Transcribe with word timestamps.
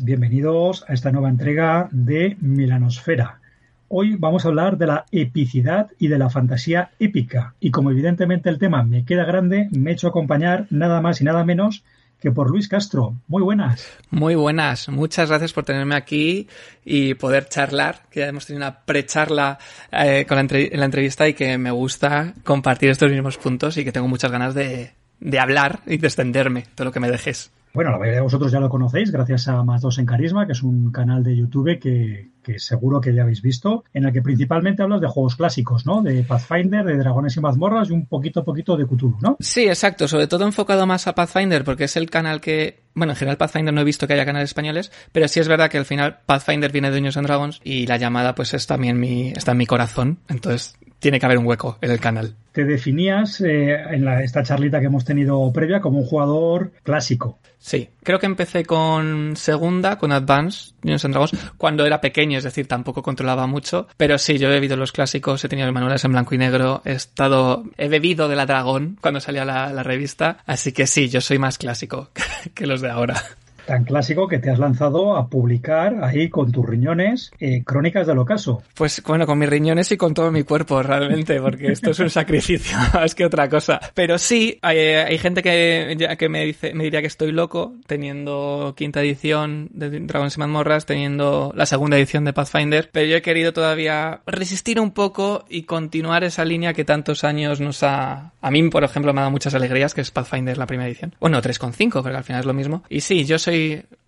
Bienvenidos 0.00 0.86
a 0.88 0.94
esta 0.94 1.12
nueva 1.12 1.28
entrega 1.28 1.90
de 1.92 2.38
Milanosfera. 2.40 3.40
Hoy 3.88 4.16
vamos 4.16 4.44
a 4.44 4.48
hablar 4.48 4.78
de 4.78 4.86
la 4.86 5.04
epicidad 5.12 5.90
y 5.98 6.08
de 6.08 6.18
la 6.18 6.30
fantasía 6.30 6.92
épica. 6.98 7.54
Y 7.60 7.70
como 7.70 7.90
evidentemente 7.90 8.48
el 8.48 8.58
tema 8.58 8.84
me 8.84 9.04
queda 9.04 9.26
grande, 9.26 9.68
me 9.70 9.90
he 9.90 9.92
hecho 9.92 10.08
acompañar 10.08 10.66
nada 10.70 11.02
más 11.02 11.20
y 11.20 11.24
nada 11.24 11.44
menos 11.44 11.84
que 12.22 12.30
por 12.30 12.48
Luis 12.48 12.68
Castro. 12.68 13.16
Muy 13.28 13.42
buenas. 13.42 13.86
Muy 14.10 14.34
buenas. 14.34 14.88
Muchas 14.88 15.28
gracias 15.28 15.52
por 15.52 15.64
tenerme 15.64 15.94
aquí 15.94 16.48
y 16.82 17.12
poder 17.12 17.46
charlar, 17.46 18.00
que 18.10 18.20
ya 18.20 18.28
hemos 18.28 18.46
tenido 18.46 18.64
una 18.64 18.80
precharla 18.80 19.58
eh, 19.92 20.24
con 20.26 20.38
la 20.38 20.84
entrevista 20.86 21.28
y 21.28 21.34
que 21.34 21.58
me 21.58 21.70
gusta 21.70 22.32
compartir 22.44 22.88
estos 22.88 23.10
mismos 23.10 23.36
puntos 23.36 23.76
y 23.76 23.84
que 23.84 23.92
tengo 23.92 24.08
muchas 24.08 24.32
ganas 24.32 24.54
de, 24.54 24.92
de 25.20 25.38
hablar 25.38 25.80
y 25.86 25.98
de 25.98 26.06
extenderme 26.06 26.64
todo 26.74 26.86
lo 26.86 26.92
que 26.92 27.00
me 27.00 27.10
dejes. 27.10 27.50
Bueno, 27.74 27.90
la 27.90 27.98
mayoría 27.98 28.18
de 28.18 28.22
vosotros 28.22 28.52
ya 28.52 28.60
lo 28.60 28.68
conocéis 28.68 29.10
gracias 29.10 29.48
a 29.48 29.64
Más 29.64 29.82
Dos 29.82 29.98
en 29.98 30.06
Carisma, 30.06 30.46
que 30.46 30.52
es 30.52 30.62
un 30.62 30.92
canal 30.92 31.24
de 31.24 31.36
YouTube 31.36 31.80
que, 31.80 32.30
que 32.40 32.60
seguro 32.60 33.00
que 33.00 33.12
ya 33.12 33.22
habéis 33.22 33.42
visto, 33.42 33.82
en 33.92 34.04
el 34.04 34.12
que 34.12 34.22
principalmente 34.22 34.84
hablas 34.84 35.00
de 35.00 35.08
juegos 35.08 35.34
clásicos, 35.34 35.84
¿no? 35.84 36.00
De 36.00 36.22
Pathfinder, 36.22 36.84
de 36.84 36.96
Dragones 36.96 37.36
y 37.36 37.40
Mazmorras 37.40 37.90
y 37.90 37.92
un 37.92 38.06
poquito, 38.06 38.44
poquito 38.44 38.76
de 38.76 38.86
Cthulhu, 38.86 39.18
¿no? 39.20 39.36
Sí, 39.40 39.66
exacto. 39.66 40.06
Sobre 40.06 40.28
todo 40.28 40.44
enfocado 40.44 40.86
más 40.86 41.08
a 41.08 41.16
Pathfinder, 41.16 41.64
porque 41.64 41.84
es 41.84 41.96
el 41.96 42.08
canal 42.10 42.40
que, 42.40 42.84
bueno, 42.94 43.14
en 43.14 43.16
general 43.16 43.38
Pathfinder 43.38 43.74
no 43.74 43.80
he 43.80 43.84
visto 43.84 44.06
que 44.06 44.12
haya 44.12 44.24
canales 44.24 44.50
españoles, 44.50 44.92
pero 45.10 45.26
sí 45.26 45.40
es 45.40 45.48
verdad 45.48 45.68
que 45.68 45.78
al 45.78 45.84
final 45.84 46.20
Pathfinder 46.26 46.70
viene 46.70 46.90
de 46.90 46.94
Dungeons 46.94 47.16
and 47.16 47.26
Dragons 47.26 47.60
y 47.64 47.88
la 47.88 47.96
llamada 47.96 48.36
pues 48.36 48.54
es 48.54 48.68
también 48.68 49.00
mi, 49.00 49.30
está 49.30 49.50
en 49.50 49.58
mi 49.58 49.66
corazón. 49.66 50.20
Entonces 50.28 50.76
tiene 51.04 51.20
que 51.20 51.26
haber 51.26 51.36
un 51.36 51.44
hueco 51.44 51.76
en 51.82 51.90
el 51.90 52.00
canal. 52.00 52.34
Te 52.52 52.64
definías 52.64 53.38
eh, 53.42 53.74
en 53.74 54.06
la, 54.06 54.22
esta 54.22 54.42
charlita 54.42 54.80
que 54.80 54.86
hemos 54.86 55.04
tenido 55.04 55.52
previa 55.52 55.82
como 55.82 55.98
un 55.98 56.06
jugador 56.06 56.72
clásico. 56.82 57.38
Sí, 57.58 57.90
creo 58.02 58.18
que 58.18 58.24
empecé 58.24 58.64
con 58.64 59.36
segunda, 59.36 59.98
con 59.98 60.12
Advance, 60.12 60.72
Dungeons 60.80 61.04
and 61.04 61.12
Dragons, 61.12 61.52
cuando 61.58 61.84
era 61.84 62.00
pequeño, 62.00 62.38
es 62.38 62.44
decir, 62.44 62.66
tampoco 62.66 63.02
controlaba 63.02 63.46
mucho. 63.46 63.86
Pero 63.98 64.16
sí, 64.16 64.38
yo 64.38 64.48
he 64.48 64.52
bebido 64.52 64.78
los 64.78 64.92
clásicos, 64.92 65.44
he 65.44 65.48
tenido 65.50 65.66
los 65.66 65.74
manuales 65.74 66.02
en 66.06 66.12
blanco 66.12 66.34
y 66.34 66.38
negro, 66.38 66.80
he 66.86 66.92
estado, 66.92 67.64
he 67.76 67.88
bebido 67.88 68.26
de 68.26 68.36
la 68.36 68.46
Dragón 68.46 68.96
cuando 69.02 69.20
salía 69.20 69.44
la, 69.44 69.74
la 69.74 69.82
revista, 69.82 70.38
así 70.46 70.72
que 70.72 70.86
sí, 70.86 71.10
yo 71.10 71.20
soy 71.20 71.38
más 71.38 71.58
clásico 71.58 72.12
que 72.54 72.66
los 72.66 72.80
de 72.80 72.88
ahora 72.88 73.22
tan 73.66 73.84
clásico 73.84 74.28
que 74.28 74.38
te 74.38 74.50
has 74.50 74.58
lanzado 74.58 75.16
a 75.16 75.28
publicar 75.28 76.02
ahí 76.02 76.28
con 76.28 76.52
tus 76.52 76.66
riñones 76.66 77.30
eh, 77.38 77.62
Crónicas 77.64 78.06
del 78.06 78.18
Ocaso. 78.18 78.62
Pues 78.74 79.02
bueno, 79.06 79.26
con 79.26 79.38
mis 79.38 79.48
riñones 79.48 79.90
y 79.92 79.96
con 79.96 80.14
todo 80.14 80.30
mi 80.30 80.42
cuerpo 80.42 80.82
realmente, 80.82 81.40
porque 81.40 81.72
esto 81.72 81.90
es 81.90 81.98
un 82.00 82.10
sacrificio 82.10 82.76
más 82.94 83.14
que 83.14 83.24
otra 83.24 83.48
cosa. 83.48 83.80
Pero 83.94 84.18
sí, 84.18 84.58
hay, 84.62 84.78
hay 84.78 85.18
gente 85.18 85.42
que, 85.42 85.96
que 86.18 86.28
me 86.28 86.44
dice, 86.44 86.74
me 86.74 86.84
diría 86.84 87.00
que 87.00 87.06
estoy 87.06 87.32
loco 87.32 87.74
teniendo 87.86 88.74
quinta 88.76 89.00
edición 89.00 89.68
de 89.72 90.00
Dragons 90.00 90.36
y 90.36 90.40
Mazmorras, 90.40 90.86
teniendo 90.86 91.52
la 91.54 91.66
segunda 91.66 91.96
edición 91.96 92.24
de 92.24 92.32
Pathfinder, 92.32 92.90
pero 92.92 93.06
yo 93.06 93.16
he 93.16 93.22
querido 93.22 93.52
todavía 93.52 94.20
resistir 94.26 94.80
un 94.80 94.90
poco 94.90 95.44
y 95.48 95.62
continuar 95.62 96.24
esa 96.24 96.44
línea 96.44 96.74
que 96.74 96.84
tantos 96.84 97.24
años 97.24 97.60
nos 97.60 97.82
ha, 97.82 98.32
a 98.40 98.50
mí 98.50 98.68
por 98.68 98.84
ejemplo 98.84 99.12
me 99.12 99.20
ha 99.20 99.22
dado 99.22 99.30
muchas 99.30 99.54
alegrías, 99.54 99.94
que 99.94 100.00
es 100.00 100.10
Pathfinder 100.10 100.58
la 100.58 100.66
primera 100.66 100.88
edición. 100.88 101.14
Bueno, 101.20 101.40
3,5, 101.40 102.02
porque 102.02 102.16
al 102.16 102.24
final 102.24 102.40
es 102.40 102.46
lo 102.46 102.54
mismo. 102.54 102.82
Y 102.88 103.00
sí, 103.00 103.24
yo 103.24 103.38
soy 103.38 103.53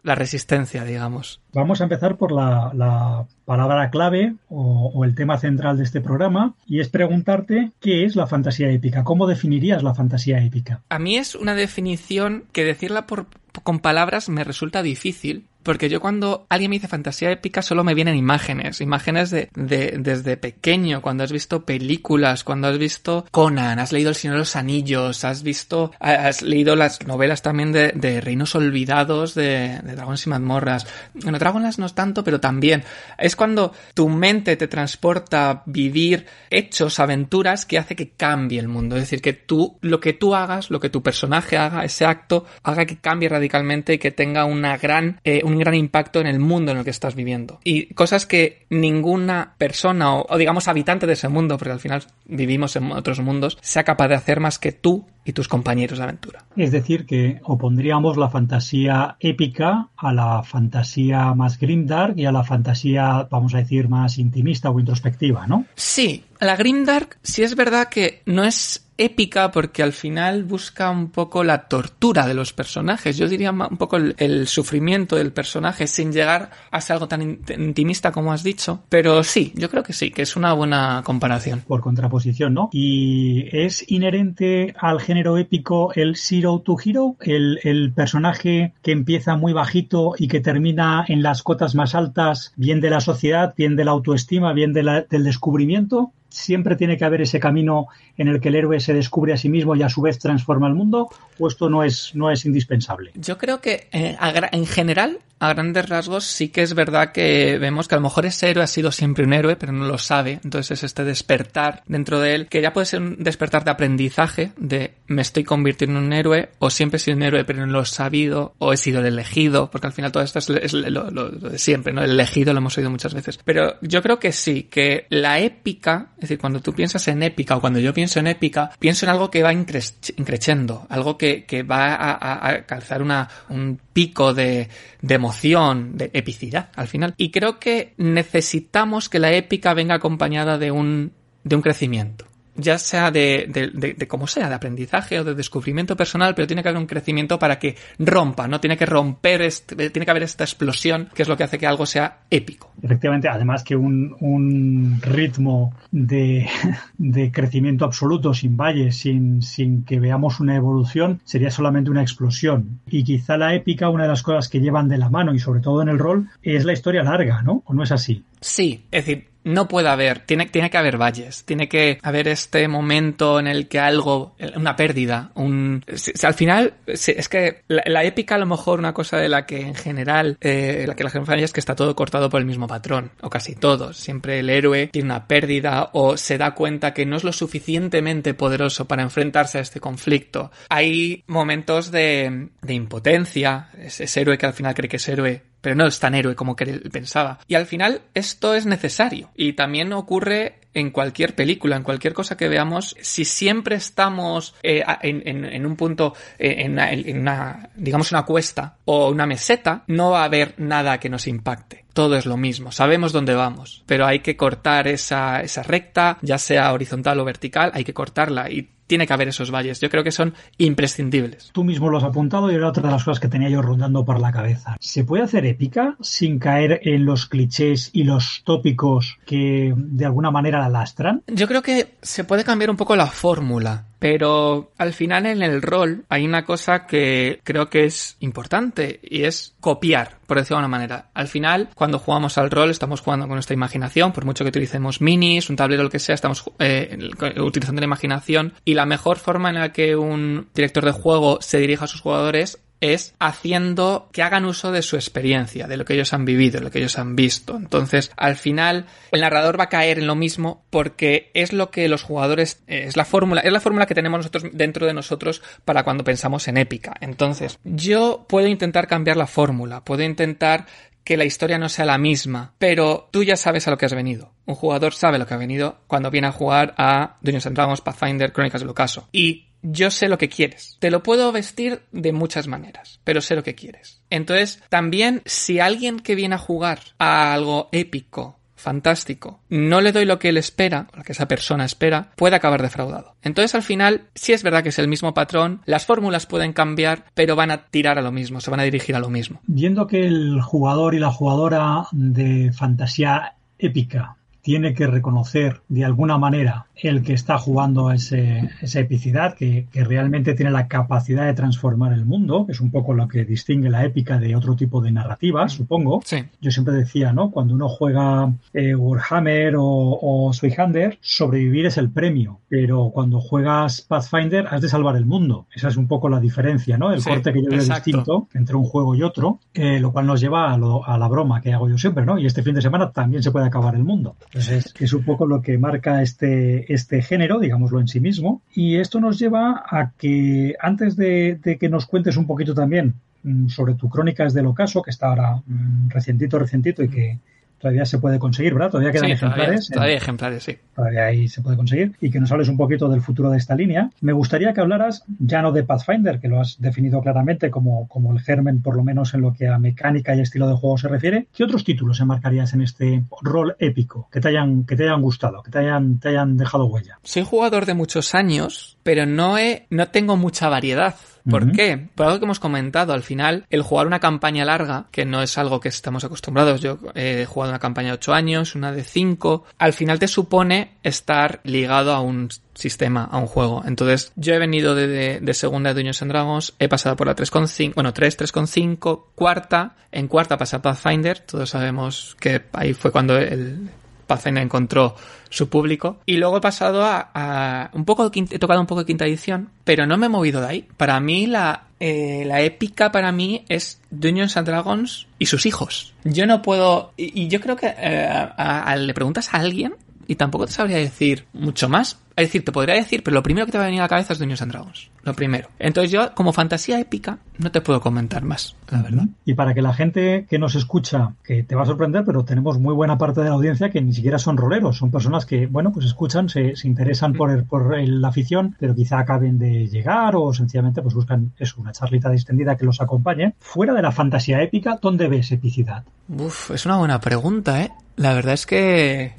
la 0.03 0.15
resistencia, 0.15 0.85
digamos. 0.85 1.41
Vamos 1.53 1.81
a 1.81 1.85
empezar 1.85 2.17
por 2.17 2.31
la, 2.31 2.71
la 2.75 3.27
palabra 3.45 3.91
clave 3.91 4.37
o, 4.49 4.93
o, 4.95 5.05
el 5.05 5.17
tema 5.17 5.37
central 5.37 5.79
de 5.79 5.83
este 5.83 6.01
programa 6.01 6.55
y 6.65 6.79
es 6.79 6.89
preguntarte 6.89 7.73
qué 7.81 8.05
es 8.05 8.15
la 8.15 8.29
fantasía 8.29 8.71
épica, 8.71 9.03
cómo 9.03 9.27
definirías 9.27 9.83
la 9.83 9.95
fantasía 9.95 10.39
épica. 10.45 10.83
A 10.91 11.01
mí 11.01 11.17
es 11.17 11.35
una 11.35 11.57
definición 11.57 12.45
que 12.53 12.65
decirla 12.65 13.07
por, 13.07 13.27
con 13.65 13.81
palabras 13.81 14.29
me 14.29 14.45
resulta 14.45 14.83
difícil 14.83 15.45
porque 15.67 15.89
yo 15.89 16.01
cuando 16.01 16.47
alguien 16.49 16.71
me 16.71 16.77
dice 16.77 16.87
fantasía 16.87 17.33
épica 17.33 17.61
solo 17.61 17.83
me 17.83 17.93
vienen 17.93 18.15
imágenes, 18.15 18.81
imágenes 18.81 19.31
de, 19.31 19.51
de, 19.55 19.97
desde 19.99 20.37
pequeño, 20.37 21.03
cuando 21.03 21.25
has 21.25 21.33
visto 21.33 21.65
películas, 21.65 22.45
cuando 22.45 22.69
has 22.69 22.79
visto 22.79 23.27
Conan, 23.33 23.81
has 23.81 23.93
leído 23.93 24.11
El 24.11 24.15
Señor 24.15 24.37
de 24.37 24.41
los 24.41 24.55
Anillos, 24.55 25.25
has 25.25 25.43
visto, 25.43 25.91
has 25.99 26.43
leído 26.43 26.77
las 26.77 27.05
novelas 27.05 27.43
también 27.43 27.73
de, 27.73 27.89
de 27.97 28.21
Reinos 28.21 28.55
Olvidados, 28.55 29.35
de, 29.35 29.81
de 29.83 29.97
Dragones 29.97 30.25
y 30.27 30.31
Mazmorras. 30.31 30.87
Bueno, 31.15 31.39
Dragonas 31.41 31.81
no 31.81 31.87
es 31.87 31.95
tanto, 31.95 32.23
pero 32.23 32.39
también 32.39 32.85
es 33.19 33.35
cuando 33.35 33.73
tu 33.93 34.09
mente 34.09 34.57
te 34.57 34.69
transporta 34.69 35.51
a 35.51 35.63
vivir 35.67 36.27
hechos, 36.49 37.01
aventuras 37.01 37.67
que 37.67 37.79
hace 37.79 37.97
que 37.97 38.11
cambie 38.11 38.61
el 38.61 38.69
mundo. 38.69 38.95
Es 38.95 39.03
decir, 39.03 39.21
que 39.21 39.33
tú, 39.33 39.79
lo 39.81 39.99
que 39.99 40.13
tú 40.13 40.37
hagas, 40.37 40.71
lo 40.71 40.79
que 40.79 40.91
tu 40.91 41.03
personaje 41.03 41.57
haga, 41.57 41.85
ese 41.85 42.05
acto, 42.05 42.47
haga 42.63 42.87
que 42.87 42.99
cambie 42.99 43.29
radicalmente 43.29 43.95
y 43.95 43.99
que 43.99 44.13
tenga 44.13 44.45
una 44.45 44.77
gran, 44.77 45.21
eh, 45.25 45.41
gran 45.59 45.75
impacto 45.75 46.21
en 46.21 46.27
el 46.27 46.39
mundo 46.39 46.73
en 46.73 46.79
el 46.79 46.85
que 46.85 46.91
estás 46.91 47.15
viviendo. 47.15 47.61
Y 47.65 47.95
cosas 47.95 48.27
que 48.27 48.67
ninguna 48.71 49.55
persona 49.59 50.15
o, 50.15 50.27
o, 50.29 50.37
digamos 50.37 50.69
habitante 50.69 51.07
de 51.07 51.15
ese 51.15 51.29
mundo, 51.29 51.59
porque 51.59 51.73
al 51.73 51.81
final 51.81 52.05
vivimos 52.27 52.77
en 52.77 52.93
otros 52.93 53.21
mundos, 53.21 53.59
sea 53.61 53.85
capaz 53.85 54.09
de 54.09 54.15
hacer 54.15 54.41
más 54.41 54.59
que 54.59 54.73
tú 54.73 55.07
y 55.27 55.33
tus 55.33 55.49
compañeros 55.49 55.99
de 55.99 56.05
aventura. 56.05 56.45
Es 56.57 56.71
decir, 56.71 57.05
que 57.05 57.41
opondríamos 57.43 58.17
la 58.17 58.31
fantasía 58.31 59.17
épica 59.19 59.89
a 59.97 60.13
la 60.13 60.43
fantasía 60.45 61.35
más 61.35 61.59
grimdark 61.59 62.17
y 62.17 62.27
a 62.27 62.33
la 62.33 62.45
fantasía, 62.45 63.27
vamos 63.29 63.55
a 63.55 63.59
decir, 63.59 63.89
más 63.89 64.19
intimista 64.19 64.71
o 64.71 64.79
introspectiva, 64.79 65.47
¿no? 65.47 65.67
Sí, 65.75 66.25
la 66.41 66.57
grimdark 66.57 67.19
sí 67.23 67.43
es 67.43 67.57
verdad 67.57 67.89
que 67.89 68.23
no 68.25 68.45
es 68.45 68.86
épica 68.99 69.51
porque 69.51 69.83
al 69.83 69.93
final 69.93 70.45
busca 70.45 70.91
un 70.91 71.11
poco 71.11 71.45
la 71.45 71.69
tortura 71.69 72.27
de 72.27 72.35
los 72.35 72.53
personajes. 72.53 73.17
Yo 73.17 73.29
diría 73.29 73.51
un 73.51 73.77
poco 73.77 73.97
el, 73.97 74.47
sufrimiento 74.47 75.17
del 75.17 75.33
personaje 75.33 75.87
sin 75.87 76.13
llegar 76.13 76.51
a 76.71 76.81
ser 76.81 76.95
algo 76.95 77.09
tan 77.09 77.23
intimista 77.23 78.13
como 78.13 78.33
has 78.33 78.43
dicho. 78.43 78.83
Pero 78.89 79.23
sí, 79.25 79.53
yo 79.55 79.71
creo 79.71 79.83
que 79.83 79.93
sí, 79.93 80.11
que 80.11 80.23
es 80.23 80.37
una 80.37 80.53
buena 80.53 81.03
comparación. 81.05 81.63
Por 81.67 81.81
contraposición, 81.81 82.55
¿no? 82.55 82.69
Y 82.73 83.49
es 83.53 83.85
inherente 83.91 84.75
al 84.79 85.01
género 85.01 85.37
épico 85.37 85.93
el 85.95 86.17
Zero 86.17 86.61
to 86.61 86.77
Hero, 86.83 87.17
el, 87.21 87.93
personaje 87.95 88.73
que 88.83 88.93
empieza 88.93 89.37
muy 89.37 89.53
bajito 89.53 90.15
y 90.19 90.29
que 90.29 90.41
termina 90.41 91.05
en 91.09 91.23
las 91.23 91.43
cotas 91.43 91.75
más 91.75 91.95
altas, 91.95 92.53
bien 92.57 92.81
de 92.81 92.91
la 92.91 93.01
sociedad, 93.01 93.55
bien 93.57 93.77
de 93.77 93.85
la 93.85 93.93
autoestima, 93.93 94.53
bien 94.53 94.73
del 94.73 95.07
descubrimiento 95.25 96.13
siempre 96.37 96.77
tiene 96.77 96.97
que 96.97 97.05
haber 97.05 97.23
ese 97.23 97.41
camino 97.41 97.89
en 98.17 98.29
el 98.29 98.41
que 98.41 98.49
el 98.49 98.57
héroe 98.57 98.79
se 98.81 98.93
descubre 98.93 99.33
a 99.33 99.37
sí 99.37 99.49
mismo 99.49 99.75
y 99.75 99.83
a 99.83 99.89
su 99.89 100.03
vez 100.03 100.19
transforma 100.19 100.69
el 100.69 100.75
mundo 100.75 101.09
o 101.39 101.49
esto 101.49 101.69
no 101.71 101.83
es 101.83 102.15
no 102.15 102.31
es 102.31 102.45
indispensable 102.45 103.13
yo 103.15 103.39
creo 103.39 103.61
que 103.61 103.89
eh, 103.93 104.17
en 104.53 104.67
general 104.67 105.19
a 105.39 105.53
grandes 105.53 105.89
rasgos 105.89 106.25
sí 106.25 106.49
que 106.49 106.63
es 106.63 106.75
verdad 106.75 107.13
que 107.13 107.59
vemos 107.59 107.89
que 107.89 107.95
a 107.95 107.99
lo 107.99 108.03
mejor 108.03 108.27
ese 108.27 108.51
héroe 108.51 108.65
ha 108.65 108.69
sido 108.69 108.93
siempre 108.93 109.25
un 109.25 109.33
héroe 109.33 109.57
pero 109.57 109.73
no 109.73 109.87
lo 109.87 109.99
sabe. 109.99 110.41
Entonces 110.45 110.79
es 110.79 110.85
este 110.85 111.05
despertar 111.05 111.83
dentro 111.87 112.21
de 112.21 112.35
él 112.35 112.49
que 112.49 112.63
ya 112.63 112.73
puede 112.73 112.87
ser 112.87 113.01
un 113.01 113.17
despertar 113.23 113.65
de 113.65 113.71
aprendizaje 113.71 114.53
de 114.57 114.95
me 115.07 115.23
estoy 115.23 115.45
convirtiendo 115.45 115.99
en 115.99 116.07
un 116.07 116.13
héroe 116.13 116.51
o 116.59 116.71
siempre 116.71 116.97
he 116.97 117.01
sido 117.01 117.17
un 117.17 117.23
héroe 117.23 117.45
pero 117.45 117.65
no 117.65 117.73
lo 117.73 117.83
he 117.83 117.87
sabido 117.87 118.55
o 118.59 118.73
he 118.73 118.77
sido 118.77 119.01
el 119.01 119.07
elegido 119.07 119.71
porque 119.71 119.87
al 119.87 119.93
final 119.93 120.13
todo 120.13 120.23
esto 120.23 120.39
es, 120.39 120.73
lo, 120.73 121.31
de 121.31 121.59
siempre 121.59 121.93
no 121.93 122.03
el 122.03 122.13
elegido 122.13 122.53
lo 122.53 122.59
hemos 122.59 122.77
oído 122.79 122.91
muchas 122.91 123.15
veces. 123.15 123.39
Pero 123.45 123.77
yo 123.83 124.03
creo 124.03 124.19
que 124.19 124.33
sí 124.33 124.65
que 124.65 125.07
la 125.11 125.39
épica 125.39 126.11
es 126.17 126.23
decir, 126.23 126.39
cuando 126.39 126.61
tú 126.61 126.73
piensas 126.73 127.07
en 127.09 127.23
épica 127.23 127.57
o 127.57 127.61
cuando 127.61 127.79
yo 127.79 127.93
pienso 127.93 128.19
en 128.21 128.27
épica, 128.27 128.71
pienso 128.79 129.07
en 129.07 129.11
algo 129.11 129.31
que 129.31 129.43
va 129.43 129.53
increciendo, 129.53 130.87
algo 130.89 131.19
que, 131.19 131.45
que 131.45 131.63
va 131.63 131.95
a, 131.95 132.13
a, 132.13 132.49
a 132.49 132.67
calzar 132.67 133.03
una, 133.03 133.29
un 133.49 133.79
pico 133.97 134.35
de, 134.35 134.69
de, 135.01 135.15
emoción, 135.15 135.97
de 135.97 136.11
epicidad 136.13 136.69
al 136.77 136.87
final. 136.87 137.15
Y 137.17 137.31
creo 137.31 137.59
que 137.59 137.95
necesitamos 137.97 139.09
que 139.09 139.19
la 139.19 139.33
épica 139.33 139.73
venga 139.73 139.95
acompañada 139.95 140.59
de 140.59 140.71
un, 140.71 141.13
de 141.45 141.57
un 141.57 141.63
crecimiento. 141.63 142.27
Ya 142.57 142.79
sea 142.79 143.11
de, 143.11 143.47
de, 143.49 143.95
de, 143.95 144.09
como 144.09 144.27
sea, 144.27 144.49
de 144.49 144.55
aprendizaje 144.55 145.21
o 145.21 145.25
de 145.25 145.35
descubrimiento 145.35 145.97
personal, 145.97 146.35
pero 146.35 146.47
tiene 146.47 146.63
que 146.63 146.69
haber 146.69 146.81
un 146.81 146.87
crecimiento 146.87 147.39
para 147.39 147.59
que 147.59 147.77
rompa, 147.99 148.49
no 148.49 148.61
tiene 148.61 148.77
que 148.77 148.87
romper, 148.87 149.43
este, 149.43 149.91
tiene 149.91 150.05
que 150.05 150.11
haber 150.11 150.23
esta 150.23 150.45
explosión 150.45 151.09
que 151.15 151.23
es 151.23 151.29
lo 151.29 151.37
que 151.37 151.45
hace 151.45 151.59
que 151.59 151.67
algo 151.67 151.87
sea 151.87 152.21
épico. 152.31 152.73
Efectivamente, 152.83 153.29
además 153.29 153.65
que 153.65 153.77
un, 153.77 154.17
un 154.21 155.01
ritmo 155.03 155.75
de, 155.91 156.47
de, 156.99 157.31
crecimiento 157.31 157.85
absoluto, 157.85 158.35
sin 158.35 158.57
valles, 158.57 158.97
sin, 158.97 159.43
sin 159.43 159.85
que 159.85 160.01
veamos 160.01 160.41
una 160.41 160.57
evolución, 160.57 161.21
sería 161.25 161.51
solamente 161.51 161.91
una 161.91 162.03
explosión. 162.03 162.81
Y 162.89 163.05
quizá 163.05 163.37
la 163.37 163.55
épica, 163.55 163.89
una 163.89 164.05
de 164.05 164.11
las 164.11 164.23
cosas 164.23 164.49
que 164.49 164.61
llevan 164.61 164.89
de 164.89 164.99
la 164.99 165.09
mano, 165.09 165.35
y 165.35 165.39
sobre 165.39 165.61
todo 165.61 165.83
en 165.83 165.89
el 165.89 165.99
rol, 165.99 166.29
es 166.43 166.65
la 166.65 166.73
historia 166.73 167.03
larga, 167.03 167.43
¿no? 167.43 167.63
¿O 167.67 167.75
no 167.75 167.83
es 167.83 167.93
así? 167.93 168.25
Sí, 168.41 168.85
es 168.91 169.05
decir, 169.05 169.29
no 169.47 169.69
puede 169.69 169.89
haber, 169.89 170.19
tiene, 170.19 170.47
tiene 170.47 170.71
que 170.71 170.77
haber 170.77 170.99
valles, 170.99 171.45
tiene 171.45 171.69
que 171.69 172.01
haber 172.03 172.27
este 172.27 172.67
momento 172.67 173.39
en 173.39 173.47
el 173.47 173.69
que 173.69 173.79
algo, 173.79 174.35
una 174.57 174.75
pérdida, 174.75 175.31
un... 175.35 175.85
al 176.23 176.35
final, 176.35 176.75
es 176.87 177.29
que 177.29 177.63
la, 177.69 178.03
épica 178.05 178.35
a 178.35 178.39
lo 178.39 178.47
mejor 178.47 178.81
una 178.81 178.93
cosa 178.93 179.19
de 179.19 179.29
la 179.29 179.47
que 179.47 179.61
en 179.61 179.77
general, 179.77 180.37
eh, 180.41 180.85
la 180.87 180.97
que 180.97 181.05
la 181.05 181.11
gente 181.11 181.27
falla 181.27 181.45
es 181.45 181.53
que 181.53 181.61
está 181.61 181.77
todo 181.77 181.95
cortado 181.95 182.29
por 182.29 182.41
el 182.41 182.47
mismo 182.47 182.67
patrón, 182.67 183.13
o 183.21 183.31
casi 183.31 183.55
todos. 183.55 183.97
Siempre 183.97 184.41
el 184.41 184.51
héroe 184.51 184.89
tiene 184.89 185.07
una 185.07 185.29
pérdida 185.29 185.91
o 185.93 186.17
se 186.17 186.39
da 186.39 186.53
cuenta 186.55 186.93
que 186.93 187.07
no 187.07 187.17
es 187.17 187.23
lo 187.23 187.33
suficientemente 187.33 188.35
poderoso 188.35 188.87
para 188.87 189.05
enfrentarse 189.05 189.59
a 189.59 189.61
este 189.61 189.79
conflicto. 189.79 190.51
Hay 190.69 191.23
momentos 191.29 191.93
de, 191.93 192.49
de 192.63 192.75
impotencia, 192.75 193.69
ese 193.79 194.21
héroe 194.21 194.39
que 194.39 194.47
al 194.47 194.55
final 194.55 194.75
cree 194.75 194.89
que 194.89 194.97
es 194.97 195.09
héroe 195.09 195.43
pero 195.61 195.75
no 195.75 195.87
es 195.87 195.99
tan 195.99 196.15
héroe 196.15 196.35
como 196.35 196.55
que 196.55 196.65
él 196.65 196.91
pensaba. 196.93 197.39
Y 197.49 197.55
al 197.55 197.67
final 197.67 198.03
esto 198.15 198.55
es 198.55 198.67
necesario. 198.67 199.31
Y 199.35 199.55
también 199.55 199.93
ocurre 199.93 200.61
en 200.75 200.91
cualquier 200.91 201.35
película, 201.35 201.77
en 201.77 201.83
cualquier 201.83 202.13
cosa 202.13 202.37
que 202.37 202.49
veamos, 202.49 202.97
si 203.01 203.25
siempre 203.25 203.77
estamos 203.77 204.55
eh, 204.63 204.85
en, 205.03 205.65
un 205.65 205.75
punto, 205.75 206.15
eh, 206.39 206.57
en, 206.59 207.19
una, 207.19 207.71
digamos, 207.75 208.13
una 208.13 208.25
cuesta 208.25 208.77
o 208.85 209.09
una 209.09 209.27
meseta, 209.27 209.85
no 209.87 210.11
va 210.11 210.21
a 210.21 210.25
haber 210.25 210.55
nada 210.59 211.01
que 211.01 211.09
nos 211.09 211.27
impacte. 211.27 211.86
Todo 211.97 212.19
es 212.19 212.27
lo 212.27 212.37
mismo, 212.37 212.73
sabemos 212.73 213.13
dónde 213.13 213.35
vamos, 213.35 213.83
pero 213.87 214.05
hay 214.05 214.19
que 214.19 214.37
cortar 214.37 214.87
esa, 214.87 215.41
esa 215.41 215.63
recta, 215.63 216.19
ya 216.21 216.37
sea 216.37 216.75
horizontal 216.75 217.19
o 217.21 217.25
vertical, 217.25 217.71
hay 217.73 217.85
que 217.85 217.95
cortarla 217.95 218.51
y 218.51 218.69
tiene 218.87 219.07
que 219.07 219.15
haber 219.15 219.29
esos 219.29 219.51
valles. 219.51 219.81
Yo 219.81 219.89
creo 219.89 220.05
que 220.05 220.13
son 220.13 220.35
imprescindibles. 220.59 221.51
Tú 221.53 221.65
mismo 221.65 221.89
lo 221.89 221.97
has 221.97 222.05
apuntado 222.05 222.51
y 222.51 222.55
era 222.55 222.69
otra 222.69 222.83
de 222.83 222.91
las 222.91 223.03
cosas 223.03 223.19
que 223.19 223.29
tenía 223.29 223.49
yo 223.49 223.63
rondando 223.63 224.05
por 224.05 224.21
la 224.21 224.31
cabeza. 224.31 224.77
¿Se 224.79 225.05
puede 225.05 225.25
hacer 225.25 225.47
épica 225.47 225.97
sin 226.03 226.39
caer 226.39 226.81
en 226.83 227.07
los 227.07 227.27
clichés 227.27 227.91
y 227.95 228.05
los 228.05 228.43
tópicos 228.45 229.19
que 229.25 229.73
de 229.75 230.05
alguna 230.05 230.31
manera 230.31 230.61
la 230.61 230.69
lastran? 230.69 231.23
Yo 231.27 231.49
creo 231.49 231.63
que 231.63 231.95
se 232.03 232.25
puede 232.25 232.45
cambiar 232.45 232.71
un 232.71 232.77
poco 232.77 232.95
la 232.95 233.07
fórmula. 233.07 233.87
Pero 233.99 234.73
al 234.79 234.93
final 234.93 235.27
en 235.27 235.43
el 235.43 235.63
rol 235.63 236.05
hay 236.09 236.27
una 236.27 236.45
cosa 236.45 236.87
que 236.87 237.41
creo 237.45 237.71
que 237.71 237.85
es 237.85 238.17
importante 238.21 239.01
y 239.03 239.25
es 239.25 239.55
copiar, 239.61 240.19
por 240.27 240.37
decirlo 240.37 240.59
de 240.59 240.67
una 240.67 240.69
manera. 240.69 241.11
Al 241.15 241.29
final, 241.29 241.71
cuando 241.75 241.99
jugamos 241.99 242.39
al 242.39 242.51
rol, 242.51 242.71
estamos 242.71 243.01
jugando 243.01 243.27
con 243.27 243.37
nuestra 243.37 243.55
imaginación, 243.55 244.13
por 244.13 244.25
mucho 244.25 244.45
que 244.45 244.51
utilicemos 244.51 245.01
minis, 245.01 245.49
un 245.49 245.57
tablero, 245.57 245.83
lo 245.83 245.91
que 245.91 245.99
sea, 245.99 246.15
estamos 246.15 246.45
eh, 246.59 246.99
utilizando 247.39 247.81
la 247.81 247.87
imaginación 247.87 248.55
y 248.65 248.75
la 248.75 248.87
mejor 248.87 249.17
forma 249.19 249.49
en 249.49 249.57
la 249.57 249.73
que 249.73 249.97
un 249.97 250.49
director 250.55 250.85
de 250.85 250.93
juego 250.93 251.39
se 251.41 251.59
dirija 251.59 251.85
a 251.85 251.89
sus 251.89 252.01
jugadores 252.01 252.61
es 252.81 253.15
haciendo 253.19 254.09
que 254.13 254.23
hagan 254.23 254.45
uso 254.45 254.73
de 254.73 254.83
su 254.83 254.97
experiencia, 254.97 255.67
de 255.67 255.77
lo 255.77 255.85
que 255.85 255.95
ellos 255.95 256.13
han 256.13 256.25
vivido, 256.25 256.59
de 256.59 256.65
lo 256.65 256.71
que 256.71 256.79
ellos 256.79 256.99
han 256.99 257.17
visto. 257.17 257.57
Entonces, 257.57 258.11
al 258.17 258.37
final, 258.37 258.87
el 259.13 259.21
narrador 259.21 259.59
va 259.59 259.65
a 259.65 259.69
caer 259.69 259.99
en 259.99 260.07
lo 260.07 260.15
mismo 260.15 260.65
porque 260.71 261.31
es 261.35 261.53
lo 261.53 261.71
que 261.71 261.89
los 261.89 262.03
jugadores, 262.03 262.63
eh, 262.67 262.85
es 262.87 262.97
la 262.97 263.05
fórmula, 263.05 263.41
es 263.41 263.53
la 263.53 263.61
fórmula 263.61 263.87
que 263.87 263.95
tenemos 263.95 264.19
nosotros 264.19 264.45
dentro 264.53 264.87
de 264.87 264.95
nosotros 264.95 265.43
para 265.65 265.85
cuando 265.85 266.05
pensamos 266.05 266.49
en 266.49 266.57
épica. 266.57 266.95
Entonces, 267.01 267.59
yo 267.65 268.27
puedo 268.29 268.47
intentar 268.47 268.87
cambiar 268.87 269.17
la 269.17 269.27
fórmula, 269.27 269.85
puedo 269.85 270.03
intentar 270.03 270.67
que 271.07 271.17
la 271.17 271.25
historia 271.25 271.57
no 271.57 271.69
sea 271.69 271.85
la 271.85 271.99
misma, 271.99 272.55
pero 272.59 273.09
tú 273.13 273.23
ya 273.23 273.37
sabes 273.37 273.69
a 273.69 273.71
lo 273.71 273.79
que 273.79 273.87
has 273.87 273.95
venido. 273.95 274.33
Un 274.45 274.57
jugador 274.57 274.93
sabe 274.93 275.19
lo 275.19 275.27
que 275.27 275.35
ha 275.35 275.37
venido 275.37 275.79
cuando 275.87 276.11
viene 276.11 276.27
a 276.27 276.33
jugar 276.33 276.75
a 276.79 277.17
Dungeons 277.21 277.47
and 277.47 277.55
Dragons, 277.55 277.81
Pathfinder, 277.81 278.33
Crónicas 278.33 278.61
del 278.61 278.71
Ocaso. 278.71 279.09
Y 279.13 279.46
yo 279.63 279.91
sé 279.91 280.09
lo 280.09 280.19
que 280.19 280.29
quieres. 280.29 280.77
Te 280.81 280.91
lo 280.91 281.03
puedo 281.03 281.33
vestir 281.33 281.83
de 281.93 282.13
muchas 282.13 282.47
maneras, 282.47 283.01
pero 283.05 283.21
sé 283.21 283.35
lo 283.35 283.43
que 283.43 283.55
quieres. 283.55 284.03
Entonces, 284.11 284.63
también 284.69 285.23
si 285.25 285.61
alguien 285.61 286.01
que 286.01 286.15
viene 286.15 286.37
a 286.37 286.39
jugar 286.39 286.81
a 286.99 287.33
algo 287.33 287.69
épico, 287.73 288.39
fantástico, 288.57 289.41
no 289.49 289.81
le 289.81 289.93
doy 289.93 290.05
lo 290.07 290.19
que 290.19 290.31
él 290.31 290.39
espera, 290.39 290.89
lo 290.97 291.05
que 291.05 291.13
esa 291.13 291.29
persona 291.29 291.65
espera, 291.65 292.11
puede 292.17 292.37
acabar 292.37 292.63
defraudado. 292.63 293.15
Entonces, 293.23 293.55
al 293.55 293.63
final, 293.63 294.09
sí 294.15 294.33
es 294.33 294.43
verdad 294.43 294.63
que 294.63 294.71
es 294.71 294.79
el 294.79 294.89
mismo 294.89 295.15
patrón, 295.15 295.61
las 295.67 295.87
fórmulas 295.87 296.27
pueden 296.27 296.53
cambiar, 296.53 297.05
pero 297.15 297.37
van 297.37 297.51
a 297.51 297.67
tirar 297.67 297.99
a 297.99 298.03
lo 298.03 298.13
mismo, 298.13 298.41
se 298.41 298.51
van 298.51 298.61
a 298.61 298.65
dirigir 298.65 298.97
a 298.97 299.01
lo 299.01 299.11
mismo. 299.11 299.41
Viendo 299.47 299.87
que 299.87 300.07
el 300.07 300.41
jugador 300.41 300.95
y 300.95 300.99
la 300.99 301.13
jugadora 301.13 301.87
de 301.93 302.53
fantasía 302.53 303.35
épica 303.59 304.17
tiene 304.43 304.75
que 304.75 304.87
reconocer 304.87 305.63
de 305.69 305.85
alguna 305.85 306.19
manera 306.19 306.66
el 306.83 307.03
que 307.03 307.15
está 307.15 307.39
jugando 307.39 307.91
ese, 307.91 308.51
esa 308.61 308.81
epicidad, 308.81 309.35
que, 309.35 309.67
que, 309.73 309.85
realmente 309.85 310.35
tiene 310.35 310.51
la 310.51 310.69
capacidad 310.69 311.25
de 311.27 311.33
transformar 311.35 311.93
el 311.93 312.05
mundo, 312.05 312.45
que 312.47 312.53
es 312.53 312.61
un 312.61 312.71
poco 312.71 312.93
lo 312.93 313.09
que 313.09 313.25
distingue 313.25 313.71
la 313.71 313.85
épica 313.85 314.19
de 314.19 314.37
otro 314.37 314.57
tipo 314.57 314.81
de 314.83 314.91
narrativas, 314.93 315.55
mm. 315.55 315.57
supongo. 315.57 316.01
Sí. 316.05 316.25
Yo 316.41 316.51
siempre 316.51 316.75
decía, 316.75 317.13
¿no? 317.13 317.31
Cuando 317.31 317.55
uno 317.55 317.69
juega 317.69 318.33
eh, 318.53 318.75
Warhammer 318.75 319.57
o, 319.57 319.65
o 320.01 320.33
Swayhander, 320.33 320.99
sobrevivir 321.01 321.67
es 321.67 321.79
el 321.79 321.91
premio, 321.91 322.41
pero 322.49 322.91
cuando 322.93 323.21
juegas 323.21 323.81
Pathfinder 323.83 324.47
has 324.51 324.61
de 324.61 324.69
salvar 324.69 324.97
el 324.97 325.07
mundo. 325.07 325.47
Esa 325.55 325.69
es 325.69 325.77
un 325.77 325.87
poco 325.89 326.09
la 326.09 326.21
diferencia, 326.21 326.77
¿no? 326.79 326.93
El 326.93 327.01
Sí, 327.01 327.09
corte 327.09 327.33
que 327.33 327.43
yo 327.43 327.51
veo 327.51 327.59
distinto 327.61 328.29
entre 328.35 328.57
un 328.57 328.65
juego 328.65 328.95
y 328.95 329.03
otro, 329.03 329.41
eh, 329.55 329.79
lo 329.81 329.93
cual 329.93 330.07
nos 330.07 330.21
lleva 330.21 330.53
a, 330.53 330.59
lo- 330.59 330.87
a 330.87 330.99
la 330.99 331.09
broma 331.09 331.41
que 331.41 331.53
hago 331.53 331.69
yo 331.69 331.79
siempre, 331.79 332.05
¿no? 332.05 332.19
Y 332.19 332.27
este 332.27 332.43
fin 332.43 332.55
de 332.55 332.63
semana 332.63 332.91
también 332.91 333.23
se 333.23 333.31
puede 333.31 333.47
acabar 333.47 333.75
el 333.75 333.85
mundo. 333.85 334.17
Entonces, 334.27 334.75
es 334.79 334.93
un 334.93 335.05
poco 335.05 335.27
lo 335.27 335.41
que 335.41 335.57
marca 335.59 336.03
este, 336.03 336.66
este 336.69 337.03
género, 337.03 337.39
digámoslo 337.39 337.81
en 337.81 337.89
sí 337.89 338.01
mismo. 338.01 338.43
Y 338.55 338.77
esto 338.77 339.01
nos 339.01 339.19
lleva 339.19 339.65
a 339.69 339.93
que 339.99 340.55
antes 340.61 340.97
de, 340.97 341.39
de 341.43 341.59
que 341.59 341.69
nos 341.69 341.87
cuentes 341.87 342.17
un 342.17 342.27
poquito 342.27 342.55
también 342.55 342.95
mm, 343.23 343.49
sobre 343.49 343.75
tu 343.75 343.89
Crónicas 343.89 344.35
del 344.35 344.47
Ocaso, 344.47 344.83
que 344.83 344.91
está 344.91 345.09
ahora 345.09 345.43
mm, 345.47 345.89
recientito, 345.91 346.39
recientito 346.39 346.83
y 346.83 346.89
que 346.89 347.19
todavía 347.61 347.85
se 347.87 347.99
puede 347.99 348.19
conseguir, 348.19 348.55
¿verdad? 348.55 348.71
Todavía 348.71 348.93
quedan 348.93 349.11
Sí, 349.11 349.17
todavía, 349.17 349.35
ejemplares. 349.45 349.69
todavía 349.69 349.91
hay 349.93 349.97
ejemplares, 349.97 350.43
sí. 350.43 350.59
todavía 350.75 351.05
ahí 351.05 351.29
se 351.29 351.43
puede 351.43 351.57
conseguir, 351.57 351.93
y 352.01 352.11
que 352.11 352.21
nos 352.21 352.31
hables 352.33 352.49
un 352.49 352.57
poquito 352.57 352.89
del 352.89 353.01
futuro 353.01 353.31
de 353.31 353.39
esta 353.39 353.55
línea. 353.55 353.91
Me 354.01 354.13
gustaría 354.13 354.53
que 354.53 354.61
hablaras 354.61 355.05
ya 355.19 355.43
no 355.43 355.53
de 355.53 355.65
Pathfinder, 355.65 356.21
que 356.21 356.29
lo 356.29 356.41
has 356.41 356.61
definido 356.61 357.01
claramente 357.01 357.51
como, 357.51 357.89
como 357.89 358.13
el 358.13 358.21
germen, 358.21 358.63
por 358.63 358.77
lo 358.77 358.85
menos 358.85 359.15
en 359.15 359.21
lo 359.23 359.33
que 359.33 359.49
a 359.49 359.59
mecánica 359.59 360.15
y 360.15 360.21
estilo 360.21 360.49
de 360.49 360.55
juego 360.57 360.77
se 360.79 360.89
refiere. 360.89 361.27
¿Qué 361.35 361.45
otros 361.45 361.65
títulos 361.65 362.01
enmarcarías 362.01 362.53
en 362.55 362.63
este 362.63 363.03
rol 363.23 363.57
épico 363.59 364.09
que 364.13 364.21
te 364.21 364.29
hayan, 364.29 364.65
que 364.65 364.77
te 364.77 364.85
hayan 364.85 365.03
gustado, 365.03 365.43
que 365.43 365.51
te 365.51 365.59
hayan, 365.59 365.99
te 365.99 366.11
hayan 366.11 366.37
dejado 366.37 366.67
huella? 366.67 366.99
Soy 367.03 367.25
jugador 367.25 367.67
de 367.67 367.75
muchos 367.75 368.15
años, 368.15 368.79
pero 368.83 369.07
no 369.07 369.39
he, 369.39 369.67
no 369.71 369.89
tengo 369.89 370.17
mucha 370.17 370.49
variedad. 370.49 370.95
¿Por 371.29 371.53
qué? 371.53 371.89
Por 371.95 372.07
algo 372.07 372.19
que 372.19 372.25
hemos 372.25 372.41
comentado, 372.41 372.93
al 372.93 373.03
final, 373.03 373.45
el 373.51 373.63
jugar 373.63 373.87
una 373.87 374.01
campaña 374.01 374.45
larga, 374.45 374.87
que 374.91 375.05
no 375.05 375.23
es 375.23 375.37
algo 375.39 375.61
que 375.61 375.69
estamos 375.69 376.05
acostumbrados, 376.05 376.61
yo 376.61 376.79
he 376.95 377.25
jugado 377.25 377.53
una 377.53 377.59
campaña 377.59 377.89
de 377.89 377.95
8 377.95 378.15
años, 378.15 378.55
una 378.55 378.73
de 378.73 378.85
5, 378.85 379.45
al 379.59 379.73
final 379.73 379.99
te 379.99 380.09
supone 380.09 380.73
estar 380.83 381.41
ligado 381.45 381.93
a 381.93 382.01
un 382.01 382.29
sistema, 382.55 383.05
a 383.05 383.19
un 383.19 383.27
juego. 383.27 383.63
Entonces, 383.67 384.13
yo 384.17 384.35
he 384.35 384.39
venido 384.39 384.75
de, 384.75 384.87
de, 384.87 385.21
de 385.21 385.35
segunda 385.35 385.71
de 385.71 385.75
Dungeons 385.75 386.03
and 386.03 386.13
Dragons, 386.13 386.55
he 386.59 386.69
pasado 386.69 386.97
por 386.97 387.07
la 387.07 387.17
3.5, 387.17 387.75
bueno, 387.75 387.93
3, 387.93 388.19
3.5, 388.19 389.05
cuarta, 389.15 389.77
en 389.91 390.09
cuarta 390.09 390.39
pasé 390.39 390.57
a 390.57 390.63
Pathfinder, 390.63 391.19
todos 391.21 391.51
sabemos 391.51 392.17
que 392.21 392.43
ahí 392.53 392.73
fue 392.73 392.93
cuando 392.93 393.17
el 393.17 393.71
Pathfinder 394.07 394.43
encontró 394.43 394.95
su 395.29 395.49
público. 395.49 395.99
Y 396.07 396.17
luego 396.17 396.39
he 396.39 396.41
pasado 396.41 396.83
a, 396.85 397.71
un 397.73 397.85
poco, 397.85 398.11
he 398.15 398.39
tocado 398.39 398.61
un 398.61 398.67
poco 398.67 398.81
de 398.81 398.87
quinta 398.87 399.07
edición, 399.07 399.51
pero 399.65 399.87
no 399.87 399.97
me 399.97 400.07
he 400.07 400.09
movido 400.09 400.41
de 400.41 400.47
ahí. 400.47 400.69
Para 400.77 400.99
mí 401.01 401.27
la, 401.27 401.65
eh, 401.81 402.25
la 402.27 402.41
épica 402.43 402.93
para 402.93 403.13
mí 403.13 403.45
es 403.49 403.81
Dungeons 403.91 404.37
and 404.37 404.47
Dragons 404.47 405.07
y 405.19 405.27
sus 405.27 405.47
hijos. 405.47 405.95
Yo 406.05 406.27
no 406.27 406.43
puedo, 406.43 406.93
y, 406.97 407.29
yo 407.29 407.41
creo 407.41 407.57
que 407.57 407.75
eh, 407.77 408.07
a- 408.09 408.77
le 408.77 408.95
preguntas 408.95 409.35
a 409.35 409.39
alguien 409.39 409.75
y 410.07 410.15
tampoco 410.17 410.47
te 410.47 410.53
sabría 410.53 410.77
decir 410.79 411.25
mucho 411.33 411.69
más. 411.69 411.99
Es 412.17 412.29
decir, 412.29 412.47
te 412.47 412.51
podría 412.53 412.75
decir, 412.77 413.03
pero 413.03 413.15
lo 413.15 413.23
primero 413.23 413.45
que 413.45 413.53
te 413.53 413.59
va 413.59 413.65
a 413.65 413.67
venir 413.67 413.81
a 413.81 413.85
la 413.85 413.89
cabeza 413.91 414.15
es 414.15 414.19
Dungeons 414.19 414.41
and 414.41 414.51
Dragons. 414.53 414.91
Lo 415.03 415.13
primero. 415.13 415.49
Entonces 415.59 415.91
yo, 415.93 416.15
como 416.15 416.33
fantasía 416.33 416.81
épica, 416.81 417.19
no 417.37 417.53
te 417.53 417.61
puedo 417.61 417.83
comentar 417.83 418.23
más, 418.25 418.57
la 418.71 418.81
verdad. 418.81 419.05
Y 419.27 419.35
para 419.35 419.53
que 419.53 419.61
la 419.61 419.75
gente 419.75 420.25
que 420.29 420.39
nos 420.39 420.55
escucha, 420.55 421.13
que 421.23 421.43
te 421.43 421.55
va 421.55 421.65
a 421.65 421.67
sorprender, 421.67 422.05
pero 422.07 422.25
tenemos 422.25 422.59
muy 422.59 422.73
buena 422.73 422.97
parte 422.97 423.21
de 423.21 423.29
la 423.29 423.35
audiencia 423.35 423.69
que 423.71 423.83
ni 423.83 423.93
siquiera 423.93 424.19
son 424.19 424.39
roleros, 424.39 424.79
son 424.79 424.91
personas 424.91 425.27
que, 425.27 425.47
bueno, 425.47 425.73
pues 425.73 425.85
escuchan, 425.85 426.31
se, 426.31 426.57
se 426.57 426.67
interesan 426.67 427.13
por, 427.13 427.31
el- 427.31 427.45
por 427.45 427.75
el- 427.79 428.01
la 428.01 428.09
afición, 428.09 428.57
pero 428.59 428.75
quizá 428.75 428.99
acaben 428.99 429.39
de 429.39 429.67
llegar 429.69 430.17
o 430.17 430.33
sencillamente 430.33 430.81
pues 430.81 430.95
buscan 430.95 431.33
eso, 431.39 431.57
una 431.61 431.73
charlita 431.73 432.09
distendida 432.09 432.57
que 432.57 432.65
los 432.65 432.81
acompañe. 432.81 433.35
Fuera 433.41 433.75
de 433.75 433.83
la 433.83 433.93
fantasía 433.93 434.41
épica, 434.43 434.79
¿dónde 434.81 435.09
ves 435.09 435.33
epicidad? 435.33 435.85
Uf, 436.09 436.51
es 436.53 436.65
una 436.65 436.79
buena 436.79 436.99
pregunta, 436.99 437.63
¿eh? 437.63 437.71
La 437.97 438.15
verdad 438.15 438.33
es 438.35 438.47
que 438.47 439.13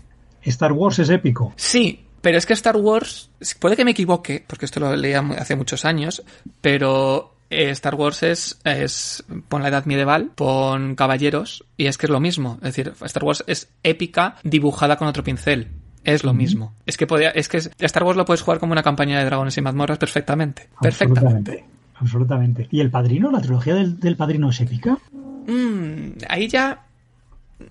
Star 0.43 0.71
Wars 0.71 0.99
es 0.99 1.09
épico. 1.09 1.53
Sí, 1.55 2.05
Pero 2.21 2.37
es 2.37 2.45
que 2.45 2.53
Star 2.53 2.77
Wars, 2.77 3.29
puede 3.59 3.75
que 3.75 3.85
me 3.85 3.91
equivoque, 3.91 4.43
porque 4.45 4.65
esto 4.65 4.79
lo 4.79 4.95
leía 4.95 5.19
hace 5.37 5.55
muchos 5.55 5.85
años, 5.85 6.23
pero 6.61 7.35
eh, 7.49 7.69
Star 7.69 7.95
Wars 7.95 8.23
es, 8.23 8.59
es, 8.63 9.23
pon 9.47 9.61
la 9.61 9.69
edad 9.69 9.85
medieval, 9.85 10.31
pon 10.35 10.95
caballeros, 10.95 11.63
y 11.77 11.85
es 11.85 11.97
que 11.97 12.07
es 12.07 12.09
lo 12.09 12.19
mismo. 12.19 12.55
Es 12.55 12.75
decir, 12.75 12.93
Star 13.01 13.23
Wars 13.23 13.43
es 13.47 13.69
épica 13.83 14.35
dibujada 14.43 14.97
con 14.97 15.07
otro 15.07 15.23
pincel. 15.23 15.69
Es 16.03 16.23
lo 16.23 16.33
mismo. 16.33 16.73
Es 16.85 16.95
que 16.95 17.05
podía, 17.05 17.31
es 17.31 17.49
que 17.49 17.57
Star 17.57 18.03
Wars 18.03 18.15
lo 18.15 18.23
puedes 18.23 18.41
jugar 18.41 18.59
como 18.59 18.71
una 18.71 18.83
campaña 18.83 19.19
de 19.19 19.25
dragones 19.25 19.57
y 19.57 19.61
mazmorras 19.61 19.97
perfectamente. 19.97 20.69
Perfectamente. 20.81 21.65
Absolutamente. 21.95 22.67
¿Y 22.71 22.79
el 22.79 22.89
padrino? 22.89 23.29
¿La 23.29 23.41
trilogía 23.41 23.75
del, 23.75 23.99
del 23.99 24.15
padrino 24.15 24.49
es 24.49 24.61
épica? 24.61 24.97
Mm, 25.47 26.17
ahí 26.29 26.47
ya 26.47 26.86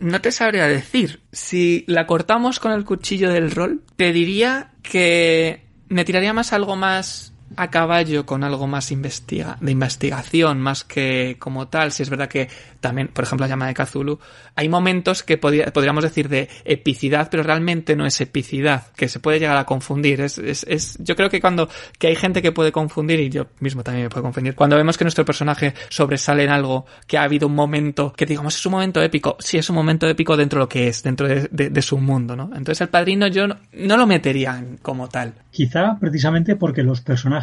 no 0.00 0.20
te 0.20 0.32
sabría 0.32 0.66
decir. 0.66 1.20
Si 1.32 1.84
la 1.86 2.06
cortamos 2.06 2.60
con 2.60 2.72
el 2.72 2.84
cuchillo 2.84 3.30
del 3.30 3.50
rol, 3.50 3.82
te 3.96 4.12
diría 4.12 4.72
que 4.82 5.66
me 5.88 6.04
tiraría 6.04 6.32
más 6.32 6.52
algo 6.52 6.76
más 6.76 7.32
a 7.56 7.70
caballo 7.70 8.26
con 8.26 8.42
algo 8.42 8.66
más 8.66 8.88
de 8.88 9.70
investigación 9.70 10.60
más 10.60 10.84
que 10.84 11.36
como 11.38 11.68
tal. 11.68 11.92
Si 11.92 12.02
es 12.02 12.10
verdad 12.10 12.28
que 12.28 12.48
también, 12.80 13.08
por 13.08 13.24
ejemplo, 13.24 13.44
la 13.44 13.48
llama 13.48 13.66
de 13.68 13.74
Cthulhu, 13.74 14.18
hay 14.54 14.68
momentos 14.68 15.22
que 15.22 15.38
podríamos 15.38 16.02
decir 16.02 16.28
de 16.28 16.48
epicidad, 16.64 17.28
pero 17.30 17.42
realmente 17.42 17.96
no 17.96 18.06
es 18.06 18.20
epicidad, 18.20 18.86
que 18.96 19.08
se 19.08 19.20
puede 19.20 19.38
llegar 19.38 19.56
a 19.56 19.64
confundir. 19.64 20.20
Es, 20.20 20.38
es, 20.38 20.64
es, 20.68 20.96
yo 21.00 21.16
creo 21.16 21.30
que 21.30 21.40
cuando 21.40 21.68
que 21.98 22.08
hay 22.08 22.16
gente 22.16 22.42
que 22.42 22.52
puede 22.52 22.72
confundir, 22.72 23.20
y 23.20 23.28
yo 23.28 23.46
mismo 23.60 23.82
también 23.82 24.04
me 24.04 24.10
puedo 24.10 24.22
confundir, 24.22 24.54
cuando 24.54 24.76
vemos 24.76 24.96
que 24.96 25.04
nuestro 25.04 25.24
personaje 25.24 25.74
sobresale 25.88 26.44
en 26.44 26.50
algo, 26.50 26.86
que 27.06 27.18
ha 27.18 27.22
habido 27.22 27.46
un 27.46 27.54
momento 27.54 28.12
que 28.12 28.26
digamos 28.26 28.56
es 28.56 28.66
un 28.66 28.72
momento 28.72 29.02
épico, 29.02 29.36
sí 29.38 29.58
es 29.58 29.68
un 29.70 29.76
momento 29.76 30.08
épico 30.08 30.36
dentro 30.36 30.58
de 30.58 30.64
lo 30.64 30.68
que 30.68 30.88
es, 30.88 31.02
dentro 31.02 31.28
de, 31.28 31.82
su 31.82 31.98
mundo, 31.98 32.34
¿no? 32.34 32.50
Entonces 32.54 32.80
el 32.80 32.88
padrino 32.88 33.28
yo 33.28 33.46
no 33.46 33.96
lo 33.96 34.06
metería 34.06 34.64
como 34.82 35.08
tal. 35.08 35.34
Quizá 35.50 35.98
precisamente 36.00 36.56
porque 36.56 36.82
los 36.82 37.00
personajes 37.00 37.35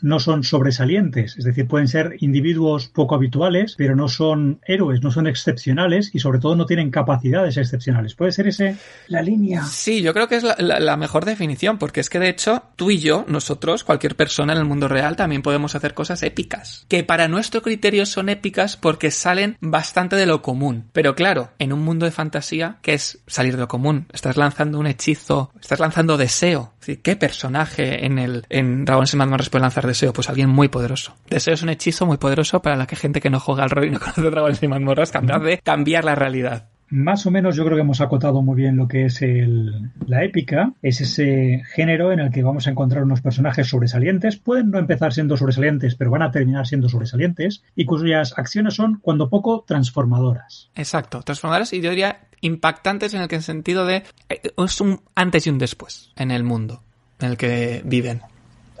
no 0.00 0.18
son 0.20 0.42
sobresalientes, 0.42 1.36
es 1.36 1.44
decir, 1.44 1.66
pueden 1.66 1.88
ser 1.88 2.16
individuos 2.20 2.88
poco 2.88 3.14
habituales, 3.14 3.74
pero 3.76 3.96
no 3.96 4.08
son 4.08 4.60
héroes, 4.66 5.02
no 5.02 5.10
son 5.10 5.26
excepcionales 5.26 6.10
y 6.14 6.18
sobre 6.18 6.38
todo 6.38 6.56
no 6.56 6.66
tienen 6.66 6.90
capacidades 6.90 7.56
excepcionales. 7.56 8.14
¿Puede 8.14 8.32
ser 8.32 8.48
ese 8.48 8.76
la 9.08 9.22
línea? 9.22 9.64
Sí, 9.64 10.02
yo 10.02 10.12
creo 10.12 10.28
que 10.28 10.36
es 10.36 10.44
la, 10.58 10.96
mejor 10.96 11.24
definición, 11.24 11.78
porque 11.78 12.00
es 12.00 12.10
que 12.10 12.18
de 12.18 12.28
hecho 12.28 12.62
tú 12.76 12.90
y 12.90 12.98
yo, 12.98 13.24
nosotros, 13.28 13.84
cualquier 13.84 14.16
persona 14.16 14.52
en 14.52 14.58
el 14.58 14.64
mundo 14.64 14.88
real, 14.88 15.16
también 15.16 15.42
podemos 15.42 15.74
hacer 15.74 15.94
cosas 15.94 16.22
épicas, 16.22 16.84
que 16.88 17.04
para 17.04 17.28
nuestro 17.28 17.62
criterio 17.62 18.06
son 18.06 18.28
épicas 18.28 18.76
porque 18.76 19.10
salen 19.10 19.56
bastante 19.60 20.16
de 20.16 20.26
lo 20.26 20.42
común. 20.42 20.84
Pero 20.92 21.14
claro, 21.14 21.50
en 21.58 21.72
un 21.72 21.80
mundo 21.80 22.06
de 22.06 22.12
fantasía, 22.12 22.78
¿qué 22.82 22.94
es 22.94 23.20
salir 23.26 23.54
de 23.54 23.62
lo 23.62 23.68
común? 23.68 24.06
Estás 24.12 24.36
lanzando 24.36 24.78
un 24.78 24.86
hechizo, 24.86 25.52
estás 25.60 25.80
lanzando 25.80 26.16
deseo. 26.16 26.74
¿Qué 27.02 27.16
personaje 27.16 28.06
en 28.06 28.18
el 28.18 28.44
en 28.48 28.84
Dragon's 28.84 29.14
Mazmorras 29.40 29.50
puede 29.50 29.62
lanzar 29.62 29.86
deseo? 29.86 30.12
Pues 30.12 30.28
alguien 30.28 30.50
muy 30.50 30.68
poderoso. 30.68 31.16
Deseo 31.28 31.54
es 31.54 31.62
un 31.62 31.70
hechizo 31.70 32.06
muy 32.06 32.18
poderoso 32.18 32.60
para 32.60 32.76
la 32.76 32.86
que 32.86 32.96
gente 32.96 33.20
que 33.20 33.30
no 33.30 33.40
juega 33.40 33.62
al 33.62 33.70
rol 33.70 33.86
y 33.86 33.90
no 33.90 33.98
conoce 34.00 34.22
Dragon's 34.22 34.62
Mazmorras, 34.62 35.10
capaz 35.10 35.38
de 35.40 35.58
cambiar 35.58 36.04
la 36.04 36.14
realidad. 36.14 36.68
Más 36.90 37.24
o 37.24 37.30
menos 37.30 37.54
yo 37.54 37.64
creo 37.64 37.76
que 37.76 37.82
hemos 37.82 38.00
acotado 38.00 38.42
muy 38.42 38.56
bien 38.56 38.76
lo 38.76 38.88
que 38.88 39.04
es 39.04 39.22
el, 39.22 39.92
la 40.06 40.24
épica. 40.24 40.72
Es 40.82 41.00
ese 41.00 41.62
género 41.72 42.12
en 42.12 42.18
el 42.18 42.32
que 42.32 42.42
vamos 42.42 42.66
a 42.66 42.70
encontrar 42.70 43.04
unos 43.04 43.20
personajes 43.20 43.68
sobresalientes. 43.68 44.36
Pueden 44.36 44.70
no 44.70 44.78
empezar 44.78 45.12
siendo 45.12 45.36
sobresalientes, 45.36 45.94
pero 45.94 46.10
van 46.10 46.22
a 46.22 46.32
terminar 46.32 46.66
siendo 46.66 46.88
sobresalientes. 46.88 47.62
Y 47.76 47.84
cuyas 47.84 48.34
acciones 48.36 48.74
son, 48.74 48.98
cuando 49.00 49.30
poco, 49.30 49.64
transformadoras. 49.66 50.70
Exacto, 50.74 51.22
transformadoras 51.22 51.72
y 51.72 51.80
yo 51.80 51.90
diría 51.90 52.22
impactantes 52.40 53.14
en 53.14 53.22
el 53.22 53.42
sentido 53.42 53.86
de 53.86 54.02
eh, 54.28 54.40
es 54.56 54.80
un 54.80 55.00
antes 55.14 55.46
y 55.46 55.50
un 55.50 55.58
después 55.58 56.10
en 56.16 56.32
el 56.32 56.42
mundo 56.42 56.82
en 57.20 57.30
el 57.30 57.36
que 57.36 57.82
viven. 57.84 58.20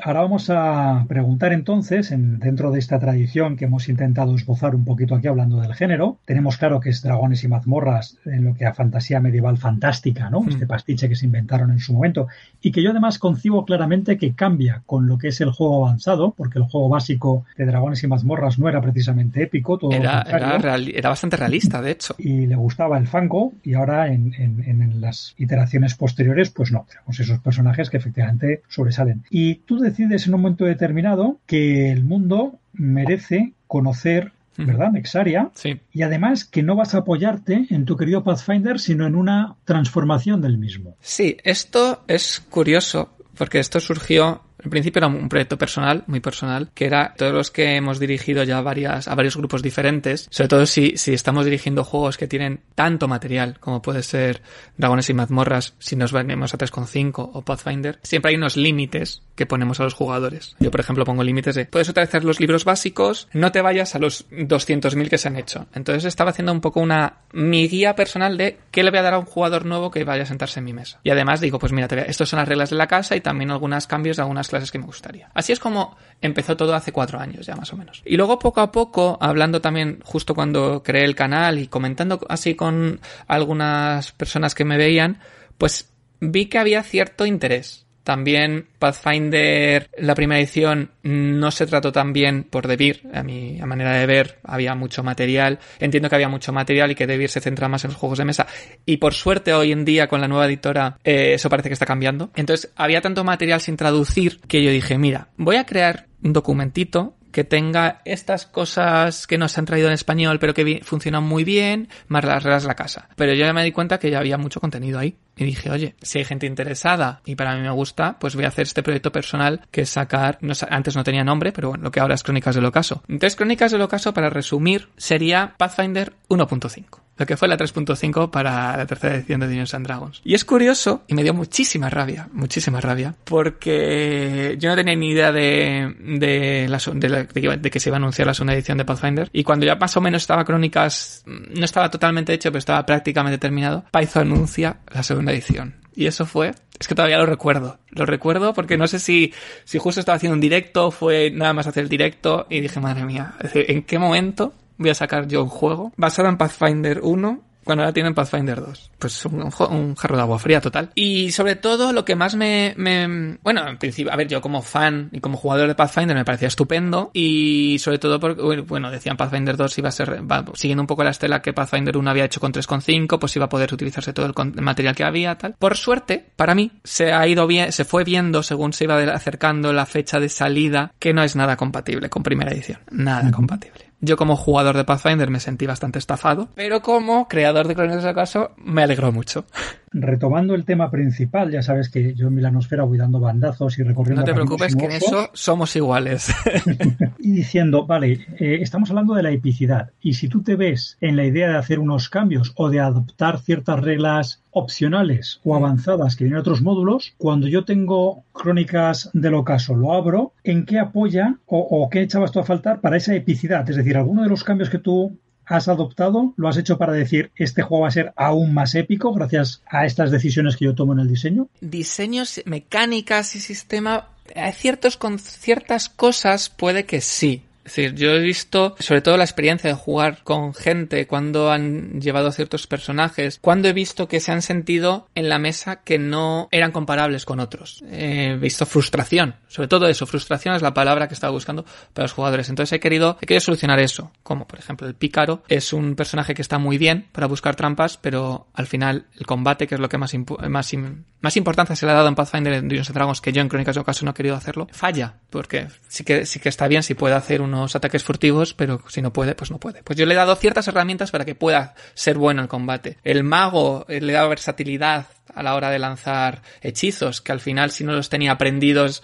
Ahora 0.02 0.22
vamos 0.22 0.50
a 0.50 1.04
preguntar 1.08 1.52
entonces, 1.52 2.10
en, 2.12 2.38
dentro 2.38 2.70
de 2.70 2.78
esta 2.78 2.98
tradición 2.98 3.56
que 3.56 3.66
hemos 3.66 3.88
intentado 3.88 4.34
esbozar 4.34 4.74
un 4.74 4.84
poquito 4.84 5.14
aquí 5.14 5.28
hablando 5.28 5.60
del 5.60 5.74
género, 5.74 6.18
tenemos 6.24 6.56
claro 6.56 6.80
que 6.80 6.90
es 6.90 7.02
dragones 7.02 7.44
y 7.44 7.48
mazmorras 7.48 8.16
en 8.24 8.44
lo 8.44 8.54
que 8.54 8.66
a 8.66 8.74
fantasía 8.74 9.20
medieval 9.20 9.58
fantástica, 9.58 10.30
¿no? 10.30 10.42
Mm. 10.42 10.48
Este 10.50 10.66
pastiche 10.66 11.08
que 11.08 11.16
se 11.16 11.26
inventaron 11.26 11.70
en 11.70 11.80
su 11.80 11.92
momento 11.92 12.28
y 12.60 12.72
que 12.72 12.82
yo 12.82 12.90
además 12.90 13.18
concibo 13.18 13.64
claramente 13.64 14.16
que 14.16 14.34
cambia 14.34 14.82
con 14.86 15.06
lo 15.06 15.18
que 15.18 15.28
es 15.28 15.40
el 15.40 15.50
juego 15.50 15.86
avanzado, 15.86 16.32
porque 16.36 16.58
el 16.58 16.64
juego 16.64 16.88
básico 16.88 17.44
de 17.56 17.66
dragones 17.66 18.02
y 18.02 18.06
mazmorras 18.06 18.58
no 18.58 18.68
era 18.68 18.80
precisamente 18.80 19.42
épico, 19.42 19.78
todo 19.78 19.92
era, 19.92 20.22
era, 20.22 21.08
bastante 21.08 21.36
realista, 21.36 21.82
de 21.82 21.92
hecho. 21.92 22.14
Y 22.18 22.46
le 22.46 22.56
gustaba 22.56 22.98
el 22.98 23.06
fango 23.06 23.52
y 23.62 23.74
ahora 23.74 24.08
en, 24.12 24.34
en, 24.38 25.00
las 25.00 25.34
iteraciones 25.38 25.94
posteriores, 25.94 26.50
pues 26.50 26.72
no, 26.72 26.86
tenemos 26.88 27.18
esos 27.20 27.38
personajes 27.38 27.90
que 27.90 27.96
efectivamente 27.96 28.62
sobresalen. 28.68 29.24
Y 29.30 29.56
tú 29.56 29.78
decides 29.90 30.26
en 30.26 30.34
un 30.34 30.42
momento 30.42 30.64
determinado 30.64 31.38
que 31.46 31.90
el 31.90 32.04
mundo 32.04 32.58
merece 32.72 33.52
conocer 33.66 34.32
¿verdad? 34.66 34.92
Nexaria. 34.92 35.50
Sí. 35.54 35.80
Y 35.92 36.02
además 36.02 36.44
que 36.44 36.62
no 36.62 36.76
vas 36.76 36.94
a 36.94 36.98
apoyarte 36.98 37.66
en 37.70 37.84
tu 37.84 37.96
querido 37.96 38.22
Pathfinder, 38.22 38.78
sino 38.78 39.06
en 39.06 39.14
una 39.14 39.56
transformación 39.64 40.40
del 40.40 40.58
mismo. 40.58 40.96
Sí, 41.00 41.36
esto 41.44 42.04
es 42.08 42.40
curioso, 42.50 43.16
porque 43.36 43.58
esto 43.58 43.80
surgió 43.80 44.42
al 44.62 44.70
principio 44.70 45.00
era 45.00 45.06
un 45.08 45.28
proyecto 45.28 45.58
personal, 45.58 46.04
muy 46.06 46.20
personal, 46.20 46.70
que 46.74 46.86
era 46.86 47.14
todos 47.16 47.32
los 47.32 47.50
que 47.50 47.76
hemos 47.76 47.98
dirigido 47.98 48.42
ya 48.44 48.60
varias, 48.60 49.08
a 49.08 49.14
varios 49.14 49.36
grupos 49.36 49.62
diferentes, 49.62 50.28
sobre 50.30 50.48
todo 50.48 50.66
si, 50.66 50.96
si 50.96 51.12
estamos 51.12 51.44
dirigiendo 51.44 51.84
juegos 51.84 52.16
que 52.16 52.26
tienen 52.26 52.60
tanto 52.74 53.08
material 53.08 53.58
como 53.60 53.82
puede 53.82 54.02
ser 54.02 54.42
Dragones 54.76 55.10
y 55.10 55.14
Mazmorras, 55.14 55.74
si 55.78 55.96
nos 55.96 56.12
venimos 56.12 56.54
a 56.54 56.58
3.5 56.58 57.30
o 57.32 57.42
Pathfinder, 57.42 57.98
siempre 58.02 58.30
hay 58.30 58.36
unos 58.36 58.56
límites 58.56 59.22
que 59.34 59.46
ponemos 59.46 59.80
a 59.80 59.84
los 59.84 59.94
jugadores. 59.94 60.56
Yo, 60.60 60.70
por 60.70 60.80
ejemplo, 60.80 61.04
pongo 61.04 61.24
límites 61.24 61.54
de, 61.54 61.66
puedes 61.66 61.88
utilizar 61.88 62.24
los 62.24 62.40
libros 62.40 62.64
básicos, 62.64 63.28
no 63.32 63.52
te 63.52 63.62
vayas 63.62 63.94
a 63.94 63.98
los 63.98 64.28
200.000 64.30 65.08
que 65.08 65.18
se 65.18 65.28
han 65.28 65.36
hecho. 65.36 65.66
Entonces 65.74 66.04
estaba 66.04 66.30
haciendo 66.30 66.52
un 66.52 66.60
poco 66.60 66.80
una, 66.80 67.20
mi 67.32 67.68
guía 67.68 67.94
personal 67.94 68.36
de 68.36 68.58
qué 68.70 68.82
le 68.82 68.90
voy 68.90 68.98
a 68.98 69.02
dar 69.02 69.14
a 69.14 69.18
un 69.18 69.24
jugador 69.24 69.64
nuevo 69.64 69.90
que 69.90 70.04
vaya 70.04 70.24
a 70.24 70.26
sentarse 70.26 70.60
en 70.60 70.64
mi 70.64 70.72
mesa. 70.72 71.00
Y 71.02 71.10
además 71.10 71.40
digo, 71.40 71.58
pues 71.58 71.72
mira, 71.72 71.88
te 71.88 72.10
estas 72.10 72.28
son 72.28 72.38
las 72.38 72.48
reglas 72.48 72.70
de 72.70 72.76
la 72.76 72.86
casa 72.86 73.16
y 73.16 73.20
también 73.20 73.50
algunos 73.50 73.86
cambios 73.86 74.16
de 74.16 74.22
algunas 74.22 74.48
clases 74.50 74.70
que 74.70 74.78
me 74.78 74.86
gustaría. 74.86 75.30
Así 75.34 75.52
es 75.52 75.58
como 75.58 75.96
empezó 76.20 76.56
todo 76.56 76.74
hace 76.74 76.92
cuatro 76.92 77.18
años 77.18 77.46
ya 77.46 77.56
más 77.56 77.72
o 77.72 77.76
menos. 77.76 78.02
Y 78.04 78.16
luego 78.16 78.38
poco 78.38 78.60
a 78.60 78.70
poco, 78.70 79.18
hablando 79.20 79.60
también 79.60 80.00
justo 80.04 80.34
cuando 80.34 80.82
creé 80.82 81.04
el 81.04 81.14
canal 81.14 81.58
y 81.58 81.68
comentando 81.68 82.20
así 82.28 82.54
con 82.54 83.00
algunas 83.26 84.12
personas 84.12 84.54
que 84.54 84.64
me 84.64 84.76
veían, 84.76 85.20
pues 85.58 85.92
vi 86.20 86.46
que 86.46 86.58
había 86.58 86.82
cierto 86.82 87.26
interés. 87.26 87.86
También 88.04 88.66
Pathfinder, 88.78 89.90
la 89.98 90.14
primera 90.14 90.40
edición, 90.40 90.90
no 91.02 91.50
se 91.50 91.66
trató 91.66 91.92
tan 91.92 92.12
bien 92.12 92.44
por 92.44 92.66
Debir. 92.66 93.02
A 93.12 93.22
mi 93.22 93.58
manera 93.64 93.92
de 93.92 94.06
ver, 94.06 94.38
había 94.42 94.74
mucho 94.74 95.02
material. 95.02 95.58
Entiendo 95.78 96.08
que 96.08 96.16
había 96.16 96.28
mucho 96.28 96.52
material 96.52 96.90
y 96.90 96.94
que 96.94 97.06
Debir 97.06 97.28
se 97.28 97.40
centra 97.40 97.68
más 97.68 97.84
en 97.84 97.90
los 97.90 97.98
juegos 97.98 98.18
de 98.18 98.24
mesa. 98.24 98.46
Y 98.86 98.96
por 98.96 99.14
suerte, 99.14 99.52
hoy 99.52 99.72
en 99.72 99.84
día, 99.84 100.08
con 100.08 100.20
la 100.20 100.28
nueva 100.28 100.46
editora, 100.46 100.98
eh, 101.04 101.34
eso 101.34 101.50
parece 101.50 101.68
que 101.68 101.74
está 101.74 101.86
cambiando. 101.86 102.30
Entonces, 102.36 102.72
había 102.76 103.00
tanto 103.00 103.24
material 103.24 103.60
sin 103.60 103.76
traducir 103.76 104.40
que 104.48 104.62
yo 104.62 104.70
dije, 104.70 104.98
mira, 104.98 105.28
voy 105.36 105.56
a 105.56 105.66
crear 105.66 106.06
un 106.22 106.32
documentito 106.32 107.16
que 107.30 107.44
tenga 107.44 108.02
estas 108.04 108.46
cosas 108.46 109.26
que 109.26 109.38
nos 109.38 109.56
han 109.56 109.64
traído 109.64 109.88
en 109.88 109.94
español 109.94 110.38
pero 110.38 110.54
que 110.54 110.80
funcionan 110.82 111.24
muy 111.24 111.44
bien, 111.44 111.88
más 112.08 112.24
las 112.24 112.42
reglas 112.42 112.62
de 112.62 112.68
la 112.68 112.74
casa. 112.74 113.08
Pero 113.16 113.34
yo 113.34 113.44
ya 113.44 113.52
me 113.52 113.64
di 113.64 113.72
cuenta 113.72 113.98
que 113.98 114.10
ya 114.10 114.18
había 114.18 114.38
mucho 114.38 114.60
contenido 114.60 114.98
ahí. 114.98 115.16
Y 115.36 115.44
dije, 115.44 115.70
oye, 115.70 115.94
si 116.02 116.18
hay 116.18 116.24
gente 116.24 116.46
interesada 116.46 117.22
y 117.24 117.34
para 117.34 117.54
mí 117.56 117.62
me 117.62 117.70
gusta, 117.70 118.18
pues 118.18 118.34
voy 118.34 118.44
a 118.44 118.48
hacer 118.48 118.66
este 118.66 118.82
proyecto 118.82 119.12
personal 119.12 119.62
que 119.70 119.82
es 119.82 119.90
sacar, 119.90 120.38
antes 120.68 120.96
no 120.96 121.04
tenía 121.04 121.24
nombre, 121.24 121.52
pero 121.52 121.70
bueno, 121.70 121.84
lo 121.84 121.90
que 121.90 122.00
ahora 122.00 122.14
es 122.14 122.22
Crónicas 122.22 122.54
del 122.54 122.66
Ocaso. 122.66 123.02
Entonces, 123.08 123.36
Crónicas 123.36 123.72
del 123.72 123.82
Ocaso, 123.82 124.12
para 124.12 124.30
resumir, 124.30 124.88
sería 124.96 125.54
Pathfinder 125.56 126.12
1.5 126.28 127.00
lo 127.20 127.26
que 127.26 127.36
fue 127.36 127.48
la 127.48 127.58
3.5 127.58 128.30
para 128.30 128.78
la 128.78 128.86
tercera 128.86 129.14
edición 129.14 129.40
de 129.40 129.46
Dungeons 129.46 129.74
and 129.74 129.86
Dragons. 129.86 130.22
Y 130.24 130.32
es 130.32 130.46
curioso, 130.46 131.02
y 131.06 131.12
me 131.12 131.22
dio 131.22 131.34
muchísima 131.34 131.90
rabia, 131.90 132.30
muchísima 132.32 132.80
rabia, 132.80 133.14
porque 133.24 134.56
yo 134.58 134.70
no 134.70 134.74
tenía 134.74 134.96
ni 134.96 135.10
idea 135.10 135.30
de, 135.30 135.94
de, 135.98 136.66
la, 136.66 136.78
de, 136.78 137.70
que 137.70 137.78
se 137.78 137.90
iba 137.90 137.96
a 137.96 137.98
anunciar 137.98 138.26
la 138.26 138.32
segunda 138.32 138.54
edición 138.54 138.78
de 138.78 138.86
Pathfinder, 138.86 139.28
y 139.34 139.44
cuando 139.44 139.66
ya 139.66 139.74
más 139.74 139.94
o 139.98 140.00
menos 140.00 140.22
estaba 140.22 140.46
Crónicas, 140.46 141.22
no 141.26 141.62
estaba 141.62 141.90
totalmente 141.90 142.32
hecho, 142.32 142.50
pero 142.50 142.58
estaba 142.58 142.86
prácticamente 142.86 143.36
terminado, 143.36 143.84
Python 143.92 144.32
anuncia 144.32 144.78
la 144.90 145.02
segunda 145.02 145.19
edición. 145.28 145.76
Y 145.94 146.06
eso 146.06 146.24
fue, 146.24 146.52
es 146.78 146.88
que 146.88 146.94
todavía 146.94 147.18
lo 147.18 147.26
recuerdo. 147.26 147.78
Lo 147.90 148.06
recuerdo 148.06 148.54
porque 148.54 148.76
no 148.76 148.86
sé 148.86 148.98
si, 148.98 149.34
si 149.64 149.78
justo 149.78 150.00
estaba 150.00 150.16
haciendo 150.16 150.34
un 150.34 150.40
directo, 150.40 150.90
fue 150.90 151.30
nada 151.30 151.52
más 151.52 151.66
hacer 151.66 151.84
el 151.84 151.88
directo 151.88 152.46
y 152.48 152.60
dije, 152.60 152.80
madre 152.80 153.04
mía, 153.04 153.34
¿en 153.52 153.82
qué 153.82 153.98
momento 153.98 154.54
voy 154.78 154.90
a 154.90 154.94
sacar 154.94 155.26
yo 155.26 155.42
un 155.42 155.50
juego 155.50 155.92
basado 155.96 156.28
en 156.28 156.38
Pathfinder 156.38 157.00
1 157.02 157.49
cuando 157.64 157.84
ahora 157.84 157.92
tienen 157.92 158.14
Pathfinder 158.14 158.60
2. 158.60 158.90
Pues 158.98 159.24
un, 159.26 159.42
un, 159.42 159.94
jarro 159.94 160.16
de 160.16 160.22
agua 160.22 160.38
fría 160.38 160.60
total. 160.60 160.90
Y 160.94 161.30
sobre 161.32 161.56
todo 161.56 161.92
lo 161.92 162.04
que 162.04 162.16
más 162.16 162.34
me, 162.34 162.74
me, 162.76 163.38
Bueno, 163.42 163.66
en 163.68 163.78
principio, 163.78 164.12
a 164.12 164.16
ver, 164.16 164.28
yo 164.28 164.40
como 164.40 164.62
fan 164.62 165.08
y 165.12 165.20
como 165.20 165.36
jugador 165.36 165.68
de 165.68 165.74
Pathfinder 165.74 166.16
me 166.16 166.24
parecía 166.24 166.48
estupendo. 166.48 167.10
Y 167.12 167.78
sobre 167.80 167.98
todo 167.98 168.18
porque, 168.20 168.60
bueno, 168.62 168.90
decían 168.90 169.16
Pathfinder 169.16 169.56
2 169.56 169.78
iba 169.78 169.88
a 169.88 169.92
ser... 169.92 170.22
siguiendo 170.54 170.82
un 170.82 170.86
poco 170.86 171.04
la 171.04 171.10
estela 171.10 171.42
que 171.42 171.52
Pathfinder 171.52 171.96
1 171.96 172.10
había 172.10 172.24
hecho 172.24 172.40
con 172.40 172.52
3.5, 172.52 173.18
pues 173.18 173.36
iba 173.36 173.46
a 173.46 173.48
poder 173.48 173.72
utilizarse 173.72 174.12
todo 174.12 174.26
el 174.26 174.62
material 174.62 174.94
que 174.94 175.04
había, 175.04 175.36
tal. 175.36 175.54
Por 175.58 175.76
suerte, 175.76 176.26
para 176.36 176.54
mí, 176.54 176.72
se 176.84 177.12
ha 177.12 177.26
ido 177.26 177.46
bien, 177.46 177.72
se 177.72 177.84
fue 177.84 178.04
viendo 178.04 178.42
según 178.42 178.72
se 178.72 178.84
iba 178.84 178.98
acercando 179.12 179.72
la 179.72 179.86
fecha 179.86 180.20
de 180.20 180.28
salida 180.28 180.92
que 180.98 181.12
no 181.12 181.22
es 181.22 181.36
nada 181.36 181.56
compatible 181.56 182.08
con 182.08 182.22
primera 182.22 182.52
edición. 182.52 182.80
Nada 182.90 183.30
compatible. 183.30 183.89
Yo 184.02 184.16
como 184.16 184.36
jugador 184.36 184.76
de 184.76 184.84
Pathfinder 184.84 185.28
me 185.28 185.40
sentí 185.40 185.66
bastante 185.66 185.98
estafado, 185.98 186.48
pero 186.54 186.80
como 186.80 187.28
creador 187.28 187.68
de 187.68 187.74
Crónicas 187.74 188.02
del 188.02 188.14
Caso 188.14 188.52
me 188.56 188.82
alegró 188.82 189.12
mucho. 189.12 189.44
Retomando 189.92 190.54
el 190.54 190.64
tema 190.64 190.90
principal, 190.90 191.50
ya 191.50 191.62
sabes 191.62 191.90
que 191.90 192.14
yo 192.14 192.28
en 192.28 192.34
Milanosfera 192.34 192.84
voy 192.84 192.96
dando 192.96 193.20
bandazos 193.20 193.78
y 193.78 193.82
recorriendo... 193.82 194.22
No 194.22 194.24
te 194.24 194.32
preocupes 194.32 194.74
que 194.76 194.84
en 194.84 194.92
eso 194.92 195.28
somos 195.34 195.74
iguales. 195.76 196.32
y 197.18 197.32
diciendo, 197.32 197.86
vale, 197.86 198.26
eh, 198.38 198.58
estamos 198.62 198.88
hablando 198.90 199.14
de 199.14 199.22
la 199.22 199.32
epicidad 199.32 199.90
y 200.00 200.14
si 200.14 200.28
tú 200.28 200.42
te 200.42 200.56
ves 200.56 200.96
en 201.00 201.16
la 201.16 201.24
idea 201.24 201.48
de 201.48 201.58
hacer 201.58 201.78
unos 201.78 202.08
cambios 202.08 202.52
o 202.56 202.70
de 202.70 202.80
adoptar 202.80 203.40
ciertas 203.40 203.80
reglas 203.80 204.42
opcionales 204.50 205.40
o 205.44 205.54
avanzadas 205.54 206.16
que 206.16 206.24
vienen 206.24 206.40
otros 206.40 206.62
módulos, 206.62 207.14
cuando 207.18 207.48
yo 207.48 207.64
tengo 207.64 208.24
Crónicas 208.32 209.10
del 209.12 209.34
Ocaso, 209.34 209.74
lo 209.74 209.92
abro, 209.92 210.32
¿en 210.44 210.66
qué 210.66 210.78
apoya 210.78 211.36
o, 211.46 211.58
o 211.58 211.88
qué 211.90 212.02
echabas 212.02 212.32
tú 212.32 212.40
a 212.40 212.44
faltar 212.44 212.80
para 212.80 212.96
esa 212.96 213.14
epicidad? 213.14 213.68
Es 213.68 213.76
decir, 213.76 213.96
alguno 213.96 214.22
de 214.22 214.28
los 214.28 214.44
cambios 214.44 214.70
que 214.70 214.78
tú 214.78 215.18
has 215.50 215.68
adoptado 215.68 216.32
lo 216.36 216.48
has 216.48 216.56
hecho 216.56 216.78
para 216.78 216.92
decir 216.92 217.32
este 217.34 217.62
juego 217.62 217.82
va 217.82 217.88
a 217.88 217.92
ser 217.92 218.12
aún 218.16 218.54
más 218.54 218.74
épico 218.76 219.12
gracias 219.12 219.62
a 219.66 219.84
estas 219.84 220.12
decisiones 220.12 220.56
que 220.56 220.64
yo 220.64 220.74
tomo 220.74 220.92
en 220.92 221.00
el 221.00 221.08
diseño? 221.08 221.48
Diseños, 221.60 222.40
mecánicas 222.44 223.34
y 223.34 223.40
sistema, 223.40 224.08
hay 224.36 224.52
ciertos 224.52 224.96
con 224.96 225.18
ciertas 225.18 225.88
cosas 225.88 226.50
puede 226.50 226.84
que 226.84 227.00
sí. 227.00 227.42
Es 227.70 227.76
decir, 227.76 227.94
yo 227.94 228.10
he 228.10 228.18
visto 228.18 228.74
sobre 228.80 229.00
todo 229.00 229.16
la 229.16 229.22
experiencia 229.22 229.70
de 229.70 229.76
jugar 229.76 230.24
con 230.24 230.54
gente 230.54 231.06
cuando 231.06 231.52
han 231.52 232.00
llevado 232.00 232.32
ciertos 232.32 232.66
personajes, 232.66 233.38
cuando 233.40 233.68
he 233.68 233.72
visto 233.72 234.08
que 234.08 234.18
se 234.18 234.32
han 234.32 234.42
sentido 234.42 235.06
en 235.14 235.28
la 235.28 235.38
mesa 235.38 235.76
que 235.76 235.96
no 235.96 236.48
eran 236.50 236.72
comparables 236.72 237.24
con 237.24 237.38
otros. 237.38 237.84
He 237.88 238.34
visto 238.34 238.66
frustración, 238.66 239.36
sobre 239.46 239.68
todo 239.68 239.86
eso, 239.86 240.04
frustración 240.06 240.56
es 240.56 240.62
la 240.62 240.74
palabra 240.74 241.06
que 241.06 241.14
estaba 241.14 241.32
buscando 241.32 241.64
para 241.94 242.06
los 242.06 242.12
jugadores. 242.12 242.48
Entonces 242.48 242.72
he 242.72 242.80
querido, 242.80 243.18
he 243.20 243.26
querido 243.26 243.40
solucionar 243.40 243.78
eso, 243.78 244.10
como 244.24 244.48
por 244.48 244.58
ejemplo 244.58 244.88
el 244.88 244.96
pícaro 244.96 245.44
es 245.46 245.72
un 245.72 245.94
personaje 245.94 246.34
que 246.34 246.42
está 246.42 246.58
muy 246.58 246.76
bien 246.76 247.06
para 247.12 247.28
buscar 247.28 247.54
trampas, 247.54 247.98
pero 247.98 248.48
al 248.52 248.66
final 248.66 249.06
el 249.16 249.26
combate, 249.26 249.68
que 249.68 249.76
es 249.76 249.80
lo 249.80 249.88
que 249.88 249.96
más, 249.96 250.12
más, 250.48 250.72
más 251.20 251.36
importancia 251.36 251.76
se 251.76 251.86
le 251.86 251.92
ha 251.92 251.94
dado 251.94 252.08
en 252.08 252.16
Pathfinder 252.16 252.52
en 252.52 252.66
Dungeons 252.66 252.92
Dragons, 252.92 253.20
que 253.20 253.32
yo 253.32 253.40
en 253.42 253.48
Crónicas 253.48 253.76
de 253.76 253.82
Ocaso 253.82 254.04
no 254.04 254.10
he 254.10 254.14
querido 254.14 254.34
hacerlo, 254.34 254.66
falla, 254.72 255.14
porque 255.30 255.68
sí 255.86 256.02
que, 256.02 256.26
sí 256.26 256.40
que 256.40 256.48
está 256.48 256.66
bien 256.66 256.82
si 256.82 256.94
puede 256.94 257.14
hacer 257.14 257.42
ataques 257.76 258.04
furtivos, 258.04 258.54
pero 258.54 258.82
si 258.88 259.02
no 259.02 259.12
puede, 259.12 259.34
pues 259.34 259.50
no 259.50 259.58
puede. 259.58 259.82
Pues 259.82 259.98
yo 259.98 260.06
le 260.06 260.14
he 260.14 260.16
dado 260.16 260.34
ciertas 260.36 260.68
herramientas 260.68 261.10
para 261.10 261.24
que 261.24 261.34
pueda 261.34 261.74
ser 261.94 262.18
bueno 262.18 262.42
el 262.42 262.48
combate. 262.48 262.98
El 263.04 263.24
mago 263.24 263.84
eh, 263.88 264.00
le 264.00 264.12
da 264.12 264.26
versatilidad 264.26 265.06
a 265.34 265.42
la 265.42 265.54
hora 265.54 265.70
de 265.70 265.78
lanzar 265.78 266.42
hechizos, 266.62 267.20
que 267.20 267.32
al 267.32 267.40
final 267.40 267.70
si 267.70 267.84
no 267.84 267.92
los 267.92 268.08
tenía 268.08 268.32
aprendidos, 268.32 269.02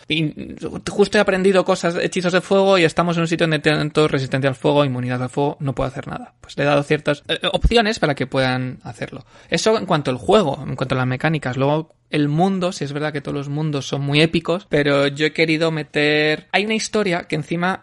justo 0.89 1.19
he 1.19 1.21
aprendido 1.21 1.65
cosas, 1.65 1.97
hechizos 1.97 2.33
de 2.33 2.41
fuego 2.41 2.79
y 2.79 2.85
estamos 2.85 3.17
en 3.17 3.23
un 3.23 3.29
sitio 3.29 3.47
donde 3.47 3.91
todo 3.91 4.09
resistencia 4.09 4.49
al 4.49 4.57
fuego, 4.57 4.85
inmunidad 4.85 5.23
al 5.23 5.31
fuego, 5.31 5.57
no 5.61 5.75
puedo 5.75 5.89
hacer 5.89 6.09
nada. 6.09 6.35
Pues 6.41 6.57
le 6.57 6.65
he 6.65 6.67
dado 6.67 6.83
ciertas 6.83 7.23
eh, 7.29 7.39
opciones 7.53 7.99
para 7.99 8.15
que 8.15 8.27
puedan 8.27 8.79
hacerlo. 8.83 9.25
Eso 9.49 9.77
en 9.79 9.87
cuanto 9.87 10.11
al 10.11 10.17
juego, 10.17 10.63
en 10.67 10.77
cuanto 10.77 10.95
a 10.95 10.99
las 10.99 11.07
mecánicas. 11.07 11.57
Luego 11.57 11.97
el 12.11 12.29
mundo, 12.29 12.73
si 12.73 12.85
es 12.85 12.93
verdad 12.93 13.13
que 13.13 13.21
todos 13.21 13.37
los 13.37 13.49
mundos 13.49 13.87
son 13.87 14.03
muy 14.03 14.21
épicos, 14.21 14.67
pero 14.69 15.09
yo 15.09 15.27
he 15.27 15.33
querido 15.33 15.71
meter... 15.71 16.47
Hay 16.53 16.65
una 16.65 16.75
historia 16.75 17.25
que 17.25 17.37
encima, 17.37 17.83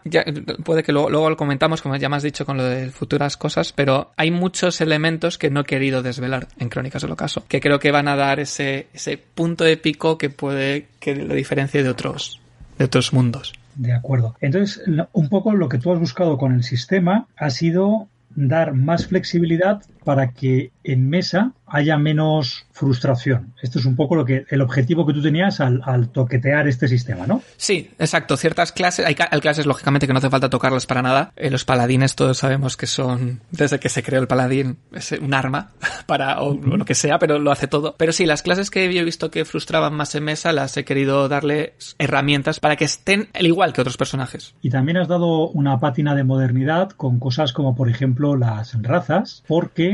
puede 0.64 0.82
que 0.82 0.92
luego, 0.92 1.10
lo 1.10 1.36
comentamos, 1.36 1.82
como 1.82 1.96
ya 1.96 2.08
me 2.08 2.16
has 2.16 2.22
dicho 2.22 2.46
con 2.46 2.56
lo 2.56 2.64
de 2.64 2.90
futuras 2.90 3.36
cosas, 3.36 3.72
pero 3.72 4.12
hay 4.16 4.30
muchos 4.30 4.80
elementos 4.80 5.38
que 5.38 5.50
no 5.50 5.60
he 5.60 5.64
querido 5.64 6.02
desvelar 6.02 6.48
en 6.58 6.68
Crónicas 6.68 7.02
del 7.02 7.12
Ocaso, 7.12 7.44
que 7.48 7.60
creo 7.60 7.78
que 7.78 7.90
van 7.90 8.08
a 8.08 8.16
dar 8.16 8.33
ese, 8.40 8.88
ese 8.92 9.18
punto 9.18 9.66
épico 9.66 10.18
que 10.18 10.30
puede 10.30 10.86
que 11.00 11.14
lo 11.14 11.34
diferencie 11.34 11.82
de 11.82 11.88
otros, 11.88 12.40
de 12.78 12.84
otros 12.84 13.12
mundos. 13.12 13.52
De 13.74 13.92
acuerdo. 13.92 14.36
Entonces, 14.40 14.82
un 15.12 15.28
poco 15.28 15.52
lo 15.52 15.68
que 15.68 15.78
tú 15.78 15.92
has 15.92 15.98
buscado 15.98 16.38
con 16.38 16.54
el 16.54 16.62
sistema 16.62 17.26
ha 17.36 17.50
sido 17.50 18.08
dar 18.36 18.74
más 18.74 19.06
flexibilidad 19.06 19.82
para 20.04 20.32
que 20.32 20.70
en 20.82 21.08
mesa 21.08 21.52
haya 21.66 21.96
menos 21.96 22.66
frustración. 22.72 23.54
Esto 23.62 23.78
es 23.78 23.84
un 23.84 23.96
poco 23.96 24.14
lo 24.14 24.24
que 24.24 24.44
el 24.48 24.60
objetivo 24.60 25.06
que 25.06 25.12
tú 25.12 25.22
tenías 25.22 25.60
al, 25.60 26.08
toquetear 26.10 26.68
este 26.68 26.88
sistema, 26.88 27.26
¿no? 27.26 27.42
Sí, 27.56 27.90
exacto. 27.98 28.36
Ciertas 28.36 28.72
clases, 28.72 29.06
hay, 29.06 29.14
clases 29.14 29.66
lógicamente 29.66 30.06
que 30.06 30.12
no 30.12 30.18
hace 30.18 30.30
falta 30.30 30.50
tocarlas 30.50 30.86
para 30.86 31.02
nada. 31.02 31.32
Eh, 31.36 31.50
los 31.50 31.64
paladines 31.64 32.14
todos 32.14 32.38
sabemos 32.38 32.76
que 32.76 32.86
son, 32.86 33.40
desde 33.50 33.80
que 33.80 33.88
se 33.88 34.02
creó 34.02 34.20
el 34.20 34.28
paladín, 34.28 34.78
es 34.92 35.12
un 35.12 35.34
arma 35.34 35.70
para 36.06 36.40
o, 36.42 36.54
lo 36.54 36.84
que 36.84 36.94
sea, 36.94 37.18
pero 37.18 37.38
lo 37.38 37.50
hace 37.50 37.66
todo. 37.66 37.94
Pero 37.96 38.12
sí, 38.12 38.26
las 38.26 38.42
clases 38.42 38.70
que 38.70 38.92
yo 38.92 39.00
he 39.00 39.04
visto 39.04 39.30
que 39.30 39.44
frustraban 39.44 39.94
más 39.94 40.14
en 40.14 40.24
mesa 40.24 40.52
las 40.52 40.76
he 40.76 40.84
querido 40.84 41.28
darle 41.28 41.74
herramientas 41.98 42.60
para 42.60 42.76
que 42.76 42.84
estén 42.84 43.28
al 43.34 43.46
igual 43.46 43.72
que 43.72 43.80
otros 43.80 43.96
personajes. 43.96 44.54
Y 44.62 44.70
también 44.70 44.98
has 44.98 45.08
dado 45.08 45.48
una 45.48 45.80
pátina 45.80 46.14
de 46.14 46.24
modernidad 46.24 46.90
con 46.90 47.18
cosas 47.18 47.52
como 47.52 47.74
por 47.74 47.88
ejemplo 47.88 48.36
las 48.36 48.80
razas, 48.82 49.42
porque 49.46 49.93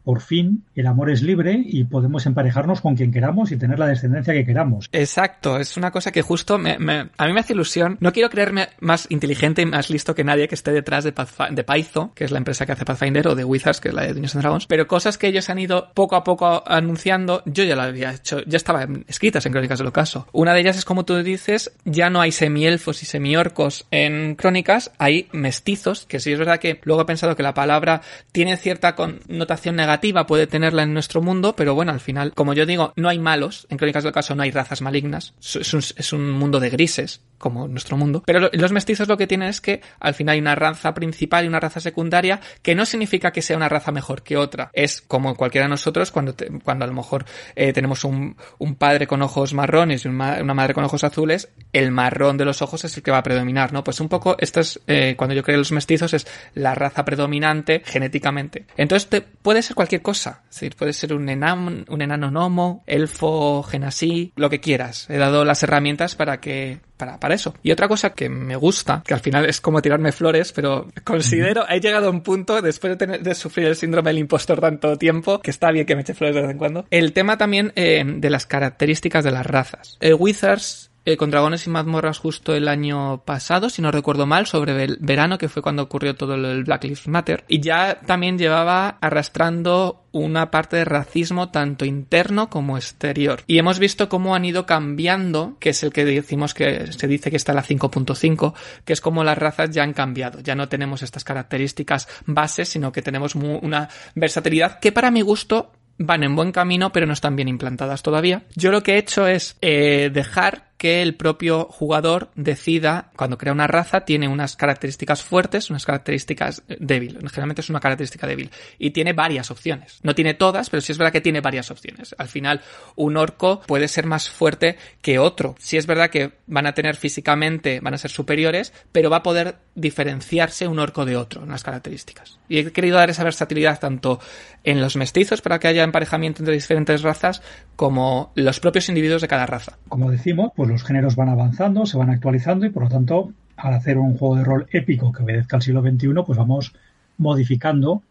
por 0.03 0.21
fin 0.21 0.65
el 0.75 0.87
amor 0.87 1.09
es 1.09 1.21
libre 1.21 1.61
y 1.63 1.83
podemos 1.83 2.25
emparejarnos 2.25 2.81
con 2.81 2.95
quien 2.95 3.11
queramos 3.11 3.51
y 3.51 3.57
tener 3.57 3.79
la 3.79 3.87
descendencia 3.87 4.33
que 4.33 4.45
queramos. 4.45 4.89
Exacto, 4.91 5.59
es 5.59 5.77
una 5.77 5.91
cosa 5.91 6.11
que 6.11 6.21
justo 6.21 6.57
me, 6.57 6.71
a 6.71 7.27
mí 7.27 7.33
me 7.33 7.39
hace 7.39 7.53
ilusión. 7.53 7.97
No 7.99 8.11
quiero 8.13 8.29
creerme 8.29 8.69
más 8.79 9.07
inteligente 9.09 9.61
y 9.61 9.65
más 9.65 9.89
listo 9.89 10.15
que 10.15 10.23
nadie 10.23 10.47
que 10.47 10.55
esté 10.55 10.71
detrás 10.71 11.03
de, 11.03 11.11
Python, 11.11 12.11
que 12.15 12.23
es 12.23 12.31
la 12.31 12.37
empresa 12.37 12.65
que 12.65 12.71
hace 12.71 12.85
Pathfinder, 12.85 13.27
o 13.27 13.35
de 13.35 13.43
Wizards, 13.43 13.81
que 13.81 13.89
es 13.89 13.93
la 13.93 14.03
de 14.03 14.13
Dungeons 14.13 14.33
Dragons, 14.33 14.67
pero 14.67 14.87
cosas 14.87 15.17
que 15.17 15.27
ellos 15.27 15.49
han 15.49 15.59
ido 15.59 15.91
poco 15.93 16.15
a 16.15 16.23
poco 16.23 16.63
anunciando, 16.65 17.43
yo 17.45 17.63
ya 17.63 17.75
lo 17.75 17.83
había 17.83 18.11
hecho, 18.11 18.41
ya 18.45 18.57
estaban 18.57 19.05
escritas 19.07 19.45
en 19.45 19.51
Crónicas 19.51 19.79
del 19.79 19.87
Ocaso. 19.87 20.27
Una 20.31 20.53
de 20.53 20.61
ellas 20.61 20.77
es 20.77 20.85
como 20.85 21.05
tú 21.05 21.21
dices, 21.23 21.71
ya 21.85 22.09
no 22.09 22.21
hay 22.21 22.31
semielfos 22.31 23.03
y 23.03 23.05
semiorcos 23.05 23.85
en 23.91 24.35
Crónicas, 24.35 24.91
hay 24.97 25.27
mestizos, 25.31 26.05
que 26.05 26.19
sí 26.19 26.31
es 26.31 26.39
verdad 26.39 26.59
que 26.59 26.79
luego 26.83 27.01
he 27.01 27.05
pensado 27.05 27.35
que 27.35 27.43
la 27.43 27.53
palabra 27.53 28.01
tiene 28.31 28.57
cierta 28.57 28.95
connotación 28.95 29.75
negativa, 29.75 29.90
puede 30.27 30.47
tenerla 30.47 30.83
en 30.83 30.93
nuestro 30.93 31.21
mundo, 31.21 31.55
pero 31.55 31.75
bueno, 31.75 31.91
al 31.91 31.99
final, 31.99 32.33
como 32.33 32.53
yo 32.53 32.65
digo, 32.65 32.93
no 32.95 33.09
hay 33.09 33.19
malos, 33.19 33.67
en 33.69 33.77
Crónicas 33.77 34.03
del 34.03 34.13
Caso 34.13 34.35
no 34.35 34.43
hay 34.43 34.51
razas 34.51 34.81
malignas, 34.81 35.33
es 35.41 36.13
un, 36.13 36.31
mundo 36.31 36.59
de 36.59 36.69
grises, 36.69 37.21
como 37.37 37.67
nuestro 37.67 37.97
mundo. 37.97 38.23
Pero 38.25 38.49
los 38.53 38.71
mestizos 38.71 39.07
lo 39.07 39.17
que 39.17 39.27
tienen 39.27 39.49
es 39.49 39.61
que 39.61 39.81
al 39.99 40.13
final 40.13 40.33
hay 40.33 40.39
una 40.39 40.55
raza 40.55 40.93
principal 40.93 41.45
y 41.45 41.47
una 41.47 41.59
raza 41.59 41.79
secundaria 41.79 42.39
que 42.61 42.75
no 42.75 42.85
significa 42.85 43.31
que 43.31 43.41
sea 43.41 43.57
una 43.57 43.69
raza 43.69 43.91
mejor 43.91 44.21
que 44.21 44.37
otra. 44.37 44.69
Es 44.73 45.01
como 45.01 45.35
cualquiera 45.35 45.65
de 45.65 45.71
nosotros 45.71 46.11
cuando, 46.11 46.35
cuando 46.63 46.85
a 46.85 46.87
lo 46.87 46.93
mejor 46.93 47.25
eh, 47.55 47.73
tenemos 47.73 48.03
un, 48.03 48.35
padre 48.77 49.07
con 49.07 49.21
ojos 49.21 49.53
marrones 49.53 50.05
y 50.05 50.07
una 50.07 50.53
madre 50.53 50.73
con 50.73 50.83
ojos 50.83 51.03
azules, 51.03 51.49
el 51.73 51.91
marrón 51.91 52.37
de 52.37 52.45
los 52.45 52.61
ojos 52.61 52.83
es 52.85 52.95
el 52.97 53.03
que 53.03 53.11
va 53.11 53.17
a 53.17 53.23
predominar, 53.23 53.73
¿no? 53.73 53.83
Pues 53.83 53.99
un 53.99 54.09
poco, 54.09 54.35
esto 54.39 54.59
es, 54.59 54.79
eh, 54.87 55.15
cuando 55.17 55.35
yo 55.35 55.43
creo 55.43 55.57
los 55.57 55.71
mestizos, 55.71 56.13
es 56.13 56.27
la 56.53 56.75
raza 56.75 57.05
predominante 57.05 57.81
genéticamente. 57.85 58.65
Entonces 58.77 59.09
te, 59.09 59.21
puede 59.21 59.61
ser 59.61 59.75
cualquier 59.81 60.03
cosa. 60.03 60.43
Es 60.43 60.55
decir, 60.57 60.75
puede 60.75 60.93
ser 60.93 61.13
un 61.13 61.27
enano, 61.27 61.83
un 61.87 62.01
enano 62.01 62.29
gnomo, 62.29 62.83
elfo, 62.85 63.63
genasí, 63.63 64.31
lo 64.35 64.47
que 64.47 64.59
quieras. 64.59 65.09
He 65.09 65.17
dado 65.17 65.43
las 65.43 65.63
herramientas 65.63 66.13
para 66.15 66.39
que 66.39 66.79
para, 67.19 67.33
eso. 67.33 67.55
Y 67.63 67.71
otra 67.71 67.87
cosa 67.87 68.11
que 68.11 68.29
me 68.29 68.55
gusta, 68.55 69.01
que 69.03 69.15
al 69.15 69.21
final 69.21 69.45
es 69.45 69.59
como 69.59 69.81
tirarme 69.81 70.11
flores, 70.11 70.51
pero 70.51 70.87
considero, 71.03 71.67
he 71.67 71.79
llegado 71.79 72.07
a 72.07 72.11
un 72.11 72.21
punto, 72.21 72.61
después 72.61 72.91
de, 72.91 72.97
tener, 72.97 73.23
de 73.23 73.33
sufrir 73.33 73.65
el 73.65 73.75
síndrome 73.75 74.11
del 74.11 74.19
impostor 74.19 74.61
tanto 74.61 74.95
tiempo, 74.97 75.39
que 75.39 75.49
está 75.49 75.71
bien 75.71 75.87
que 75.87 75.95
me 75.95 76.01
eche 76.01 76.13
flores 76.13 76.35
de 76.35 76.41
vez 76.41 76.51
en 76.51 76.59
cuando, 76.59 76.85
el 76.91 77.13
tema 77.13 77.37
también 77.37 77.73
eh, 77.75 78.03
de 78.05 78.29
las 78.29 78.45
características 78.45 79.23
de 79.23 79.31
las 79.31 79.47
razas. 79.47 79.97
Eh, 79.99 80.13
Wizards 80.13 80.90
eh, 81.03 81.17
con 81.17 81.31
Dragones 81.31 81.65
y 81.65 81.69
Mazmorras 81.69 82.19
justo 82.19 82.53
el 82.53 82.67
año 82.67 83.23
pasado, 83.25 83.69
si 83.69 83.81
no 83.81 83.91
recuerdo 83.91 84.25
mal, 84.27 84.45
sobre 84.45 84.83
el 84.83 84.97
verano, 84.99 85.37
que 85.37 85.49
fue 85.49 85.63
cuando 85.63 85.81
ocurrió 85.83 86.15
todo 86.15 86.35
el 86.35 86.63
Black 86.63 86.83
Lives 86.83 87.07
Matter. 87.07 87.43
Y 87.47 87.59
ya 87.59 87.99
también 88.05 88.37
llevaba 88.37 88.97
arrastrando 89.01 90.05
una 90.11 90.51
parte 90.51 90.77
de 90.77 90.85
racismo 90.85 91.49
tanto 91.49 91.85
interno 91.85 92.49
como 92.49 92.77
exterior. 92.77 93.41
Y 93.47 93.57
hemos 93.57 93.79
visto 93.79 94.09
cómo 94.09 94.35
han 94.35 94.45
ido 94.45 94.65
cambiando, 94.65 95.57
que 95.59 95.69
es 95.69 95.81
el 95.83 95.91
que 95.91 96.05
decimos 96.05 96.53
que 96.53 96.91
se 96.91 97.07
dice 97.07 97.31
que 97.31 97.37
está 97.37 97.53
la 97.53 97.63
5.5, 97.63 98.53
que 98.85 98.93
es 98.93 99.01
como 99.01 99.23
las 99.23 99.37
razas 99.37 99.71
ya 99.71 99.83
han 99.83 99.93
cambiado. 99.93 100.39
Ya 100.41 100.53
no 100.53 100.69
tenemos 100.69 101.01
estas 101.01 101.23
características 101.23 102.07
bases, 102.25 102.69
sino 102.69 102.91
que 102.91 103.01
tenemos 103.01 103.35
una 103.35 103.89
versatilidad 104.15 104.79
que 104.79 104.91
para 104.91 105.11
mi 105.11 105.21
gusto 105.21 105.71
van 105.97 106.23
en 106.23 106.35
buen 106.35 106.51
camino, 106.51 106.91
pero 106.91 107.05
no 107.05 107.13
están 107.13 107.35
bien 107.35 107.47
implantadas 107.47 108.01
todavía. 108.01 108.43
Yo 108.55 108.71
lo 108.71 108.83
que 108.83 108.93
he 108.93 108.97
hecho 108.97 109.27
es 109.27 109.57
eh, 109.61 110.09
dejar 110.13 110.70
que 110.81 111.03
el 111.03 111.13
propio 111.13 111.65
jugador 111.65 112.31
decida, 112.33 113.11
cuando 113.15 113.37
crea 113.37 113.53
una 113.53 113.67
raza, 113.67 114.01
tiene 114.01 114.27
unas 114.27 114.55
características 114.55 115.21
fuertes, 115.21 115.69
unas 115.69 115.85
características 115.85 116.63
débiles. 116.67 117.21
Generalmente 117.29 117.61
es 117.61 117.69
una 117.69 117.79
característica 117.79 118.25
débil. 118.25 118.49
Y 118.79 118.89
tiene 118.89 119.13
varias 119.13 119.51
opciones. 119.51 119.99
No 120.01 120.15
tiene 120.15 120.33
todas, 120.33 120.71
pero 120.71 120.81
sí 120.81 120.91
es 120.91 120.97
verdad 120.97 121.11
que 121.11 121.21
tiene 121.21 121.39
varias 121.39 121.69
opciones. 121.69 122.15
Al 122.17 122.29
final, 122.29 122.61
un 122.95 123.15
orco 123.15 123.61
puede 123.67 123.87
ser 123.87 124.07
más 124.07 124.31
fuerte 124.31 124.75
que 125.03 125.19
otro. 125.19 125.53
Sí 125.59 125.77
es 125.77 125.85
verdad 125.85 126.09
que 126.09 126.31
van 126.47 126.65
a 126.65 126.73
tener 126.73 126.95
físicamente, 126.95 127.79
van 127.79 127.93
a 127.93 127.99
ser 127.99 128.09
superiores, 128.09 128.73
pero 128.91 129.11
va 129.11 129.17
a 129.17 129.23
poder 129.23 129.57
diferenciarse 129.75 130.67
un 130.67 130.79
orco 130.79 131.05
de 131.05 131.15
otro 131.15 131.43
en 131.43 131.49
las 131.49 131.63
características. 131.63 132.39
Y 132.49 132.57
he 132.57 132.71
querido 132.71 132.97
dar 132.97 133.11
esa 133.11 133.23
versatilidad 133.23 133.79
tanto 133.79 134.19
en 134.63 134.81
los 134.81 134.95
mestizos 134.95 135.41
para 135.41 135.59
que 135.59 135.67
haya 135.67 135.83
emparejamiento 135.83 136.41
entre 136.41 136.55
diferentes 136.55 137.03
razas, 137.03 137.43
como 137.75 138.31
los 138.35 138.59
propios 138.59 138.89
individuos 138.89 139.21
de 139.21 139.27
cada 139.27 139.45
raza. 139.45 139.77
Como 139.87 140.09
decimos, 140.09 140.51
pues 140.55 140.70
los 140.71 140.83
géneros 140.83 141.15
van 141.15 141.29
avanzando, 141.29 141.85
se 141.85 141.97
van 141.97 142.09
actualizando 142.09 142.65
y 142.65 142.69
por 142.69 142.83
lo 142.83 142.89
tanto, 142.89 143.31
al 143.57 143.73
hacer 143.73 143.97
un 143.97 144.17
juego 144.17 144.35
de 144.35 144.43
rol 144.43 144.67
épico 144.71 145.11
que 145.11 145.23
obedezca 145.23 145.57
al 145.57 145.61
siglo 145.61 145.81
XXI, 145.81 146.09
pues 146.25 146.37
vamos 146.37 146.73
modificando 147.17 148.01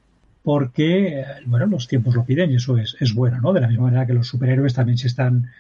porque, 0.43 1.25
bueno, 1.47 1.67
los 1.67 1.89
tiempos 1.89 2.15
lo 2.15 2.25
piden 2.25 2.51
y 2.51 2.57
eso 2.57 2.79
es, 2.79 2.97
es 3.01 3.15
bueno, 3.15 3.41
¿no? 3.41 3.53
De 3.53 3.61
la 3.61 3.69
misma 3.69 3.85
manera 3.85 4.07
que 4.07 4.15
los 4.15 4.29
superhéroes 4.29 4.75
también 4.75 4.97
se 4.97 5.07
están 5.07 5.51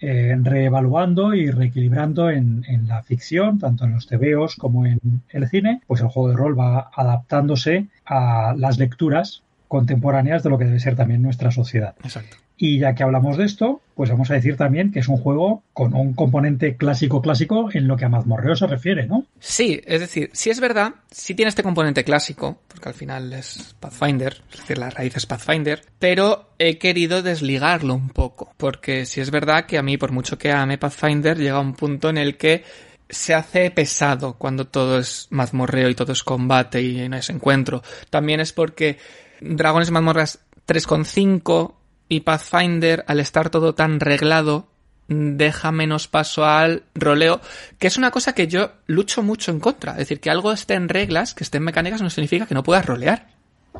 eh, 0.00 0.34
reevaluando 0.40 1.34
y 1.34 1.50
reequilibrando 1.50 2.30
en, 2.30 2.64
en, 2.66 2.88
la 2.88 3.02
ficción, 3.02 3.58
tanto 3.58 3.84
en 3.84 3.92
los 3.92 4.06
TVOs 4.06 4.56
como 4.56 4.86
en 4.86 4.98
el 5.28 5.48
cine, 5.48 5.82
pues 5.86 6.00
el 6.00 6.08
juego 6.08 6.30
de 6.30 6.36
rol 6.36 6.58
va 6.58 6.90
adaptándose 6.94 7.86
a 8.06 8.54
las 8.56 8.78
lecturas 8.78 9.42
contemporáneas 9.68 10.42
de 10.42 10.50
lo 10.50 10.58
que 10.58 10.64
debe 10.64 10.80
ser 10.80 10.96
también 10.96 11.22
nuestra 11.22 11.50
sociedad. 11.50 11.94
Exacto. 12.02 12.36
Y 12.64 12.78
ya 12.78 12.94
que 12.94 13.02
hablamos 13.02 13.38
de 13.38 13.44
esto, 13.44 13.80
pues 13.96 14.08
vamos 14.08 14.30
a 14.30 14.34
decir 14.34 14.56
también 14.56 14.92
que 14.92 15.00
es 15.00 15.08
un 15.08 15.16
juego 15.16 15.64
con 15.72 15.94
un 15.94 16.14
componente 16.14 16.76
clásico 16.76 17.20
clásico 17.20 17.68
en 17.72 17.88
lo 17.88 17.96
que 17.96 18.04
a 18.04 18.08
mazmorreo 18.08 18.54
se 18.54 18.68
refiere, 18.68 19.04
¿no? 19.04 19.26
Sí, 19.40 19.80
es 19.84 19.98
decir, 19.98 20.30
si 20.32 20.48
es 20.50 20.60
verdad, 20.60 20.94
si 21.10 21.34
tiene 21.34 21.48
este 21.48 21.64
componente 21.64 22.04
clásico, 22.04 22.60
porque 22.68 22.88
al 22.88 22.94
final 22.94 23.32
es 23.32 23.74
Pathfinder, 23.80 24.42
es 24.52 24.60
decir, 24.60 24.78
la 24.78 24.90
raíz 24.90 25.16
es 25.16 25.26
Pathfinder, 25.26 25.82
pero 25.98 26.50
he 26.56 26.78
querido 26.78 27.20
desligarlo 27.20 27.94
un 27.94 28.10
poco, 28.10 28.54
porque 28.58 29.06
si 29.06 29.20
es 29.20 29.32
verdad 29.32 29.66
que 29.66 29.76
a 29.76 29.82
mí, 29.82 29.98
por 29.98 30.12
mucho 30.12 30.38
que 30.38 30.52
ame 30.52 30.78
Pathfinder, 30.78 31.36
llega 31.36 31.58
un 31.58 31.74
punto 31.74 32.10
en 32.10 32.18
el 32.18 32.36
que 32.36 32.62
se 33.08 33.34
hace 33.34 33.72
pesado 33.72 34.34
cuando 34.34 34.68
todo 34.68 35.00
es 35.00 35.26
mazmorreo 35.30 35.88
y 35.88 35.96
todo 35.96 36.12
es 36.12 36.22
combate 36.22 36.80
y 36.80 37.08
no 37.08 37.16
es 37.16 37.28
encuentro. 37.28 37.82
También 38.08 38.38
es 38.38 38.52
porque 38.52 38.98
Dragones 39.40 39.90
Mazmorras 39.90 40.38
3.5 40.68 41.81
y 42.12 42.20
Pathfinder, 42.20 43.06
al 43.08 43.20
estar 43.20 43.48
todo 43.48 43.74
tan 43.74 43.98
reglado, 43.98 44.68
deja 45.08 45.72
menos 45.72 46.08
paso 46.08 46.44
al 46.44 46.82
roleo, 46.94 47.40
que 47.78 47.86
es 47.86 47.96
una 47.96 48.10
cosa 48.10 48.34
que 48.34 48.48
yo 48.48 48.72
lucho 48.86 49.22
mucho 49.22 49.50
en 49.50 49.60
contra. 49.60 49.92
Es 49.92 49.98
decir, 50.00 50.20
que 50.20 50.28
algo 50.28 50.52
esté 50.52 50.74
en 50.74 50.90
reglas, 50.90 51.32
que 51.32 51.42
esté 51.42 51.56
en 51.56 51.64
mecánicas, 51.64 52.02
no 52.02 52.10
significa 52.10 52.44
que 52.44 52.52
no 52.52 52.62
puedas 52.62 52.84
rolear. 52.84 53.28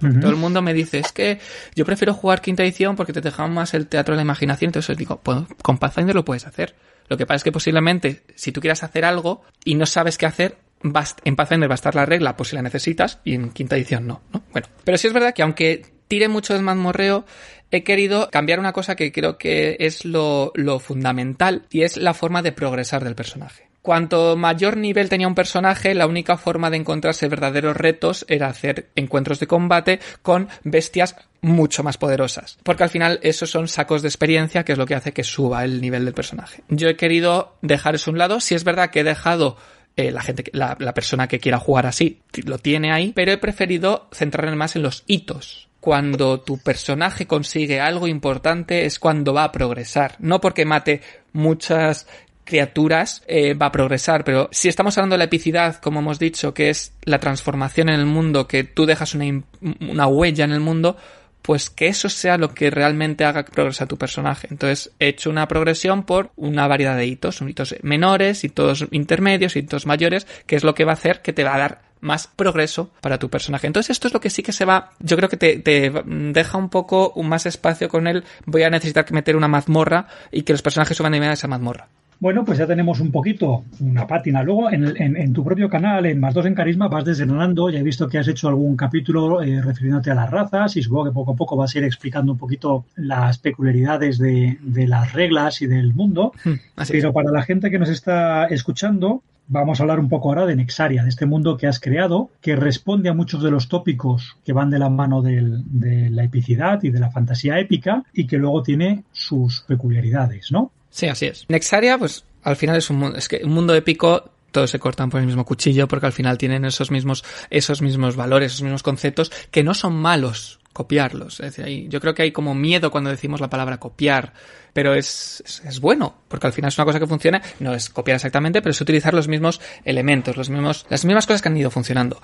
Todo 0.00 0.30
el 0.30 0.36
mundo 0.36 0.62
me 0.62 0.72
dice, 0.72 0.98
es 0.98 1.12
que 1.12 1.40
yo 1.74 1.84
prefiero 1.84 2.14
jugar 2.14 2.40
quinta 2.40 2.62
edición 2.62 2.96
porque 2.96 3.12
te 3.12 3.20
deja 3.20 3.46
más 3.48 3.74
el 3.74 3.86
teatro 3.86 4.14
de 4.14 4.16
la 4.16 4.22
imaginación. 4.22 4.70
Entonces 4.70 4.96
digo, 4.96 5.20
pues, 5.22 5.40
con 5.60 5.76
Pathfinder 5.76 6.14
lo 6.14 6.24
puedes 6.24 6.46
hacer. 6.46 6.74
Lo 7.08 7.18
que 7.18 7.26
pasa 7.26 7.36
es 7.36 7.44
que 7.44 7.52
posiblemente, 7.52 8.22
si 8.34 8.50
tú 8.50 8.62
quieras 8.62 8.82
hacer 8.82 9.04
algo 9.04 9.42
y 9.62 9.74
no 9.74 9.84
sabes 9.84 10.16
qué 10.16 10.24
hacer, 10.24 10.56
en 10.82 11.36
Pathfinder 11.36 11.68
va 11.68 11.74
a 11.74 11.76
estar 11.76 11.94
la 11.94 12.06
regla 12.06 12.34
por 12.34 12.46
si 12.46 12.56
la 12.56 12.62
necesitas 12.62 13.20
y 13.24 13.34
en 13.34 13.50
quinta 13.50 13.76
edición 13.76 14.06
no, 14.06 14.22
¿no? 14.32 14.42
Bueno, 14.52 14.68
pero 14.84 14.96
sí 14.96 15.06
es 15.08 15.12
verdad 15.12 15.34
que 15.34 15.42
aunque 15.42 15.92
tire 16.12 16.28
mucho 16.28 16.52
del 16.52 16.62
mazmorreo, 16.62 17.24
he 17.70 17.84
querido 17.84 18.28
cambiar 18.30 18.60
una 18.60 18.74
cosa 18.74 18.96
que 18.96 19.10
creo 19.12 19.38
que 19.38 19.78
es 19.80 20.04
lo, 20.04 20.52
fundamental 20.78 21.62
y 21.70 21.84
es 21.84 21.96
la 21.96 22.12
forma 22.12 22.42
de 22.42 22.52
progresar 22.52 23.02
del 23.02 23.14
personaje. 23.14 23.70
Cuanto 23.80 24.36
mayor 24.36 24.76
nivel 24.76 25.08
tenía 25.08 25.26
un 25.26 25.34
personaje, 25.34 25.94
la 25.94 26.06
única 26.06 26.36
forma 26.36 26.68
de 26.68 26.76
encontrarse 26.76 27.28
verdaderos 27.28 27.78
retos 27.78 28.26
era 28.28 28.48
hacer 28.48 28.90
encuentros 28.94 29.40
de 29.40 29.46
combate 29.46 30.00
con 30.20 30.50
bestias 30.64 31.16
mucho 31.40 31.82
más 31.82 31.96
poderosas. 31.96 32.58
Porque 32.62 32.82
al 32.82 32.90
final 32.90 33.18
esos 33.22 33.48
son 33.48 33.66
sacos 33.66 34.02
de 34.02 34.08
experiencia, 34.08 34.66
que 34.66 34.72
es 34.72 34.78
lo 34.78 34.84
que 34.84 34.96
hace 34.96 35.12
que 35.12 35.24
suba 35.24 35.64
el 35.64 35.80
nivel 35.80 36.04
del 36.04 36.12
personaje. 36.12 36.62
Yo 36.68 36.90
he 36.90 36.96
querido 36.96 37.56
dejar 37.62 37.94
eso 37.94 38.10
un 38.10 38.18
lado. 38.18 38.38
Si 38.40 38.54
es 38.54 38.64
verdad 38.64 38.90
que 38.90 39.00
he 39.00 39.04
dejado 39.04 39.56
eh, 39.96 40.10
la 40.10 40.20
gente, 40.20 40.44
la 40.52 40.92
persona 40.92 41.26
que 41.26 41.40
quiera 41.40 41.58
jugar 41.58 41.86
así, 41.86 42.20
lo 42.44 42.58
tiene 42.58 42.92
ahí, 42.92 43.14
pero 43.14 43.32
he 43.32 43.38
preferido 43.38 44.10
centrarme 44.12 44.56
más 44.56 44.76
en 44.76 44.82
los 44.82 45.04
hitos 45.06 45.71
cuando 45.82 46.38
tu 46.38 46.58
personaje 46.58 47.26
consigue 47.26 47.80
algo 47.80 48.06
importante 48.06 48.86
es 48.86 49.00
cuando 49.00 49.34
va 49.34 49.42
a 49.42 49.50
progresar. 49.50 50.14
No 50.20 50.40
porque 50.40 50.64
mate 50.64 51.00
muchas 51.32 52.06
criaturas 52.44 53.24
eh, 53.26 53.54
va 53.54 53.66
a 53.66 53.72
progresar, 53.72 54.22
pero 54.22 54.48
si 54.52 54.68
estamos 54.68 54.96
hablando 54.96 55.14
de 55.14 55.18
la 55.18 55.24
epicidad, 55.24 55.80
como 55.80 55.98
hemos 55.98 56.20
dicho, 56.20 56.54
que 56.54 56.70
es 56.70 56.92
la 57.02 57.18
transformación 57.18 57.88
en 57.88 57.98
el 57.98 58.06
mundo, 58.06 58.46
que 58.46 58.62
tú 58.62 58.86
dejas 58.86 59.16
una, 59.16 59.42
una 59.80 60.06
huella 60.06 60.44
en 60.44 60.52
el 60.52 60.60
mundo, 60.60 60.96
pues 61.42 61.68
que 61.68 61.88
eso 61.88 62.08
sea 62.08 62.38
lo 62.38 62.54
que 62.54 62.70
realmente 62.70 63.24
haga 63.24 63.44
que 63.44 63.50
progrese 63.50 63.84
tu 63.88 63.98
personaje. 63.98 64.46
Entonces 64.52 64.92
he 65.00 65.08
hecho 65.08 65.30
una 65.30 65.48
progresión 65.48 66.04
por 66.04 66.30
una 66.36 66.68
variedad 66.68 66.96
de 66.96 67.06
hitos, 67.06 67.42
hitos 67.42 67.74
menores, 67.82 68.44
hitos 68.44 68.86
intermedios, 68.92 69.56
hitos 69.56 69.84
mayores, 69.84 70.28
que 70.46 70.54
es 70.54 70.62
lo 70.62 70.76
que 70.76 70.84
va 70.84 70.92
a 70.92 70.94
hacer 70.94 71.22
que 71.22 71.32
te 71.32 71.42
va 71.42 71.56
a 71.56 71.58
dar 71.58 71.91
más 72.02 72.26
progreso 72.26 72.90
para 73.00 73.18
tu 73.18 73.30
personaje. 73.30 73.66
Entonces 73.66 73.90
esto 73.90 74.08
es 74.08 74.14
lo 74.14 74.20
que 74.20 74.28
sí 74.28 74.42
que 74.42 74.52
se 74.52 74.66
va, 74.66 74.90
yo 75.00 75.16
creo 75.16 75.30
que 75.30 75.38
te, 75.38 75.58
te 75.58 75.90
deja 75.90 76.58
un 76.58 76.68
poco 76.68 77.14
más 77.22 77.46
espacio 77.46 77.88
con 77.88 78.06
él. 78.06 78.24
Voy 78.44 78.64
a 78.64 78.70
necesitar 78.70 79.06
que 79.06 79.14
meter 79.14 79.36
una 79.36 79.48
mazmorra 79.48 80.08
y 80.30 80.42
que 80.42 80.52
los 80.52 80.62
personajes 80.62 80.96
suban 80.96 81.12
de 81.12 81.32
esa 81.32 81.48
mazmorra. 81.48 81.88
Bueno, 82.22 82.44
pues 82.44 82.58
ya 82.58 82.68
tenemos 82.68 83.00
un 83.00 83.10
poquito, 83.10 83.64
una 83.80 84.06
pátina. 84.06 84.44
Luego, 84.44 84.70
en, 84.70 84.96
en, 84.96 85.16
en, 85.16 85.32
tu 85.32 85.42
propio 85.42 85.68
canal, 85.68 86.06
en 86.06 86.20
Más 86.20 86.32
Dos 86.32 86.46
en 86.46 86.54
Carisma, 86.54 86.86
vas 86.86 87.04
desgranando. 87.04 87.68
Ya 87.68 87.80
he 87.80 87.82
visto 87.82 88.06
que 88.06 88.16
has 88.16 88.28
hecho 88.28 88.46
algún 88.46 88.76
capítulo 88.76 89.42
eh, 89.42 89.60
refiriéndote 89.60 90.12
a 90.12 90.14
las 90.14 90.30
razas 90.30 90.76
y 90.76 90.82
supongo 90.82 91.06
que 91.06 91.10
poco 91.10 91.32
a 91.32 91.34
poco 91.34 91.56
vas 91.56 91.74
a 91.74 91.78
ir 91.78 91.84
explicando 91.84 92.30
un 92.30 92.38
poquito 92.38 92.84
las 92.94 93.38
peculiaridades 93.38 94.18
de, 94.18 94.56
de 94.60 94.86
las 94.86 95.12
reglas 95.12 95.62
y 95.62 95.66
del 95.66 95.94
mundo. 95.94 96.32
Hmm, 96.44 96.52
Pero 96.88 97.12
para 97.12 97.32
la 97.32 97.42
gente 97.42 97.72
que 97.72 97.80
nos 97.80 97.88
está 97.88 98.46
escuchando, 98.46 99.24
vamos 99.52 99.78
a 99.78 99.82
hablar 99.82 100.00
un 100.00 100.08
poco 100.08 100.28
ahora 100.28 100.46
de 100.46 100.56
Nexaria, 100.56 101.02
de 101.02 101.10
este 101.10 101.26
mundo 101.26 101.56
que 101.56 101.66
has 101.66 101.78
creado, 101.78 102.30
que 102.40 102.56
responde 102.56 103.08
a 103.08 103.14
muchos 103.14 103.42
de 103.42 103.50
los 103.50 103.68
tópicos 103.68 104.36
que 104.44 104.52
van 104.52 104.70
de 104.70 104.78
la 104.78 104.88
mano 104.88 105.22
de 105.22 106.10
la 106.10 106.24
epicidad 106.24 106.82
y 106.82 106.90
de 106.90 106.98
la 106.98 107.10
fantasía 107.10 107.58
épica 107.58 108.04
y 108.12 108.26
que 108.26 108.38
luego 108.38 108.62
tiene 108.62 109.04
sus 109.12 109.60
peculiaridades, 109.62 110.50
¿no? 110.50 110.72
Sí, 110.90 111.06
así 111.06 111.26
es. 111.26 111.44
Nexaria, 111.48 111.98
pues 111.98 112.24
al 112.42 112.56
final 112.56 112.76
es 112.76 112.90
un 112.90 112.98
mundo, 112.98 113.18
es 113.18 113.28
que 113.28 113.42
un 113.44 113.52
mundo 113.52 113.74
épico 113.74 114.30
todos 114.50 114.70
se 114.70 114.78
cortan 114.78 115.10
por 115.10 115.20
el 115.20 115.26
mismo 115.26 115.44
cuchillo 115.44 115.88
porque 115.88 116.06
al 116.06 116.12
final 116.12 116.38
tienen 116.38 116.64
esos 116.64 116.90
mismos, 116.90 117.24
esos 117.50 117.82
mismos 117.82 118.16
valores, 118.16 118.52
esos 118.52 118.62
mismos 118.62 118.82
conceptos 118.82 119.30
que 119.50 119.62
no 119.62 119.74
son 119.74 119.94
malos 119.94 120.60
copiarlos. 120.72 121.40
Es 121.40 121.56
decir, 121.56 121.88
yo 121.88 122.00
creo 122.00 122.14
que 122.14 122.22
hay 122.22 122.32
como 122.32 122.54
miedo 122.54 122.90
cuando 122.90 123.10
decimos 123.10 123.40
la 123.40 123.50
palabra 123.50 123.78
copiar, 123.78 124.32
pero 124.72 124.94
es, 124.94 125.42
es, 125.46 125.62
es, 125.64 125.80
bueno, 125.80 126.14
porque 126.28 126.46
al 126.46 126.52
final 126.52 126.68
es 126.68 126.78
una 126.78 126.84
cosa 126.84 126.98
que 126.98 127.06
funciona, 127.06 127.42
no 127.60 127.74
es 127.74 127.90
copiar 127.90 128.16
exactamente, 128.16 128.62
pero 128.62 128.70
es 128.70 128.80
utilizar 128.80 129.14
los 129.14 129.28
mismos 129.28 129.60
elementos, 129.84 130.36
los 130.36 130.50
mismos, 130.50 130.86
las 130.88 131.04
mismas 131.04 131.26
cosas 131.26 131.42
que 131.42 131.48
han 131.48 131.56
ido 131.56 131.70
funcionando. 131.70 132.20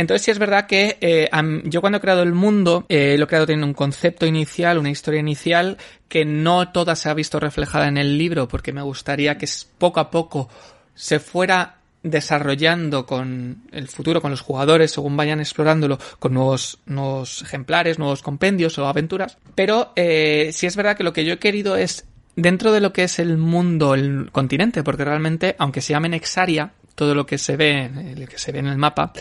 Entonces 0.00 0.24
sí 0.24 0.30
es 0.30 0.38
verdad 0.38 0.66
que 0.66 0.96
eh, 1.02 1.28
yo 1.64 1.82
cuando 1.82 1.98
he 1.98 2.00
creado 2.00 2.22
el 2.22 2.32
mundo 2.32 2.86
eh, 2.88 3.16
lo 3.18 3.24
he 3.24 3.28
creado 3.28 3.44
teniendo 3.44 3.66
un 3.66 3.74
concepto 3.74 4.24
inicial, 4.24 4.78
una 4.78 4.88
historia 4.88 5.20
inicial 5.20 5.76
que 6.08 6.24
no 6.24 6.70
toda 6.72 6.96
se 6.96 7.10
ha 7.10 7.14
visto 7.14 7.38
reflejada 7.38 7.86
en 7.86 7.98
el 7.98 8.16
libro 8.16 8.48
porque 8.48 8.72
me 8.72 8.80
gustaría 8.80 9.36
que 9.36 9.46
poco 9.76 10.00
a 10.00 10.10
poco 10.10 10.48
se 10.94 11.20
fuera 11.20 11.79
desarrollando 12.02 13.04
con 13.06 13.64
el 13.72 13.88
futuro, 13.88 14.20
con 14.20 14.30
los 14.30 14.40
jugadores, 14.40 14.90
según 14.92 15.16
vayan 15.16 15.40
explorándolo, 15.40 15.98
con 16.18 16.34
nuevos, 16.34 16.78
nuevos 16.86 17.42
ejemplares, 17.42 17.98
nuevos 17.98 18.22
compendios 18.22 18.78
o 18.78 18.86
aventuras. 18.86 19.36
Pero 19.54 19.92
eh, 19.96 20.50
sí 20.52 20.66
es 20.66 20.76
verdad 20.76 20.96
que 20.96 21.04
lo 21.04 21.12
que 21.12 21.24
yo 21.24 21.34
he 21.34 21.38
querido 21.38 21.76
es, 21.76 22.06
dentro 22.36 22.72
de 22.72 22.80
lo 22.80 22.92
que 22.92 23.04
es 23.04 23.18
el 23.18 23.36
mundo, 23.36 23.94
el 23.94 24.30
continente, 24.32 24.82
porque 24.82 25.04
realmente, 25.04 25.56
aunque 25.58 25.82
se 25.82 25.92
llame 25.92 26.08
Nexaria, 26.08 26.72
todo 26.94 27.14
lo 27.14 27.26
que 27.26 27.38
se 27.38 27.56
ve, 27.56 27.90
lo 28.16 28.26
que 28.26 28.38
se 28.38 28.52
ve 28.52 28.60
en 28.60 28.66
el 28.66 28.78
mapa, 28.78 29.12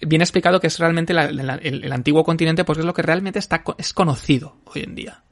viene 0.00 0.24
explicado 0.24 0.60
que 0.60 0.68
es 0.68 0.78
realmente 0.78 1.12
el, 1.12 1.50
el, 1.62 1.92
antiguo 1.92 2.24
continente 2.24 2.64
porque 2.64 2.80
es 2.80 2.86
lo 2.86 2.94
que 2.94 3.02
realmente 3.02 3.38
está, 3.38 3.62
es 3.76 3.92
conocido 3.92 4.56
hoy 4.64 4.82
en 4.82 4.94
día. 4.94 5.22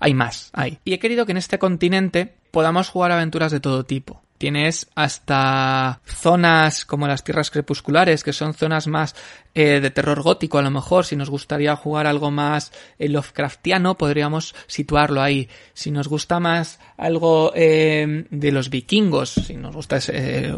Hay 0.00 0.14
más, 0.14 0.50
hay. 0.52 0.78
Y 0.84 0.94
he 0.94 0.98
querido 0.98 1.26
que 1.26 1.32
en 1.32 1.38
este 1.38 1.58
continente 1.58 2.34
podamos 2.50 2.88
jugar 2.88 3.12
aventuras 3.12 3.52
de 3.52 3.60
todo 3.60 3.84
tipo. 3.84 4.22
Tienes 4.38 4.88
hasta 4.94 6.00
zonas 6.04 6.84
como 6.84 7.06
las 7.06 7.24
tierras 7.24 7.50
crepusculares, 7.50 8.24
que 8.24 8.32
son 8.32 8.54
zonas 8.54 8.86
más 8.86 9.14
eh, 9.54 9.78
de 9.80 9.90
terror 9.90 10.20
gótico, 10.22 10.58
a 10.58 10.62
lo 10.62 10.70
mejor, 10.72 11.04
si 11.04 11.14
nos 11.14 11.30
gustaría 11.30 11.76
jugar 11.76 12.08
algo 12.08 12.32
más 12.32 12.72
eh, 12.98 13.08
Lovecraftiano, 13.08 13.96
podríamos 13.96 14.52
situarlo 14.66 15.22
ahí. 15.22 15.48
Si 15.74 15.92
nos 15.92 16.08
gusta 16.08 16.40
más 16.40 16.80
algo 16.96 17.52
eh, 17.54 18.26
de 18.30 18.52
los 18.52 18.68
vikingos, 18.68 19.30
si 19.30 19.54
nos 19.54 19.74
gusta 19.74 19.98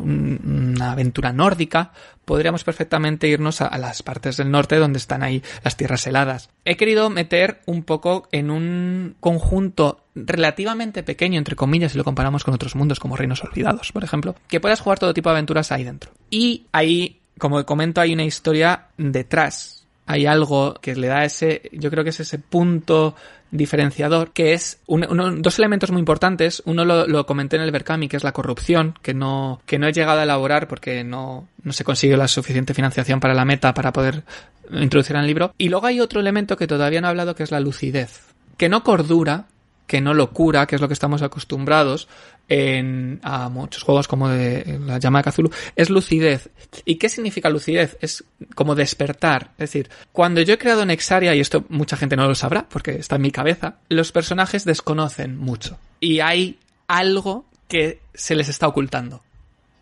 una 0.02 0.92
aventura 0.92 1.32
nórdica, 1.34 1.92
podríamos 2.24 2.64
perfectamente 2.64 3.28
irnos 3.28 3.60
a, 3.60 3.76
las 3.78 4.02
partes 4.02 4.36
del 4.38 4.50
norte 4.50 4.76
donde 4.76 4.98
están 4.98 5.22
ahí 5.22 5.42
las 5.62 5.76
tierras 5.76 6.06
heladas. 6.06 6.50
He 6.64 6.76
querido 6.76 7.08
meter 7.08 7.60
un 7.66 7.84
poco 7.84 8.28
en 8.32 8.50
un 8.50 9.16
conjunto 9.20 10.04
relativamente 10.14 11.02
pequeño, 11.02 11.38
entre 11.38 11.56
comillas, 11.56 11.92
si 11.92 11.98
lo 11.98 12.04
comparamos 12.04 12.44
con 12.44 12.54
otros 12.54 12.74
mundos 12.74 12.98
como 12.98 13.16
Reinos 13.16 13.44
Olvidados, 13.44 13.65
por 13.92 14.04
ejemplo, 14.04 14.34
que 14.48 14.60
puedas 14.60 14.80
jugar 14.80 14.98
todo 14.98 15.14
tipo 15.14 15.28
de 15.28 15.34
aventuras 15.34 15.72
ahí 15.72 15.84
dentro. 15.84 16.10
Y 16.30 16.66
ahí, 16.72 17.20
como 17.38 17.64
comento, 17.64 18.00
hay 18.00 18.12
una 18.12 18.24
historia 18.24 18.88
detrás. 18.96 19.84
Hay 20.06 20.26
algo 20.26 20.74
que 20.74 20.94
le 20.94 21.08
da 21.08 21.24
ese, 21.24 21.62
yo 21.72 21.90
creo 21.90 22.04
que 22.04 22.10
es 22.10 22.20
ese 22.20 22.38
punto 22.38 23.16
diferenciador, 23.50 24.32
que 24.32 24.52
es 24.52 24.80
dos 24.86 25.58
elementos 25.58 25.90
muy 25.90 26.00
importantes. 26.00 26.62
Uno 26.64 26.84
lo, 26.84 27.26
comenté 27.26 27.56
en 27.56 27.62
el 27.62 27.70
Berkami, 27.70 28.08
que 28.08 28.16
es 28.16 28.24
la 28.24 28.32
corrupción, 28.32 28.94
que 29.02 29.14
no, 29.14 29.60
que 29.66 29.78
no 29.78 29.86
he 29.86 29.92
llegado 29.92 30.20
a 30.20 30.24
elaborar 30.24 30.68
porque 30.68 31.04
no, 31.04 31.48
no 31.62 31.72
se 31.72 31.84
consigue 31.84 32.16
la 32.16 32.28
suficiente 32.28 32.74
financiación 32.74 33.20
para 33.20 33.34
la 33.34 33.44
meta 33.44 33.74
para 33.74 33.92
poder 33.92 34.24
introducir 34.70 35.16
en 35.16 35.22
el 35.22 35.28
libro. 35.28 35.54
Y 35.58 35.68
luego 35.68 35.86
hay 35.86 36.00
otro 36.00 36.20
elemento 36.20 36.56
que 36.56 36.66
todavía 36.66 37.00
no 37.00 37.08
he 37.08 37.10
hablado, 37.10 37.34
que 37.34 37.42
es 37.42 37.50
la 37.50 37.60
lucidez. 37.60 38.20
Que 38.56 38.68
no 38.68 38.82
cordura, 38.82 39.46
que 39.86 40.00
no 40.00 40.14
locura, 40.14 40.66
que 40.66 40.74
es 40.74 40.80
lo 40.80 40.88
que 40.88 40.94
estamos 40.94 41.22
acostumbrados 41.22 42.08
en 42.48 43.20
a 43.22 43.48
muchos 43.48 43.82
juegos 43.82 44.06
como 44.06 44.28
de 44.28 44.78
la 44.84 44.98
llama 44.98 45.22
de 45.22 45.50
es 45.74 45.90
lucidez. 45.90 46.50
¿Y 46.84 46.96
qué 46.96 47.08
significa 47.08 47.50
lucidez? 47.50 47.96
Es 48.00 48.24
como 48.54 48.74
despertar. 48.74 49.50
Es 49.52 49.70
decir, 49.70 49.90
cuando 50.12 50.42
yo 50.42 50.54
he 50.54 50.58
creado 50.58 50.84
Nexaria, 50.84 51.34
y 51.34 51.40
esto 51.40 51.64
mucha 51.68 51.96
gente 51.96 52.16
no 52.16 52.26
lo 52.26 52.34
sabrá 52.34 52.68
porque 52.68 52.92
está 52.92 53.16
en 53.16 53.22
mi 53.22 53.30
cabeza, 53.30 53.76
los 53.88 54.12
personajes 54.12 54.64
desconocen 54.64 55.36
mucho. 55.38 55.78
Y 56.00 56.20
hay 56.20 56.58
algo 56.88 57.46
que 57.68 58.00
se 58.14 58.36
les 58.36 58.48
está 58.48 58.68
ocultando. 58.68 59.22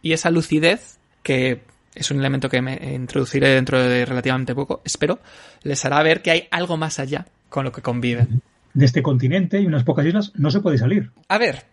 Y 0.00 0.12
esa 0.12 0.30
lucidez, 0.30 0.98
que 1.22 1.62
es 1.94 2.10
un 2.10 2.18
elemento 2.18 2.48
que 2.48 2.62
me 2.62 2.94
introduciré 2.94 3.50
dentro 3.50 3.80
de 3.80 4.04
relativamente 4.04 4.54
poco, 4.54 4.82
espero, 4.84 5.20
les 5.62 5.84
hará 5.84 6.02
ver 6.02 6.22
que 6.22 6.30
hay 6.30 6.48
algo 6.50 6.76
más 6.76 6.98
allá 6.98 7.26
con 7.48 7.64
lo 7.64 7.72
que 7.72 7.82
conviven 7.82 8.42
de 8.74 8.84
este 8.84 9.02
continente 9.02 9.60
y 9.60 9.66
unas 9.66 9.84
pocas 9.84 10.04
islas, 10.04 10.32
no 10.34 10.50
se 10.50 10.60
puede 10.60 10.78
salir. 10.78 11.10
A 11.28 11.38
ver, 11.38 11.64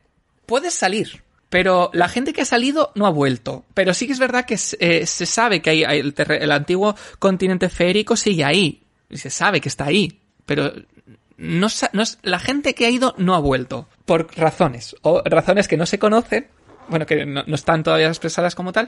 puedes 0.46 0.74
salir, 0.74 1.24
pero 1.52 1.90
la 1.94 2.08
gente 2.08 2.32
que 2.32 2.42
ha 2.42 2.46
salido 2.46 2.94
no 2.96 3.06
ha 3.06 3.10
vuelto. 3.10 3.66
Pero 3.74 3.94
sí 3.94 4.08
que 4.08 4.14
es 4.14 4.20
verdad 4.20 4.46
que 4.46 4.58
eh, 4.80 5.06
se 5.06 5.26
sabe 5.26 5.62
que 5.62 5.70
hay, 5.70 5.84
el, 5.84 6.52
antiguo 6.52 6.96
continente 7.20 7.68
férico 7.68 8.16
sigue 8.16 8.46
ahí. 8.46 8.84
Y 9.10 9.18
se 9.18 9.30
sabe 9.30 9.60
que 9.60 9.68
está 9.68 9.86
ahí. 9.86 10.22
Pero 10.46 10.72
no, 11.36 11.68
no 11.92 12.04
la 12.22 12.40
gente 12.40 12.74
que 12.74 12.86
ha 12.86 12.90
ido 12.90 13.16
no 13.18 13.36
ha 13.36 13.40
vuelto. 13.40 13.90
Por 14.06 14.34
razones. 14.38 14.96
O 15.02 15.22
razones 15.26 15.68
que 15.68 15.76
no 15.76 15.86
se 15.86 16.00
conocen. 16.00 16.48
Bueno, 16.88 17.06
que 17.06 17.26
no, 17.26 17.44
no 17.46 17.56
están 17.56 17.84
todavía 17.84 18.08
expresadas 18.08 18.56
como 18.56 18.72
tal. 18.72 18.88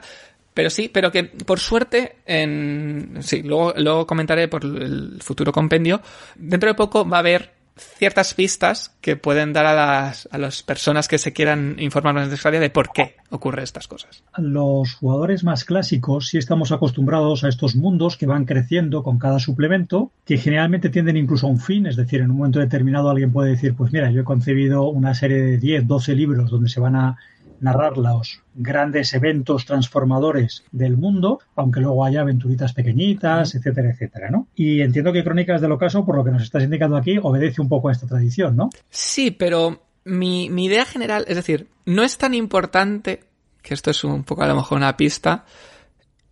Pero 0.53 0.69
sí, 0.69 0.87
pero 0.87 1.11
que 1.11 1.25
por 1.25 1.59
suerte, 1.59 2.17
en, 2.25 3.17
sí, 3.21 3.41
luego, 3.43 3.73
luego 3.75 4.07
comentaré 4.07 4.47
por 4.47 4.63
el 4.63 5.19
futuro 5.21 5.51
compendio. 5.51 6.01
Dentro 6.35 6.69
de 6.69 6.75
poco 6.75 7.05
va 7.05 7.17
a 7.17 7.19
haber 7.19 7.62
ciertas 7.75 8.33
pistas 8.33 8.95
que 9.01 9.15
pueden 9.15 9.53
dar 9.53 9.65
a 9.65 9.73
las, 9.73 10.27
a 10.31 10.37
las 10.37 10.63
personas 10.63 11.07
que 11.07 11.17
se 11.17 11.33
quieran 11.33 11.75
informar 11.79 12.13
más 12.13 12.29
necesaria 12.29 12.59
de 12.59 12.69
por 12.69 12.91
qué 12.91 13.15
ocurren 13.29 13.63
estas 13.63 13.87
cosas. 13.87 14.23
Los 14.37 14.93
jugadores 14.93 15.43
más 15.43 15.65
clásicos 15.65 16.27
sí 16.27 16.37
estamos 16.37 16.71
acostumbrados 16.71 17.43
a 17.43 17.49
estos 17.49 17.75
mundos 17.75 18.17
que 18.17 18.27
van 18.27 18.45
creciendo 18.45 19.03
con 19.03 19.17
cada 19.17 19.39
suplemento, 19.39 20.11
que 20.25 20.37
generalmente 20.37 20.89
tienden 20.89 21.17
incluso 21.17 21.47
a 21.47 21.49
un 21.49 21.59
fin, 21.59 21.87
es 21.87 21.95
decir, 21.95 22.21
en 22.21 22.31
un 22.31 22.37
momento 22.37 22.59
determinado 22.59 23.09
alguien 23.09 23.31
puede 23.33 23.51
decir, 23.51 23.75
pues 23.75 23.91
mira, 23.91 24.11
yo 24.11 24.21
he 24.21 24.25
concebido 24.25 24.87
una 24.89 25.13
serie 25.13 25.41
de 25.41 25.57
10, 25.57 25.87
12 25.87 26.15
libros 26.15 26.51
donde 26.51 26.69
se 26.69 26.79
van 26.79 26.95
a 26.95 27.17
narrar 27.63 27.97
los 27.97 28.41
grandes 28.53 29.13
eventos 29.13 29.65
transformadores 29.65 30.65
del 30.71 30.97
mundo, 30.97 31.39
aunque 31.55 31.79
luego 31.79 32.03
haya 32.03 32.21
aventuritas 32.21 32.73
pequeñitas, 32.73 33.55
etcétera, 33.55 33.89
etcétera, 33.89 34.29
¿no? 34.29 34.47
Y 34.53 34.81
entiendo 34.81 35.13
que 35.13 35.23
Crónicas 35.23 35.61
del 35.61 35.71
Ocaso, 35.71 36.05
por 36.05 36.17
lo 36.17 36.25
que 36.25 36.31
nos 36.31 36.43
estás 36.43 36.63
indicando 36.63 36.97
aquí, 36.97 37.17
obedece 37.21 37.61
un 37.61 37.69
poco 37.69 37.87
a 37.87 37.93
esta 37.93 38.05
tradición, 38.05 38.57
¿no? 38.57 38.69
Sí, 38.89 39.31
pero 39.31 39.81
mi, 40.03 40.45
idea 40.45 40.85
general, 40.85 41.23
es 41.27 41.37
decir, 41.37 41.67
no 41.85 42.03
es 42.03 42.17
tan 42.17 42.33
importante, 42.33 43.23
que 43.61 43.73
esto 43.73 43.91
es 43.91 44.03
un 44.03 44.25
poco 44.25 44.43
a 44.43 44.47
lo 44.47 44.55
mejor 44.55 44.77
una 44.77 44.97
pista, 44.97 45.45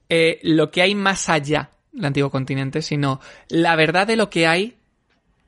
eh, 0.09 0.39
lo 0.43 0.69
que 0.69 0.81
hay 0.81 0.95
más 0.95 1.29
allá 1.29 1.71
del 1.93 2.05
antiguo 2.05 2.29
continente, 2.29 2.81
sino 2.81 3.21
la 3.47 3.77
verdad 3.77 4.05
de 4.05 4.17
lo 4.17 4.29
que 4.29 4.47
hay 4.47 4.75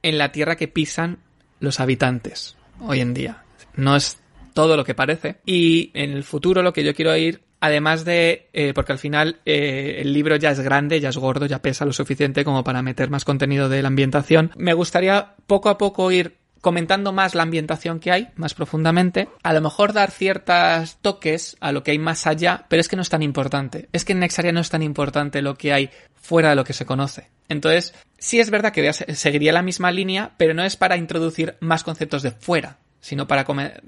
en 0.01 0.17
la 0.17 0.31
tierra 0.31 0.55
que 0.55 0.69
pisan 0.69 1.19
los 1.59 1.81
habitantes 1.81 2.55
hoy 2.79 3.01
en 3.01 3.13
día. 3.13 3.43
No 3.75 3.97
es 3.97 4.22
todo 4.53 4.77
lo 4.77 4.83
que 4.83 4.95
parece. 4.95 5.37
Y 5.45 5.91
en 5.93 6.11
el 6.11 6.23
futuro 6.23 6.61
lo 6.61 6.73
que 6.73 6.83
yo 6.83 6.93
quiero 6.93 7.15
ir 7.15 7.41
Además 7.63 8.03
de, 8.03 8.49
eh, 8.51 8.73
porque 8.75 8.91
al 8.91 8.99
final 8.99 9.39
eh, 9.45 9.99
el 10.01 10.11
libro 10.11 10.35
ya 10.35 10.51
es 10.51 10.59
grande, 10.59 10.99
ya 10.99 11.07
es 11.07 11.15
gordo, 11.15 11.45
ya 11.45 11.61
pesa 11.61 11.85
lo 11.85 11.93
suficiente 11.93 12.43
como 12.43 12.61
para 12.61 12.81
meter 12.81 13.09
más 13.09 13.23
contenido 13.23 13.69
de 13.69 13.81
la 13.81 13.87
ambientación, 13.87 14.51
me 14.57 14.73
gustaría 14.73 15.35
poco 15.47 15.69
a 15.69 15.77
poco 15.77 16.11
ir 16.11 16.35
comentando 16.59 17.13
más 17.13 17.35
la 17.35 17.43
ambientación 17.43 18.01
que 18.01 18.11
hay, 18.11 18.29
más 18.35 18.53
profundamente, 18.53 19.29
a 19.43 19.53
lo 19.53 19.61
mejor 19.61 19.93
dar 19.93 20.11
ciertos 20.11 20.97
toques 21.01 21.55
a 21.61 21.71
lo 21.71 21.83
que 21.83 21.91
hay 21.91 21.99
más 21.99 22.27
allá, 22.27 22.65
pero 22.67 22.81
es 22.81 22.89
que 22.89 22.97
no 22.97 23.01
es 23.01 23.09
tan 23.09 23.21
importante. 23.21 23.87
Es 23.93 24.03
que 24.03 24.11
en 24.11 24.19
Nexaria 24.19 24.51
no 24.51 24.59
es 24.59 24.69
tan 24.69 24.81
importante 24.81 25.41
lo 25.41 25.55
que 25.55 25.71
hay 25.71 25.89
fuera 26.15 26.49
de 26.49 26.55
lo 26.55 26.65
que 26.65 26.73
se 26.73 26.85
conoce. 26.85 27.29
Entonces, 27.47 27.93
sí 28.17 28.41
es 28.41 28.49
verdad 28.49 28.73
que 28.73 28.91
seguiría 28.91 29.53
la 29.53 29.61
misma 29.61 29.91
línea, 29.91 30.31
pero 30.37 30.53
no 30.53 30.63
es 30.63 30.75
para 30.75 30.97
introducir 30.97 31.55
más 31.59 31.83
conceptos 31.83 32.23
de 32.23 32.31
fuera, 32.31 32.79
sino 33.03 33.27
para, 33.27 33.45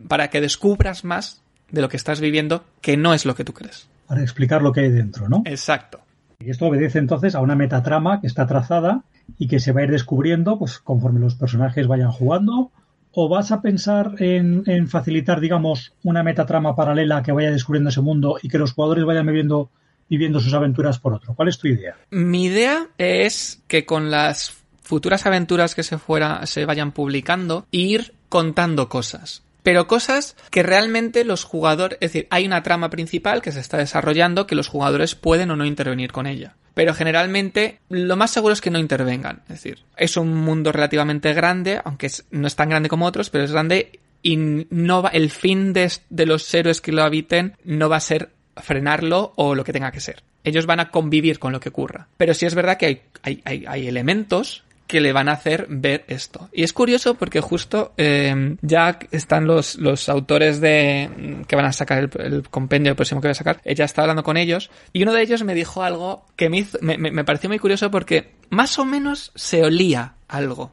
para 0.09 0.29
que 0.29 0.41
descubras 0.41 1.05
más 1.05 1.41
de 1.71 1.81
lo 1.81 1.87
que 1.87 1.95
estás 1.95 2.19
viviendo 2.19 2.65
que 2.81 2.97
no 2.97 3.13
es 3.13 3.25
lo 3.25 3.33
que 3.33 3.45
tú 3.45 3.53
crees. 3.53 3.87
Para 4.07 4.21
explicar 4.21 4.61
lo 4.61 4.73
que 4.73 4.81
hay 4.81 4.91
dentro, 4.91 5.29
¿no? 5.29 5.41
Exacto. 5.45 6.01
Y 6.39 6.49
esto 6.49 6.65
obedece 6.65 6.99
entonces 6.99 7.33
a 7.33 7.39
una 7.39 7.55
metatrama 7.55 8.19
que 8.19 8.27
está 8.27 8.45
trazada 8.45 9.03
y 9.39 9.47
que 9.47 9.59
se 9.59 9.71
va 9.71 9.79
a 9.79 9.83
ir 9.85 9.91
descubriendo 9.91 10.59
pues 10.59 10.79
conforme 10.79 11.21
los 11.21 11.35
personajes 11.35 11.87
vayan 11.87 12.11
jugando. 12.11 12.71
¿O 13.13 13.29
vas 13.29 13.53
a 13.53 13.61
pensar 13.61 14.15
en, 14.19 14.63
en 14.65 14.89
facilitar, 14.89 15.39
digamos, 15.39 15.93
una 16.03 16.21
metatrama 16.21 16.75
paralela 16.75 17.23
que 17.23 17.31
vaya 17.31 17.49
descubriendo 17.49 17.89
ese 17.89 18.01
mundo 18.01 18.37
y 18.43 18.49
que 18.49 18.57
los 18.57 18.73
jugadores 18.73 19.05
vayan 19.05 19.25
viviendo, 19.25 19.69
viviendo 20.09 20.41
sus 20.41 20.53
aventuras 20.53 20.99
por 20.99 21.13
otro? 21.13 21.33
¿Cuál 21.33 21.47
es 21.47 21.57
tu 21.57 21.69
idea? 21.69 21.95
Mi 22.09 22.47
idea 22.47 22.89
es 22.97 23.63
que 23.69 23.85
con 23.85 24.11
las 24.11 24.57
futuras 24.81 25.25
aventuras 25.25 25.73
que 25.73 25.83
se 25.83 25.97
fuera, 25.97 26.45
se 26.45 26.65
vayan 26.65 26.91
publicando, 26.91 27.65
ir 27.71 28.14
contando 28.29 28.89
cosas. 28.89 29.43
Pero 29.65 29.87
cosas 29.87 30.35
que 30.51 30.61
realmente 30.61 31.25
los 31.25 31.43
jugadores, 31.43 31.97
es 31.99 32.11
decir, 32.11 32.27
hay 32.29 32.45
una 32.45 32.61
trama 32.61 32.91
principal 32.91 33.41
que 33.41 33.51
se 33.51 33.59
está 33.59 33.77
desarrollando 33.77 34.45
que 34.45 34.53
los 34.53 34.67
jugadores 34.67 35.15
pueden 35.15 35.49
o 35.49 35.55
no 35.55 35.65
intervenir 35.65 36.11
con 36.11 36.27
ella. 36.27 36.55
Pero 36.75 36.93
generalmente 36.93 37.79
lo 37.89 38.15
más 38.15 38.29
seguro 38.29 38.53
es 38.53 38.61
que 38.61 38.69
no 38.69 38.77
intervengan. 38.77 39.41
Es 39.43 39.63
decir, 39.63 39.79
es 39.97 40.17
un 40.17 40.35
mundo 40.35 40.71
relativamente 40.71 41.33
grande, 41.33 41.81
aunque 41.83 42.11
no 42.29 42.45
es 42.45 42.55
tan 42.55 42.69
grande 42.69 42.89
como 42.89 43.07
otros, 43.07 43.31
pero 43.31 43.43
es 43.43 43.51
grande 43.51 43.99
y 44.21 44.37
no 44.37 45.01
va, 45.01 45.09
el 45.09 45.31
fin 45.31 45.73
de, 45.73 45.89
los 46.09 46.53
héroes 46.53 46.81
que 46.81 46.91
lo 46.91 47.03
habiten 47.03 47.55
no 47.63 47.89
va 47.89 47.95
a 47.95 48.01
ser 48.01 48.29
frenarlo 48.57 49.33
o 49.35 49.55
lo 49.55 49.63
que 49.63 49.73
tenga 49.73 49.91
que 49.91 49.99
ser. 49.99 50.21
Ellos 50.43 50.67
van 50.67 50.79
a 50.79 50.91
convivir 50.91 51.39
con 51.39 51.53
lo 51.53 51.59
que 51.59 51.69
ocurra. 51.69 52.07
Pero 52.17 52.35
sí 52.35 52.45
es 52.45 52.53
verdad 52.53 52.77
que 52.77 53.01
hay 53.23 53.87
elementos 53.87 54.64
que 54.87 55.01
le 55.01 55.13
van 55.13 55.29
a 55.29 55.33
hacer 55.33 55.67
ver 55.69 56.05
esto. 56.07 56.49
Y 56.53 56.63
es 56.63 56.73
curioso 56.73 57.15
porque 57.15 57.41
justo 57.41 57.93
eh, 57.97 58.55
ya 58.61 58.99
están 59.11 59.47
los, 59.47 59.75
los 59.75 60.09
autores 60.09 60.61
de 60.61 61.43
que 61.47 61.55
van 61.55 61.65
a 61.65 61.73
sacar 61.73 62.09
el, 62.19 62.43
compendio 62.49 62.95
próximo 62.95 63.21
que 63.21 63.27
voy 63.27 63.31
a 63.31 63.35
sacar. 63.35 63.61
Ella 63.63 63.85
está 63.85 64.01
hablando 64.01 64.23
con 64.23 64.37
ellos 64.37 64.69
y 64.93 65.03
uno 65.03 65.13
de 65.13 65.21
ellos 65.21 65.43
me 65.43 65.55
dijo 65.55 65.83
algo 65.83 66.25
que 66.35 66.49
me, 66.49 66.65
me, 66.97 67.23
pareció 67.23 67.49
muy 67.49 67.59
curioso 67.59 67.89
porque 67.89 68.31
más 68.49 68.77
o 68.77 68.85
menos 68.85 69.31
se 69.35 69.63
olía 69.63 70.13
algo. 70.27 70.71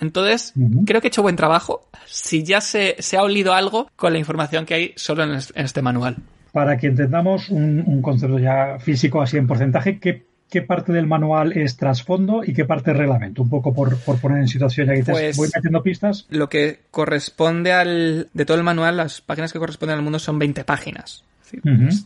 Entonces, 0.00 0.52
creo 0.84 1.00
que 1.00 1.06
he 1.06 1.08
hecho 1.08 1.22
buen 1.22 1.36
trabajo 1.36 1.88
si 2.04 2.42
ya 2.42 2.60
se, 2.60 2.96
se, 2.98 3.16
ha 3.16 3.22
olido 3.22 3.54
algo 3.54 3.88
con 3.96 4.12
la 4.12 4.18
información 4.18 4.66
que 4.66 4.74
hay 4.74 4.92
solo 4.96 5.22
en, 5.22 5.38
este 5.54 5.82
manual. 5.82 6.16
Para 6.52 6.76
que 6.76 6.88
entendamos 6.88 7.48
un, 7.48 7.82
un 7.86 8.02
concepto 8.02 8.38
ya 8.38 8.78
físico 8.80 9.22
así 9.22 9.36
en 9.36 9.46
porcentaje, 9.46 9.98
¿qué 9.98 10.24
qué 10.50 10.62
parte 10.62 10.92
del 10.92 11.06
manual 11.06 11.56
es 11.56 11.76
trasfondo 11.76 12.42
y 12.44 12.52
qué 12.52 12.64
parte 12.64 12.92
es 12.92 12.96
reglamento. 12.96 13.42
Un 13.42 13.50
poco 13.50 13.74
por, 13.74 13.98
poner 14.20 14.38
en 14.38 14.48
situación, 14.48 14.86
ya 14.86 14.94
que 14.94 15.04
pues, 15.04 15.36
voy 15.36 15.48
metiendo 15.54 15.82
pistas. 15.82 16.26
Lo 16.30 16.48
que 16.48 16.80
corresponde 16.90 17.72
al. 17.72 18.28
De 18.32 18.44
todo 18.44 18.56
el 18.56 18.64
manual, 18.64 18.96
las 18.96 19.20
páginas 19.20 19.52
que 19.52 19.58
corresponden 19.58 19.96
al 19.96 20.02
mundo 20.02 20.18
son 20.18 20.38
20 20.38 20.64
páginas. 20.64 21.24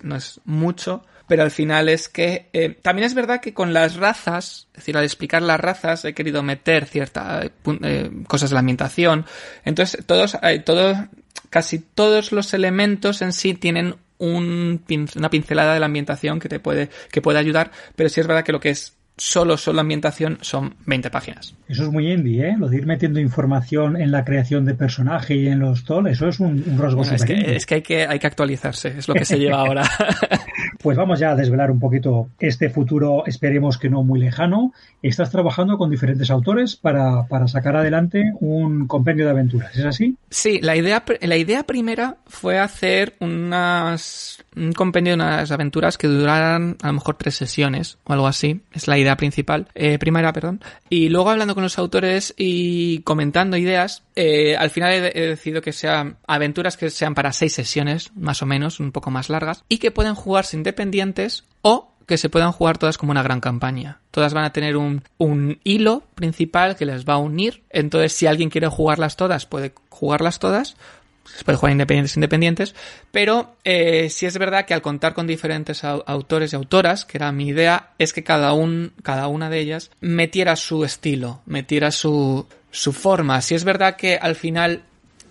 no, 0.03 0.17
es, 0.17 0.41
mucho, 0.45 1.05
pero 1.27 1.43
al 1.43 1.51
final 1.51 1.89
es 1.89 2.09
que. 2.09 2.49
Eh, 2.53 2.77
también 2.81 3.07
es 3.07 3.15
verdad 3.15 3.41
que 3.41 3.55
con 3.55 3.73
las 3.73 3.97
razas, 3.97 4.69
es 4.73 4.81
decir, 4.81 4.97
al 4.97 5.05
explicar 5.05 5.43
las 5.43 5.61
razas, 5.61 6.05
he 6.05 6.15
querido 6.15 6.43
meter 6.43 6.87
ciertas 6.87 7.51
eh, 7.83 8.11
cosas 8.27 8.51
de 8.51 8.55
la 8.55 8.61
ambientación. 8.61 9.27
Entonces, 9.65 10.05
todos, 10.07 10.39
eh, 10.43 10.61
todos, 10.61 10.97
casi 11.51 11.79
todos 11.81 12.33
los 12.33 12.55
elementos 12.55 13.21
en 13.23 13.33
sí 13.33 13.55
tienen 13.55 13.97
un, 14.19 14.85
una 15.17 15.31
pincelada 15.31 15.75
de 15.75 15.81
la 15.81 15.87
ambientación 15.87 16.41
que 16.41 16.49
te 16.49 16.61
puede, 16.61 16.91
que 17.11 17.23
puede 17.23 17.39
ayudar, 17.39 17.71
pero 17.97 18.09
sí 18.09 18.21
es 18.21 18.27
verdad 18.27 18.45
que 18.45 18.53
lo 18.53 18.61
que 18.61 18.71
es 18.71 18.98
solo, 19.19 19.57
solo 19.57 19.81
ambientación 19.81 20.39
son 20.41 20.75
20 20.87 21.11
páginas. 21.11 21.55
Eso 21.69 21.83
es 21.83 21.91
muy 21.91 22.11
indie, 22.11 22.49
¿eh? 22.49 22.57
Lo 22.59 22.69
de 22.69 22.79
ir 22.79 22.87
metiendo 22.87 23.21
información 23.21 24.01
en 24.01 24.11
la 24.11 24.25
creación 24.25 24.65
de 24.65 24.75
personaje 24.75 25.35
y 25.37 25.49
en 25.49 25.59
los 25.59 25.85
toll, 25.85 26.07
eso 26.07 26.29
es 26.29 26.41
un, 26.41 26.65
un 26.67 26.79
rasgo 26.79 27.03
es, 27.03 27.25
que, 27.25 27.57
es 27.57 27.67
que, 27.67 27.75
hay 27.77 27.83
que 27.83 28.07
hay 28.07 28.19
que 28.19 28.27
actualizarse, 28.27 28.95
es 28.97 29.09
lo 29.09 29.15
que 29.15 29.25
se 29.25 29.39
lleva 29.39 29.59
ahora. 29.59 29.83
pues 30.83 30.97
vamos 30.97 31.19
ya 31.19 31.31
a 31.31 31.37
desvelar 31.37 31.71
un 31.71 31.79
poquito 31.79 32.31
este 32.39 32.71
futuro, 32.71 33.25
esperemos 33.27 33.79
que 33.79 33.91
no 33.91 34.03
muy 34.03 34.21
lejano. 34.21 34.73
Estás 35.03 35.31
trabajando 35.31 35.79
con 35.79 35.91
diferentes 35.91 36.31
autores 36.31 36.77
para, 36.77 37.27
para 37.27 37.49
sacar 37.49 37.77
adelante 37.77 38.33
un 38.41 38.87
compendio 38.87 39.27
de 39.27 39.33
aventuras, 39.33 39.77
¿es 39.77 39.85
así? 39.85 40.17
Sí, 40.31 40.61
la 40.63 40.77
idea, 40.77 41.05
la 41.21 41.37
idea 41.37 41.65
primera 41.65 42.17
fue 42.27 42.59
hacer 42.59 43.15
unas, 43.21 44.45
un 44.57 44.73
compendio 44.73 45.13
de 45.13 45.17
unas 45.17 45.51
aventuras 45.51 45.99
que 45.99 46.09
duraran 46.09 46.77
a 46.83 46.89
lo 46.89 46.95
mejor 46.95 47.17
tres 47.17 47.35
sesiones 47.37 47.99
o 48.05 48.13
algo 48.13 48.27
así. 48.27 48.61
Es 48.73 48.89
la 48.89 48.99
idea 48.99 49.08
principal, 49.17 49.69
eh, 49.75 49.99
primera, 49.99 50.33
perdón. 50.33 50.61
Y 50.89 51.09
luego 51.09 51.31
hablando 51.31 51.55
con 51.55 51.63
los 51.63 51.79
autores 51.79 52.35
y 52.37 53.01
comentando 53.01 53.57
ideas, 53.57 54.03
eh, 54.17 54.57
al 54.57 54.71
final 54.71 54.93
he, 54.93 55.27
decidido 55.29 55.63
que 55.63 55.73
sean 55.73 56.17
aventuras 56.27 56.77
que 56.77 56.91
sean 56.91 57.15
para 57.15 57.33
seis 57.33 57.53
sesiones, 57.53 58.11
más 58.15 58.43
o 58.43 58.47
menos, 58.47 58.81
un 58.81 58.93
poco 58.93 59.11
más 59.11 59.29
largas, 59.29 59.65
y 59.69 59.79
que 59.79 59.91
pueden 59.91 60.15
jugarse 60.15 60.57
independientes 60.57 61.45
o 61.63 61.93
que 62.07 62.17
se 62.17 62.31
puedan 62.31 62.53
jugar 62.53 62.79
todas 62.79 62.97
como 62.97 63.13
una 63.13 63.23
gran 63.23 63.41
campaña. 63.41 64.01
Todas 64.11 64.33
van 64.33 64.45
a 64.45 64.53
tener 64.53 64.79
un, 64.79 65.03
un, 65.19 65.61
hilo 65.63 66.03
principal 66.15 66.75
que 66.75 66.87
les 66.87 67.05
va 67.05 67.15
a 67.15 67.19
unir. 67.19 67.63
Entonces, 67.69 68.15
si 68.15 68.27
alguien 68.27 68.49
quiere 68.49 68.67
jugarlas 68.67 69.17
todas, 69.17 69.45
puede 69.45 69.75
jugarlas 69.91 70.39
todas. 70.39 70.77
Se 71.37 71.45
puede 71.45 71.59
jugar 71.59 71.73
independientes 71.73 72.17
independientes. 72.17 72.75
Pero 73.11 73.57
eh, 73.65 74.09
sí 74.11 74.27
es 74.27 74.37
verdad 74.39 74.65
que 74.67 74.75
al 74.75 74.83
contar 74.83 75.15
con 75.15 75.27
diferentes 75.27 75.85
autores 75.85 76.53
y 76.53 76.57
autoras, 76.57 77.05
que 77.05 77.19
era 77.19 77.33
mi 77.33 77.49
idea, 77.49 77.91
es 77.99 78.13
que 78.13 78.25
cada, 78.25 78.53
un, 78.53 78.93
cada 79.03 79.29
una 79.29 79.51
de 79.51 79.61
ellas 79.61 79.91
metiera 80.01 80.57
su 80.57 80.85
estilo, 80.85 81.41
metiera 81.47 81.91
su, 81.91 82.47
su 82.71 82.93
forma. 82.93 83.41
Si 83.43 83.55
es 83.55 83.65
verdad 83.65 83.97
que 83.97 84.17
al 84.17 84.35
final 84.35 84.83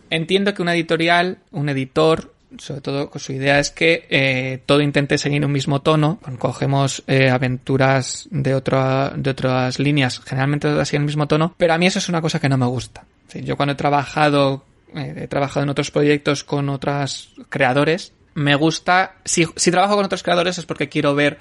entiendo 0.10 0.53
que 0.53 0.62
una 0.62 0.73
editorial, 0.73 1.39
un 1.51 1.69
editor, 1.69 2.33
sobre 2.57 2.81
todo 2.81 3.12
su 3.15 3.33
idea 3.33 3.60
es 3.60 3.71
que 3.71 4.07
eh, 4.10 4.62
todo 4.65 4.81
intente 4.81 5.17
seguir 5.17 5.45
un 5.45 5.51
mismo 5.51 5.81
tono. 5.81 6.19
Cogemos 6.39 7.03
eh, 7.07 7.29
aventuras 7.29 8.27
de, 8.31 8.55
otra, 8.55 9.13
de 9.15 9.29
otras 9.29 9.79
líneas, 9.79 10.21
generalmente 10.25 10.69
todas 10.69 10.88
siguen 10.88 11.03
el 11.03 11.07
mismo 11.07 11.27
tono, 11.27 11.53
pero 11.57 11.73
a 11.73 11.77
mí 11.77 11.88
eso 11.88 11.99
es 11.99 12.10
una 12.10 12.21
cosa 12.21 12.39
que 12.39 12.49
no 12.49 12.57
me 12.57 12.65
gusta. 12.65 13.03
Sí, 13.27 13.41
yo 13.43 13.57
cuando 13.57 13.73
he 13.73 13.75
trabajado, 13.75 14.63
he 14.93 15.28
trabajado 15.28 15.63
en 15.63 15.69
otros 15.69 15.91
proyectos 15.91 16.43
con 16.43 16.69
otros 16.69 17.34
creadores, 17.50 18.13
me 18.34 18.56
gusta, 18.56 19.15
si, 19.26 19.45
si 19.56 19.71
trabajo 19.71 19.95
con 19.95 20.06
otros 20.06 20.23
creadores 20.23 20.58
es 20.58 20.65
porque 20.65 20.89
quiero 20.89 21.15
ver 21.15 21.39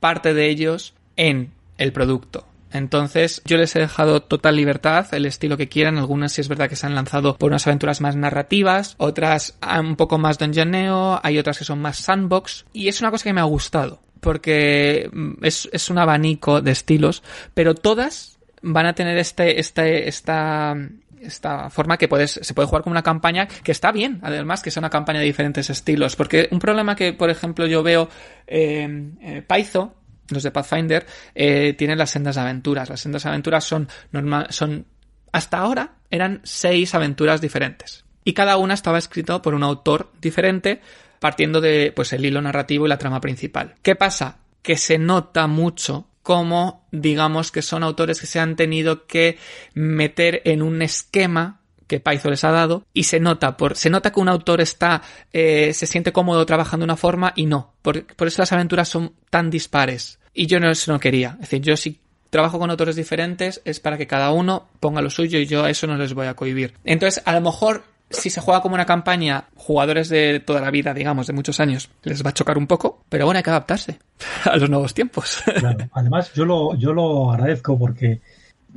parte 0.00 0.32
de 0.34 0.48
ellos 0.48 0.94
en 1.16 1.52
el 1.78 1.92
producto. 1.92 2.46
Entonces, 2.72 3.42
yo 3.44 3.58
les 3.58 3.76
he 3.76 3.80
dejado 3.80 4.22
total 4.22 4.56
libertad, 4.56 5.06
el 5.12 5.26
estilo 5.26 5.58
que 5.58 5.68
quieran. 5.68 5.98
Algunas 5.98 6.32
sí 6.32 6.40
es 6.40 6.48
verdad 6.48 6.70
que 6.70 6.76
se 6.76 6.86
han 6.86 6.94
lanzado 6.94 7.36
por 7.36 7.50
unas 7.50 7.66
aventuras 7.66 8.00
más 8.00 8.16
narrativas, 8.16 8.94
otras 8.96 9.58
un 9.78 9.96
poco 9.96 10.16
más 10.18 10.38
dungeoneo, 10.38 11.20
hay 11.22 11.38
otras 11.38 11.58
que 11.58 11.64
son 11.64 11.80
más 11.80 11.98
sandbox. 11.98 12.64
Y 12.72 12.88
es 12.88 13.00
una 13.00 13.10
cosa 13.10 13.24
que 13.24 13.34
me 13.34 13.42
ha 13.42 13.44
gustado, 13.44 14.00
porque 14.20 15.10
es, 15.42 15.68
es 15.70 15.90
un 15.90 15.98
abanico 15.98 16.62
de 16.62 16.70
estilos, 16.70 17.22
pero 17.52 17.74
todas 17.74 18.38
van 18.62 18.86
a 18.86 18.94
tener 18.94 19.18
este, 19.18 19.60
este, 19.60 20.08
esta, 20.08 20.74
esta 21.22 21.70
forma 21.70 21.96
que 21.96 22.08
puedes, 22.08 22.40
se 22.42 22.54
puede 22.54 22.68
jugar 22.68 22.82
como 22.82 22.92
una 22.92 23.02
campaña 23.02 23.46
que 23.46 23.72
está 23.72 23.92
bien, 23.92 24.20
además 24.22 24.62
que 24.62 24.70
sea 24.70 24.80
una 24.80 24.90
campaña 24.90 25.20
de 25.20 25.26
diferentes 25.26 25.70
estilos. 25.70 26.16
Porque 26.16 26.48
un 26.50 26.58
problema 26.58 26.96
que, 26.96 27.12
por 27.12 27.30
ejemplo, 27.30 27.66
yo 27.66 27.82
veo 27.82 28.08
eh, 28.46 29.12
eh, 29.20 29.42
Paizo, 29.46 29.94
los 30.28 30.42
de 30.42 30.50
Pathfinder, 30.50 31.06
eh, 31.34 31.74
tienen 31.74 31.98
las 31.98 32.10
sendas 32.10 32.36
aventuras. 32.36 32.88
Las 32.88 33.00
sendas 33.00 33.26
aventuras 33.26 33.64
son 33.64 33.88
normal, 34.10 34.46
son, 34.50 34.86
hasta 35.32 35.58
ahora 35.58 35.94
eran 36.10 36.40
seis 36.44 36.94
aventuras 36.94 37.40
diferentes. 37.40 38.04
Y 38.24 38.34
cada 38.34 38.56
una 38.56 38.74
estaba 38.74 38.98
escrito 38.98 39.42
por 39.42 39.54
un 39.54 39.62
autor 39.62 40.12
diferente, 40.20 40.80
partiendo 41.18 41.60
de, 41.60 41.92
pues, 41.94 42.12
el 42.12 42.24
hilo 42.24 42.40
narrativo 42.40 42.86
y 42.86 42.88
la 42.88 42.98
trama 42.98 43.20
principal. 43.20 43.74
¿Qué 43.82 43.96
pasa? 43.96 44.38
Que 44.62 44.76
se 44.76 44.98
nota 44.98 45.46
mucho 45.46 46.06
como, 46.22 46.86
digamos, 46.90 47.50
que 47.52 47.62
son 47.62 47.82
autores 47.82 48.20
que 48.20 48.26
se 48.26 48.40
han 48.40 48.56
tenido 48.56 49.06
que 49.06 49.38
meter 49.74 50.42
en 50.44 50.62
un 50.62 50.82
esquema 50.82 51.60
que 51.86 52.00
Paizo 52.00 52.30
les 52.30 52.44
ha 52.44 52.50
dado 52.50 52.86
y 52.94 53.02
se 53.02 53.20
nota 53.20 53.58
por 53.58 53.76
se 53.76 53.90
nota 53.90 54.12
que 54.12 54.20
un 54.20 54.30
autor 54.30 54.62
está 54.62 55.02
eh, 55.32 55.74
se 55.74 55.86
siente 55.86 56.10
cómodo 56.10 56.46
trabajando 56.46 56.84
de 56.84 56.86
una 56.86 56.96
forma 56.96 57.34
y 57.36 57.44
no 57.44 57.74
por, 57.82 58.06
por 58.06 58.28
eso 58.28 58.40
las 58.40 58.52
aventuras 58.52 58.88
son 58.88 59.12
tan 59.28 59.50
dispares. 59.50 60.18
Y 60.32 60.46
yo 60.46 60.58
no 60.58 60.70
eso 60.70 60.90
no 60.90 60.98
quería. 60.98 61.32
Es 61.34 61.50
decir 61.50 61.60
yo 61.60 61.76
si 61.76 62.00
trabajo 62.30 62.58
con 62.58 62.70
autores 62.70 62.96
diferentes 62.96 63.60
es 63.66 63.78
para 63.78 63.98
que 63.98 64.06
cada 64.06 64.32
uno 64.32 64.68
ponga 64.80 65.02
lo 65.02 65.10
suyo 65.10 65.38
y 65.38 65.46
yo 65.46 65.64
a 65.64 65.70
eso 65.70 65.86
no 65.86 65.98
les 65.98 66.14
voy 66.14 66.28
a 66.28 66.34
cohibir. 66.34 66.72
Entonces 66.84 67.22
a 67.26 67.34
lo 67.34 67.42
mejor 67.42 67.84
si 68.12 68.30
se 68.30 68.40
juega 68.40 68.62
como 68.62 68.74
una 68.74 68.86
campaña, 68.86 69.44
jugadores 69.56 70.08
de 70.08 70.40
toda 70.40 70.60
la 70.60 70.70
vida, 70.70 70.94
digamos, 70.94 71.26
de 71.26 71.32
muchos 71.32 71.60
años, 71.60 71.90
les 72.04 72.24
va 72.24 72.30
a 72.30 72.34
chocar 72.34 72.58
un 72.58 72.66
poco, 72.66 73.04
pero 73.08 73.24
bueno, 73.24 73.38
hay 73.38 73.42
que 73.42 73.50
adaptarse 73.50 73.98
a 74.44 74.56
los 74.56 74.70
nuevos 74.70 74.94
tiempos. 74.94 75.42
Claro. 75.58 75.88
Además, 75.92 76.32
yo 76.34 76.44
lo, 76.44 76.74
yo 76.76 76.92
lo 76.92 77.32
agradezco 77.32 77.78
porque 77.78 78.20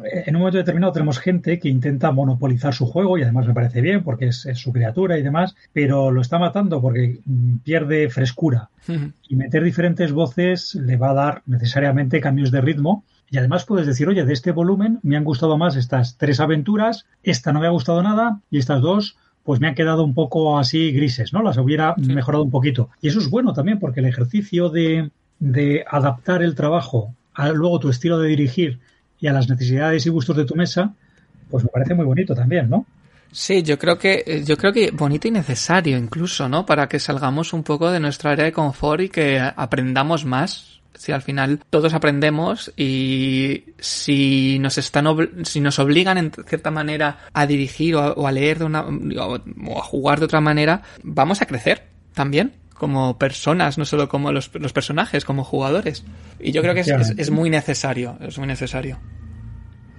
en 0.03 0.35
un 0.35 0.41
momento 0.41 0.57
determinado 0.57 0.93
tenemos 0.93 1.19
gente 1.19 1.59
que 1.59 1.69
intenta 1.69 2.11
monopolizar 2.11 2.73
su 2.73 2.85
juego 2.85 3.17
y 3.17 3.23
además 3.23 3.47
me 3.47 3.53
parece 3.53 3.81
bien 3.81 4.03
porque 4.03 4.27
es, 4.27 4.45
es 4.45 4.59
su 4.59 4.73
criatura 4.73 5.17
y 5.17 5.23
demás, 5.23 5.55
pero 5.71 6.11
lo 6.11 6.21
está 6.21 6.37
matando 6.37 6.81
porque 6.81 7.19
pierde 7.63 8.09
frescura. 8.09 8.69
Y 9.27 9.35
meter 9.35 9.63
diferentes 9.63 10.11
voces 10.11 10.75
le 10.75 10.97
va 10.97 11.11
a 11.11 11.15
dar 11.15 11.41
necesariamente 11.45 12.21
cambios 12.21 12.51
de 12.51 12.61
ritmo. 12.61 13.03
Y 13.31 13.37
además 13.37 13.65
puedes 13.65 13.87
decir, 13.87 14.07
oye, 14.07 14.23
de 14.25 14.33
este 14.33 14.51
volumen 14.51 14.99
me 15.01 15.17
han 15.17 15.23
gustado 15.23 15.57
más 15.57 15.75
estas 15.75 16.17
tres 16.17 16.39
aventuras, 16.39 17.05
esta 17.23 17.51
no 17.51 17.59
me 17.59 17.67
ha 17.67 17.71
gustado 17.71 18.03
nada 18.03 18.41
y 18.51 18.59
estas 18.59 18.81
dos 18.81 19.17
pues 19.45 19.61
me 19.61 19.67
han 19.67 19.75
quedado 19.75 20.03
un 20.03 20.13
poco 20.13 20.57
así 20.57 20.91
grises, 20.91 21.31
¿no? 21.31 21.43
Las 21.43 21.57
hubiera 21.57 21.95
sí. 21.95 22.13
mejorado 22.13 22.43
un 22.43 22.51
poquito. 22.51 22.89
Y 23.01 23.07
eso 23.07 23.19
es 23.19 23.29
bueno 23.29 23.53
también 23.53 23.79
porque 23.79 23.99
el 23.99 24.07
ejercicio 24.07 24.69
de, 24.69 25.11
de 25.39 25.85
adaptar 25.87 26.41
el 26.41 26.55
trabajo 26.55 27.13
a 27.35 27.49
luego 27.49 27.79
tu 27.79 27.89
estilo 27.89 28.17
de 28.17 28.29
dirigir 28.29 28.79
y 29.19 29.27
a 29.27 29.33
las 29.33 29.47
necesidades 29.47 30.05
y 30.05 30.09
gustos 30.09 30.35
de 30.35 30.45
tu 30.45 30.55
mesa, 30.55 30.93
pues 31.49 31.63
me 31.63 31.69
parece 31.69 31.93
muy 31.93 32.05
bonito 32.05 32.33
también, 32.33 32.69
¿no? 32.69 32.85
Sí, 33.31 33.63
yo 33.63 33.77
creo 33.77 33.97
que 33.97 34.43
yo 34.45 34.55
creo 34.55 34.71
que 34.71 34.91
bonito 34.91 35.27
y 35.27 35.31
necesario 35.31 35.97
incluso, 35.97 36.47
¿no? 36.47 36.65
Para 36.65 36.87
que 36.87 36.99
salgamos 36.99 37.53
un 37.53 37.63
poco 37.63 37.91
de 37.91 37.99
nuestra 37.99 38.31
área 38.31 38.45
de 38.45 38.53
confort 38.53 39.01
y 39.01 39.09
que 39.09 39.39
aprendamos 39.39 40.25
más. 40.25 40.74
Si 40.95 41.11
al 41.11 41.21
final 41.21 41.59
todos 41.69 41.93
aprendemos 41.93 42.71
y 42.75 43.65
si 43.79 44.57
nos 44.59 44.77
están 44.77 45.05
si 45.43 45.59
nos 45.59 45.79
obligan 45.79 46.17
en 46.17 46.31
cierta 46.31 46.71
manera 46.71 47.19
a 47.33 47.45
dirigir 47.45 47.95
o 47.95 48.01
a, 48.01 48.11
o 48.13 48.27
a 48.27 48.31
leer 48.31 48.59
de 48.59 48.65
una 48.65 48.85
o 48.85 49.79
a 49.79 49.83
jugar 49.83 50.19
de 50.19 50.25
otra 50.25 50.41
manera, 50.41 50.81
vamos 51.03 51.41
a 51.41 51.45
crecer 51.45 51.87
también 52.13 52.53
como 52.73 53.17
personas, 53.17 53.77
no 53.77 53.85
solo 53.85 54.09
como 54.09 54.31
los, 54.31 54.51
los 54.53 54.73
personajes, 54.73 55.23
como 55.25 55.43
jugadores. 55.43 56.03
Y 56.39 56.51
yo 56.51 56.61
creo 56.61 56.73
que 56.73 56.81
es, 56.81 56.87
es, 56.89 57.13
es, 57.17 57.31
muy 57.31 57.49
necesario, 57.49 58.17
es 58.19 58.37
muy 58.37 58.47
necesario. 58.47 58.99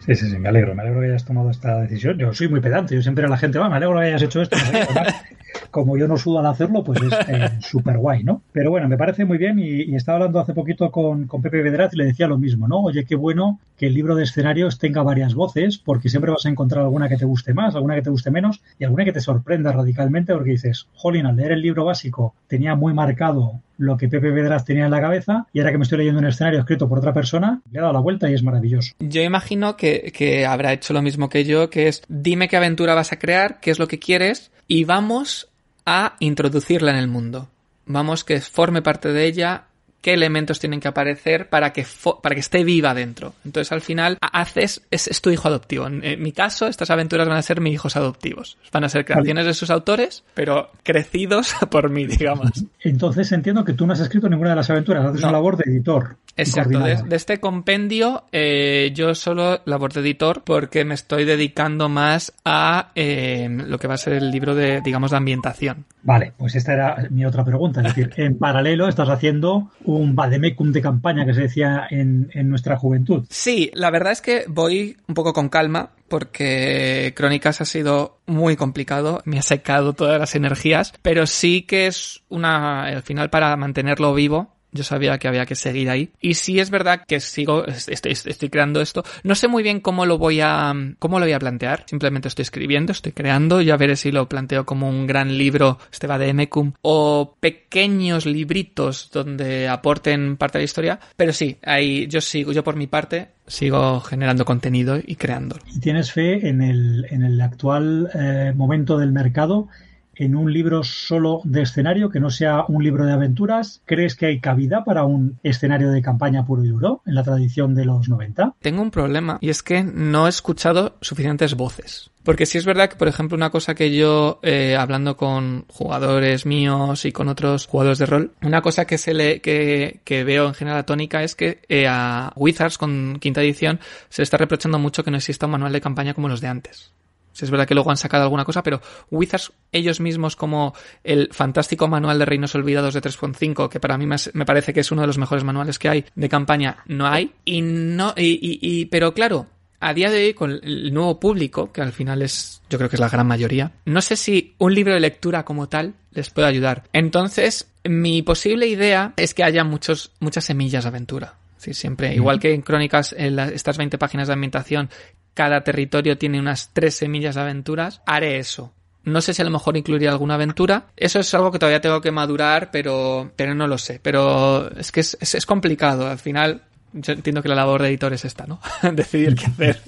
Sí, 0.07 0.14
sí, 0.14 0.31
sí, 0.31 0.38
me 0.38 0.49
alegro, 0.49 0.73
me 0.73 0.83
alegro 0.83 1.01
que 1.01 1.09
hayas 1.09 1.25
tomado 1.25 1.51
esta 1.51 1.81
decisión. 1.81 2.16
Yo 2.16 2.33
soy 2.33 2.47
muy 2.49 2.61
pedante, 2.61 2.95
yo 2.95 3.03
siempre 3.03 3.27
a 3.27 3.29
la 3.29 3.37
gente, 3.37 3.59
va, 3.59 3.69
me 3.69 3.77
alegro 3.77 3.99
que 3.99 4.07
hayas 4.07 4.23
hecho 4.23 4.40
esto. 4.40 4.57
Como 5.73 5.97
yo 5.97 6.07
no 6.07 6.16
sudo 6.16 6.38
al 6.38 6.47
hacerlo, 6.47 6.85
pues 6.85 7.03
es 7.03 7.12
eh, 7.29 7.51
súper 7.61 7.99
guay, 7.99 8.23
¿no? 8.23 8.40
Pero 8.53 8.71
bueno, 8.71 8.88
me 8.88 8.97
parece 8.97 9.25
muy 9.25 9.37
bien 9.37 9.59
y, 9.59 9.83
y 9.83 9.97
estaba 9.97 10.19
hablando 10.19 10.38
hace 10.38 10.55
poquito 10.55 10.92
con, 10.92 11.27
con, 11.27 11.42
Pepe 11.42 11.61
Vedraz 11.61 11.92
y 11.92 11.97
le 11.97 12.05
decía 12.05 12.29
lo 12.29 12.38
mismo, 12.38 12.69
¿no? 12.69 12.83
Oye, 12.83 13.05
qué 13.05 13.16
bueno 13.16 13.59
que 13.77 13.88
el 13.88 13.95
libro 13.95 14.14
de 14.14 14.23
escenarios 14.23 14.79
tenga 14.79 15.03
varias 15.03 15.35
voces, 15.35 15.79
porque 15.79 16.09
siempre 16.09 16.31
vas 16.31 16.47
a 16.47 16.51
encontrar 16.51 16.85
alguna 16.85 17.09
que 17.09 17.16
te 17.16 17.25
guste 17.25 17.53
más, 17.53 17.75
alguna 17.75 17.97
que 17.97 18.03
te 18.03 18.11
guste 18.11 18.31
menos 18.31 18.62
y 18.79 18.85
alguna 18.85 19.05
que 19.05 19.12
te 19.12 19.21
sorprenda 19.21 19.73
radicalmente 19.73 20.33
porque 20.33 20.51
dices, 20.51 20.87
jolín, 20.95 21.27
al 21.27 21.37
leer 21.37 21.53
el 21.53 21.62
libro 21.62 21.85
básico 21.85 22.35
tenía 22.47 22.77
muy 22.77 22.95
marcado 22.95 23.61
lo 23.79 23.97
que 23.97 24.09
Pepe 24.09 24.31
Vedras 24.31 24.65
tenía 24.65 24.85
en 24.85 24.91
la 24.91 25.01
cabeza 25.01 25.47
y 25.53 25.61
ahora 25.61 25.73
que 25.73 25.79
me 25.79 25.85
estoy 25.85 25.99
leyendo 25.99 26.21
un 26.21 26.27
escenario 26.27 26.61
escrito 26.61 26.89
por 26.89 26.99
otra 26.99 27.12
persona, 27.12 27.61
le 27.71 27.79
he 27.79 27.83
dado 27.83 27.93
la 27.93 28.01
vuelta 28.01 28.31
y 28.31 28.35
es 28.35 28.43
maravilloso. 28.43 28.93
Yo 28.99 29.23
imagino 29.23 29.77
que, 29.77 30.12
que 30.15 30.47
habrá 30.47 30.73
hecho 30.73 30.93
lo 30.93 31.03
mismo 31.03 31.29
que 31.29 31.45
yo, 31.45 31.71
que 31.71 31.89
es 31.89 32.03
dime 32.09 32.49
qué 32.49 32.57
aventura 32.57 32.95
vas 32.95 33.12
a 33.12 33.19
crear, 33.19 33.61
qué 33.61 33.71
es 33.71 33.79
lo 33.79 33.89
que 33.89 33.99
quieres 33.99 34.51
y 34.69 34.85
vamos 34.85 35.49
a 35.85 36.17
introducirla 36.19 36.91
en 36.91 36.99
el 36.99 37.09
mundo. 37.09 37.49
Vamos 37.87 38.25
que 38.25 38.41
forme 38.41 38.83
parte 38.83 39.12
de 39.12 39.27
ella 39.27 39.65
qué 40.01 40.15
elementos 40.15 40.61
tienen 40.61 40.81
que 40.81 40.89
aparecer 40.89 41.49
para 41.49 41.73
que, 41.73 41.85
para 42.23 42.35
que 42.35 42.41
esté 42.41 42.65
viva 42.65 42.95
dentro. 42.95 43.35
Entonces, 43.45 43.73
al 43.73 43.81
final, 43.81 44.19
haces, 44.21 44.83
es, 44.91 45.09
es, 45.09 45.21
tu 45.21 45.31
hijo 45.31 45.49
adoptivo. 45.49 45.87
En, 45.87 46.23
mi 46.23 46.33
caso, 46.33 46.69
estas 46.69 46.91
aventuras 46.91 47.29
van 47.29 47.37
a 47.37 47.43
ser 47.43 47.61
mis 47.61 47.75
hijos 47.75 47.97
adoptivos. 47.97 48.57
Van 48.73 48.85
a 48.85 48.89
ser 48.89 49.05
creaciones 49.05 49.47
de 49.47 49.55
sus 49.55 49.71
autores, 49.71 50.23
pero 50.35 50.71
crecidos 50.83 51.55
por 51.71 51.91
mí, 51.91 52.07
digamos. 52.07 52.51
Entonces, 52.81 53.33
entiendo 53.33 53.65
que 53.65 53.73
tú 53.73 53.87
no 53.87 53.95
has 53.95 54.01
escrito 54.01 54.29
ninguna 54.29 54.51
de 54.51 54.57
las 54.57 54.71
aventuras, 54.71 55.05
haces 55.05 55.21
no. 55.21 55.29
una 55.29 55.39
labor 55.39 55.57
de 55.57 55.71
editor. 55.71 56.17
Exacto, 56.37 56.81
de, 56.81 57.03
de, 57.03 57.17
este 57.17 57.41
compendio 57.41 58.25
eh, 58.31 58.93
yo 58.95 59.15
solo 59.15 59.61
labor 59.65 59.95
de 59.95 60.01
editor 60.01 60.43
porque 60.45 60.85
me 60.85 60.95
estoy 60.95 61.25
dedicando 61.25 61.89
más 61.89 62.35
a 62.45 62.91
eh, 62.95 63.49
lo 63.51 63.79
que 63.79 63.89
va 63.89 63.95
a 63.95 63.99
ser 63.99 64.13
el 64.13 64.31
libro 64.31 64.55
de, 64.55 64.83
digamos, 64.83 65.13
de 65.13 65.17
ambientación. 65.17 65.87
Vale, 66.03 66.33
pues 66.37 66.55
esta 66.55 66.75
era 66.75 67.09
mi 67.11 67.25
otra 67.25 67.45
pregunta. 67.45 67.81
Es 67.81 67.95
decir, 67.95 68.13
en 68.19 68.39
paralelo 68.39 68.87
estás 68.87 69.09
haciendo 69.09 69.71
un 69.87 70.14
vademecum 70.14 70.72
de 70.72 70.83
campaña 70.83 71.25
que 71.25 71.35
se 71.35 71.42
decía 71.42 71.87
en, 71.90 72.31
en 72.35 72.49
nuestra 72.49 72.77
juventud. 72.77 73.25
Sí, 73.31 73.70
la 73.75 73.90
verdad 73.90 74.12
es 74.12 74.20
que 74.20 74.44
voy 74.49 74.96
un 75.09 75.14
poco 75.14 75.33
con 75.33 75.49
calma 75.49 75.90
porque 76.09 77.12
Crónicas 77.16 77.61
ha 77.61 77.64
sido 77.64 78.18
muy 78.27 78.57
complicado, 78.57 79.22
me 79.25 79.38
ha 79.38 79.42
secado 79.42 79.92
todas 79.92 80.18
las 80.18 80.35
energías, 80.35 80.92
pero 81.03 81.27
sí 81.27 81.62
que 81.62 81.87
es 81.87 82.22
una, 82.29 82.85
al 82.85 83.03
final 83.03 83.31
para 83.31 83.57
mantenerlo 83.57 84.14
vivo, 84.14 84.56
yo 84.77 84.85
sabía 84.85 85.19
que 85.19 85.29
había 85.29 85.47
que 85.47 85.55
seguir 85.55 85.91
ahí. 85.91 86.11
Y 86.21 86.35
sí 86.35 86.61
es 86.61 86.71
verdad 86.71 87.03
que 87.07 87.21
sigo, 87.21 87.67
estoy, 87.67 88.12
estoy, 88.12 88.49
creando 88.49 88.81
esto. 88.81 89.05
No 89.25 89.35
sé 89.35 89.48
muy 89.48 89.63
bien 89.63 89.81
cómo 89.81 90.07
lo 90.07 90.19
voy 90.19 90.40
a, 90.40 90.73
cómo 90.98 91.19
lo 91.19 91.27
voy 91.27 91.33
a 91.33 91.38
plantear. 91.38 91.85
Simplemente 91.87 92.29
estoy 92.29 92.44
escribiendo, 92.44 92.92
estoy 92.92 93.13
creando. 93.13 93.61
Ya 93.61 93.77
veré 93.77 93.96
si 93.96 94.13
lo 94.13 94.29
planteo 94.29 94.65
como 94.65 94.88
un 94.88 95.07
gran 95.07 95.37
libro, 95.37 95.79
este 95.90 96.07
va 96.07 96.19
de 96.19 96.33
Mecum, 96.33 96.73
o 96.83 97.37
pequeños 97.40 98.27
libritos 98.27 99.11
donde 99.13 99.69
aporten 99.69 100.37
parte 100.37 100.59
de 100.59 100.63
la 100.63 100.65
historia. 100.65 101.00
Pero 101.17 101.33
sí, 101.33 101.57
ahí 101.63 102.07
yo 102.07 102.21
sigo, 102.21 102.53
yo 102.53 102.63
por 102.63 102.77
mi 102.77 102.87
parte, 102.87 103.29
sigo 103.46 104.00
generando 104.00 104.44
contenido 104.44 104.98
y 105.05 105.17
creándolo. 105.17 105.63
¿Y 105.73 105.81
tienes 105.81 106.13
fe 106.13 106.48
en 106.48 106.63
el, 106.63 107.07
en 107.11 107.23
el 107.23 107.40
actual 107.40 108.11
eh, 108.15 108.53
momento 108.55 108.98
del 108.98 109.13
mercado 109.13 109.69
en 110.17 110.35
un 110.35 110.52
libro 110.52 110.83
solo 110.83 111.40
de 111.44 111.62
escenario, 111.62 112.10
que 112.10 112.21
no 112.21 112.31
sea 112.31 112.64
un 112.69 112.83
libro 112.83 113.04
de 113.04 113.12
aventuras? 113.12 113.83
¿Crees 113.85 114.17
que 114.17 114.27
hay 114.27 114.40
cabida 114.40 114.85
para 114.85 115.04
un 115.04 115.38
escenario 115.42 115.90
de 115.90 116.02
campaña 116.02 116.44
puro 116.44 116.64
y 116.64 116.69
duro 116.69 117.02
en 117.06 117.14
la 117.14 117.23
tradición 117.23 117.75
de 117.75 117.85
los 117.85 118.08
90? 118.08 118.54
Tengo 118.60 118.83
un 118.83 118.90
problema 118.90 119.38
y 119.40 119.50
es 119.50 119.62
que 119.62 119.83
no 119.83 120.27
he 120.27 120.31
escuchado 120.31 120.96
suficientes 121.00 121.54
voces. 121.54 122.10
Porque 122.27 122.44
si 122.44 122.58
es 122.58 122.67
verdad 122.67 122.88
que, 122.88 122.96
por 122.96 123.06
ejemplo, 123.06 123.37
una 123.37 123.50
cosa 123.50 123.77
que 123.77 123.94
yo, 123.94 124.40
eh, 124.42 124.75
hablando 124.77 125.17
con 125.17 125.64
jugadores 125.69 126.44
míos 126.44 127.04
y 127.04 127.12
con 127.12 127.29
otros 127.29 127.69
jugadores 127.69 127.98
de 127.98 128.06
rol, 128.06 128.33
una 128.42 128.62
cosa 128.62 128.85
que 128.85 128.98
se 128.98 129.14
le, 129.14 129.40
que, 129.40 130.25
veo 130.25 130.48
en 130.48 130.54
general 130.54 130.85
tónica 130.85 131.23
es 131.23 131.37
que 131.37 131.60
eh, 131.69 131.87
a 131.88 132.33
Wizards 132.35 132.79
con 132.79 133.19
quinta 133.21 133.42
edición 133.42 133.79
se 134.08 134.25
está 134.25 134.38
reprochando 134.38 134.81
mucho 134.81 135.04
que 135.04 135.12
no 135.12 135.19
exista 135.19 135.46
un 135.46 135.52
manual 135.52 135.73
de 135.73 135.81
campaña 135.81 136.14
como 136.14 136.29
los 136.29 136.40
de 136.40 136.48
antes. 136.48 136.90
Si 137.37 137.45
es 137.45 137.51
verdad 137.51 137.67
que 137.67 137.75
luego 137.75 137.91
han 137.91 137.99
sacado 137.99 138.23
alguna 138.23 138.47
cosa, 138.47 138.63
pero 138.63 138.81
Wizards 139.11 139.53
ellos 139.71 140.01
mismos 140.01 140.37
como 140.37 140.75
el 141.05 141.29
fantástico 141.33 141.87
manual 141.87 142.19
de 142.19 142.25
Reinos 142.25 142.55
Olvidados 142.55 142.95
de 142.95 143.03
3.5, 143.03 143.69
que 143.69 143.79
para 143.79 143.99
mí 143.99 144.07
me 144.07 144.47
parece 144.47 144.73
que 144.73 144.81
es 144.81 144.91
uno 144.91 145.03
de 145.03 145.07
los 145.07 145.19
mejores 145.19 145.45
manuales 145.45 145.79
que 145.79 145.91
hay 145.91 146.07
de 146.15 146.29
campaña, 146.31 146.79
no 146.87 147.07
hay. 147.07 147.33
Y 147.45 147.61
no, 147.61 148.15
y, 148.17 148.39
y, 148.41 148.87
pero 148.87 149.13
claro, 149.13 149.49
a 149.81 149.93
día 149.93 150.11
de 150.11 150.25
hoy, 150.25 150.35
con 150.35 150.51
el 150.51 150.95
nuevo 150.95 151.21
público, 151.21 151.71
que 151.73 151.83
al 151.83 151.93
final 151.93 152.23
es, 152.23 152.63
yo 152.71 152.79
creo 152.79 152.89
que 152.89 152.97
es 152.97 153.01
la 153.01 153.11
gran 153.11 153.27
mayoría, 153.27 153.73
no 153.85 154.01
sé 154.01 154.17
si 154.17 154.55
un 154.57 154.75
libro 154.75 154.95
de 154.95 155.01
lectura 155.01 155.45
como 155.45 155.69
tal 155.69 155.93
les 156.13 156.31
puede 156.31 156.49
ayudar. 156.49 156.85
Entonces, 156.95 157.71
mi 157.85 158.23
posible 158.23 158.67
idea 158.67 159.13
es 159.19 159.35
que 159.35 159.45
haya 159.45 159.63
muchos, 159.63 160.13
muchas 160.21 160.47
semillas 160.47 160.85
de 160.85 160.89
aventura. 160.89 161.35
Sí, 161.59 161.75
siempre, 161.75 162.15
igual 162.15 162.39
que 162.41 162.55
en 162.55 162.63
Crónicas, 162.63 163.15
en 163.17 163.39
estas 163.39 163.77
20 163.77 163.99
páginas 163.99 164.29
de 164.29 164.35
ambientación 164.35 164.89
cada 165.37 165.61
territorio 165.61 166.17
tiene 166.17 166.41
unas 166.41 166.71
tres 166.73 166.97
semillas 166.97 167.35
de 167.35 167.43
aventuras, 167.43 168.01
haré 168.07 168.39
eso. 168.39 168.73
No 169.05 169.21
sé 169.21 169.35
si 169.35 169.43
a 169.43 169.45
lo 169.45 169.51
mejor 169.51 169.77
incluiría 169.77 170.11
alguna 170.11 170.35
aventura. 170.35 170.87
Eso 170.97 171.21
es 171.21 171.33
algo 171.35 171.53
que 171.53 171.59
todavía 171.59 171.83
tengo 171.83 172.01
que 172.01 172.11
madurar, 172.11 172.71
pero, 172.73 173.31
pero 173.37 173.55
no 173.55 173.69
lo 173.69 173.77
sé. 173.77 174.01
Pero 174.03 174.69
es 174.77 174.91
que 174.91 175.01
es, 175.01 175.17
es, 175.21 175.47
complicado. 175.47 176.09
Al 176.09 176.19
final, 176.19 176.63
yo 176.95 177.13
entiendo 177.13 177.43
que 177.43 177.51
la 177.51 177.55
labor 177.55 177.83
de 177.83 177.89
editor 177.89 178.15
es 178.15 178.25
esta, 178.25 178.47
¿no? 178.47 178.59
Decidir 178.95 179.37
qué 179.37 179.47
hacer. 179.47 179.81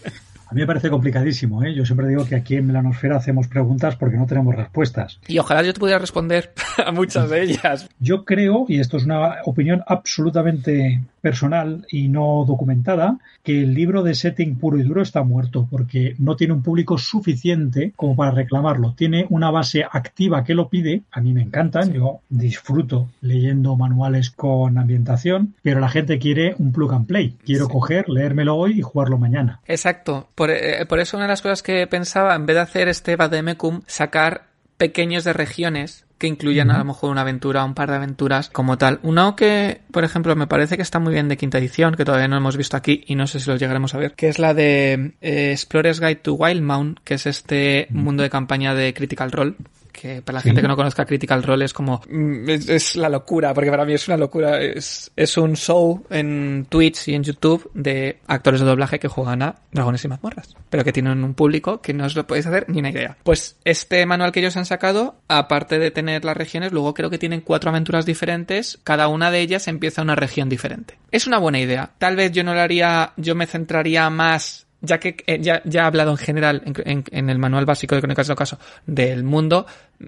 A 0.51 0.55
mí 0.55 0.63
me 0.63 0.67
parece 0.67 0.89
complicadísimo, 0.89 1.63
¿eh? 1.63 1.75
Yo 1.75 1.85
siempre 1.85 2.09
digo 2.09 2.25
que 2.25 2.35
aquí 2.35 2.57
en 2.57 2.67
Melanosfera 2.67 3.17
hacemos 3.17 3.49
preguntas 3.49 3.97
porque 3.97 4.17
no 4.17 4.27
tenemos 4.27 4.55
respuestas. 4.55 5.21
Y 5.27 5.39
ojalá 5.39 5.63
yo 5.63 5.75
te 5.75 5.81
pudiera 5.81 5.99
responder 5.99 6.55
a 6.87 6.91
muchas 6.91 7.29
de 7.29 7.43
ellas. 7.43 7.89
Yo 7.99 8.25
creo, 8.25 8.65
y 8.67 8.81
esto 8.81 8.97
es 8.97 9.05
una 9.05 9.43
opinión 9.45 9.83
absolutamente 9.87 11.03
personal 11.29 11.87
y 11.91 12.09
no 12.09 12.43
documentada, 12.47 13.18
que 13.43 13.61
el 13.61 13.74
libro 13.74 14.03
de 14.03 14.14
setting 14.14 14.57
puro 14.57 14.79
y 14.79 14.83
duro 14.83 15.03
está 15.03 15.22
muerto 15.24 15.68
porque 15.70 16.14
no 16.18 16.37
tiene 16.37 16.55
un 16.55 16.62
público 16.62 16.97
suficiente 16.97 17.93
como 17.97 18.16
para 18.16 18.31
reclamarlo. 18.31 18.95
Tiene 18.97 19.26
una 19.29 19.51
base 19.51 19.85
activa 19.85 20.43
que 20.43 20.55
lo 20.55 20.70
pide. 20.70 21.03
A 21.12 21.20
mí 21.20 21.35
me 21.35 21.43
encantan, 21.43 21.93
yo 21.93 22.20
disfruto 22.31 23.11
leyendo 23.20 23.76
manuales 23.76 24.31
con 24.31 24.79
ambientación, 24.79 25.55
pero 25.61 25.81
la 25.81 25.91
gente 25.91 26.18
quiere 26.18 26.55
un 26.59 26.72
plug 26.72 26.95
and 26.95 27.07
play. 27.07 27.37
Quiero 27.45 27.68
coger, 27.68 28.09
leérmelo 28.09 28.57
hoy 28.57 28.79
y 28.79 28.83
jugarlo 28.83 29.18
mañana. 29.18 29.61
Exacto. 29.66 30.29
Eh, 30.49 30.87
por, 30.89 30.99
eso 30.99 31.18
una 31.18 31.26
de 31.26 31.33
las 31.33 31.43
cosas 31.43 31.62
que 31.62 31.87
pensaba, 31.87 32.35
en 32.37 32.47
vez 32.47 32.57
de 32.57 32.62
hacer 32.62 32.89
este 32.89 33.16
Vademecum, 33.16 33.83
sacar 33.87 34.45
pequeños 34.79 35.24
de 35.24 35.35
regiones 35.35 36.07
que 36.19 36.27
incluyan 36.27 36.71
a 36.71 36.79
lo 36.79 36.85
mejor 36.85 37.11
una 37.11 37.23
aventura, 37.23 37.64
un 37.64 37.75
par 37.75 37.91
de 37.91 37.97
aventuras 37.97 38.51
como 38.51 38.77
tal. 38.77 38.99
Uno 39.03 39.37
que, 39.37 39.81
por 39.93 40.05
ejemplo, 40.05 40.35
me 40.37 40.47
parece 40.47 40.77
que 40.77 40.83
está 40.83 40.99
muy 40.99 41.12
bien 41.12 41.29
de 41.29 41.37
quinta 41.37 41.59
edición, 41.59 41.95
que 41.95 42.05
todavía 42.05 42.29
no 42.29 42.37
hemos 42.37 42.57
visto 42.57 42.77
aquí 42.77 43.05
y 43.07 43.14
no 43.14 43.27
sé 43.27 43.41
si 43.41 43.49
lo 43.49 43.57
llegaremos 43.57 43.95
a 43.95 43.99
ver, 43.99 44.14
que 44.14 44.29
es 44.29 44.39
la 44.39 44.53
de 44.53 45.14
eh, 45.21 45.53
Explorer's 45.53 46.01
Guide 46.01 46.16
to 46.16 46.35
Wildmount, 46.35 46.99
que 47.05 47.14
es 47.14 47.27
este 47.27 47.87
mundo 47.91 48.23
de 48.23 48.31
campaña 48.31 48.75
de 48.75 48.93
Critical 48.93 49.31
Role, 49.31 49.55
que 50.01 50.23
para 50.23 50.39
la 50.39 50.43
gente 50.43 50.63
que 50.63 50.69
no 50.69 50.77
conozca 50.77 51.05
Critical 51.05 51.43
Role 51.43 51.65
es 51.65 51.73
como 51.73 52.01
mm, 52.09 52.49
es, 52.49 52.97
la 52.97 53.09
locura, 53.09 53.53
porque 53.53 53.71
para 53.71 53.85
mí 53.85 53.95
es 53.95 54.07
una 54.07 54.17
locura. 54.17 54.61
Es, 54.61 55.11
es 55.17 55.37
un 55.37 55.57
show 55.57 56.05
en 56.11 56.67
Twitch 56.69 57.09
y 57.09 57.15
en 57.15 57.25
YouTube 57.25 57.71
de 57.75 58.19
actores 58.27 58.61
de 58.61 58.67
doblaje 58.67 58.99
que 58.99 59.09
juegan 59.09 59.43
a 59.43 59.57
dragones 59.73 60.05
y 60.05 60.09
mazmorras, 60.09 60.55
pero 60.71 60.85
que 60.85 60.93
tienen 60.93 61.25
un 61.25 61.35
público 61.35 61.81
que 61.81 61.93
no 61.93 62.05
os 62.05 62.15
lo 62.15 62.27
podéis 62.27 62.47
hacer 62.47 62.67
ni 62.69 62.79
una 62.79 62.91
idea. 62.91 63.17
Pues 63.25 63.57
este 63.65 64.07
manual 64.07 64.31
que 64.31 64.41
ellos 64.41 64.57
han 64.57 64.67
sacado, 64.67 65.17
aparte 65.27 65.79
de 65.79 65.91
tener 65.91 66.25
las 66.25 66.37
regiones, 66.37 66.73
luego 66.73 66.95
creo 66.95 67.11
que 67.11 67.19
tienen 67.19 67.41
cuatro 67.41 67.71
aventuras 67.71 68.07
diferentes, 68.07 68.79
cada 68.85 69.09
una 69.09 69.31
de 69.31 69.41
ellas 69.41 69.67
empieza 69.67 70.03
una 70.03 70.15
región 70.15 70.49
diferente. 70.49 70.99
Es 71.11 71.27
una 71.27 71.39
buena 71.39 71.59
idea. 71.59 71.91
Tal 71.99 72.17
vez 72.17 72.33
yo 72.33 72.45
no 72.45 72.55
lo 72.55 72.61
haría, 72.61 73.13
yo 73.17 73.35
me 73.35 73.47
centraría 73.47 74.09
más 74.11 74.68
ya 74.81 74.99
que 74.99 75.16
eh, 75.26 75.39
ya, 75.41 75.62
ya 75.64 75.83
he 75.83 75.85
hablado 75.85 76.11
en 76.12 76.16
general 76.16 76.62
en, 76.64 77.31
el 77.31 77.39
manual 77.39 77.66
básico 77.66 77.95
de 77.95 78.01
Crónicas 78.01 78.26
del 78.26 78.35
Ocaso 78.35 78.59
del 78.87 79.24
mundo, 79.24 79.66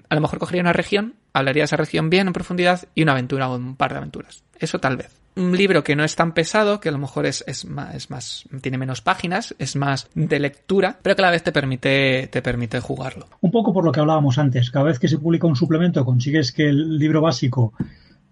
a 0.09 0.15
lo 0.15 0.21
mejor 0.21 0.39
cogería 0.39 0.61
una 0.61 0.73
región, 0.73 1.15
hablaría 1.33 1.61
de 1.61 1.65
esa 1.65 1.77
región 1.77 2.09
bien 2.09 2.27
en 2.27 2.33
profundidad 2.33 2.87
y 2.95 3.03
una 3.03 3.13
aventura 3.13 3.49
o 3.49 3.55
un 3.55 3.75
par 3.75 3.91
de 3.91 3.97
aventuras. 3.97 4.43
Eso 4.59 4.79
tal 4.79 4.97
vez. 4.97 5.21
Un 5.35 5.55
libro 5.55 5.83
que 5.83 5.95
no 5.95 6.03
es 6.03 6.15
tan 6.15 6.33
pesado, 6.33 6.81
que 6.81 6.89
a 6.89 6.91
lo 6.91 6.97
mejor 6.97 7.25
es, 7.25 7.43
es, 7.47 7.65
más, 7.65 7.95
es 7.95 8.09
más, 8.09 8.43
tiene 8.61 8.77
menos 8.77 8.99
páginas, 9.01 9.55
es 9.59 9.77
más 9.77 10.09
de 10.13 10.39
lectura, 10.39 10.99
pero 11.01 11.15
que 11.15 11.21
a 11.21 11.25
la 11.25 11.31
vez 11.31 11.41
te 11.41 11.53
permite, 11.53 12.27
te 12.27 12.41
permite 12.41 12.81
jugarlo. 12.81 13.27
Un 13.39 13.49
poco 13.49 13.73
por 13.73 13.85
lo 13.85 13.93
que 13.93 14.01
hablábamos 14.01 14.37
antes, 14.37 14.69
cada 14.71 14.85
vez 14.85 14.99
que 14.99 15.07
se 15.07 15.17
publica 15.17 15.47
un 15.47 15.55
suplemento 15.55 16.03
consigues 16.03 16.51
que 16.51 16.67
el 16.67 16.97
libro 16.97 17.21
básico 17.21 17.73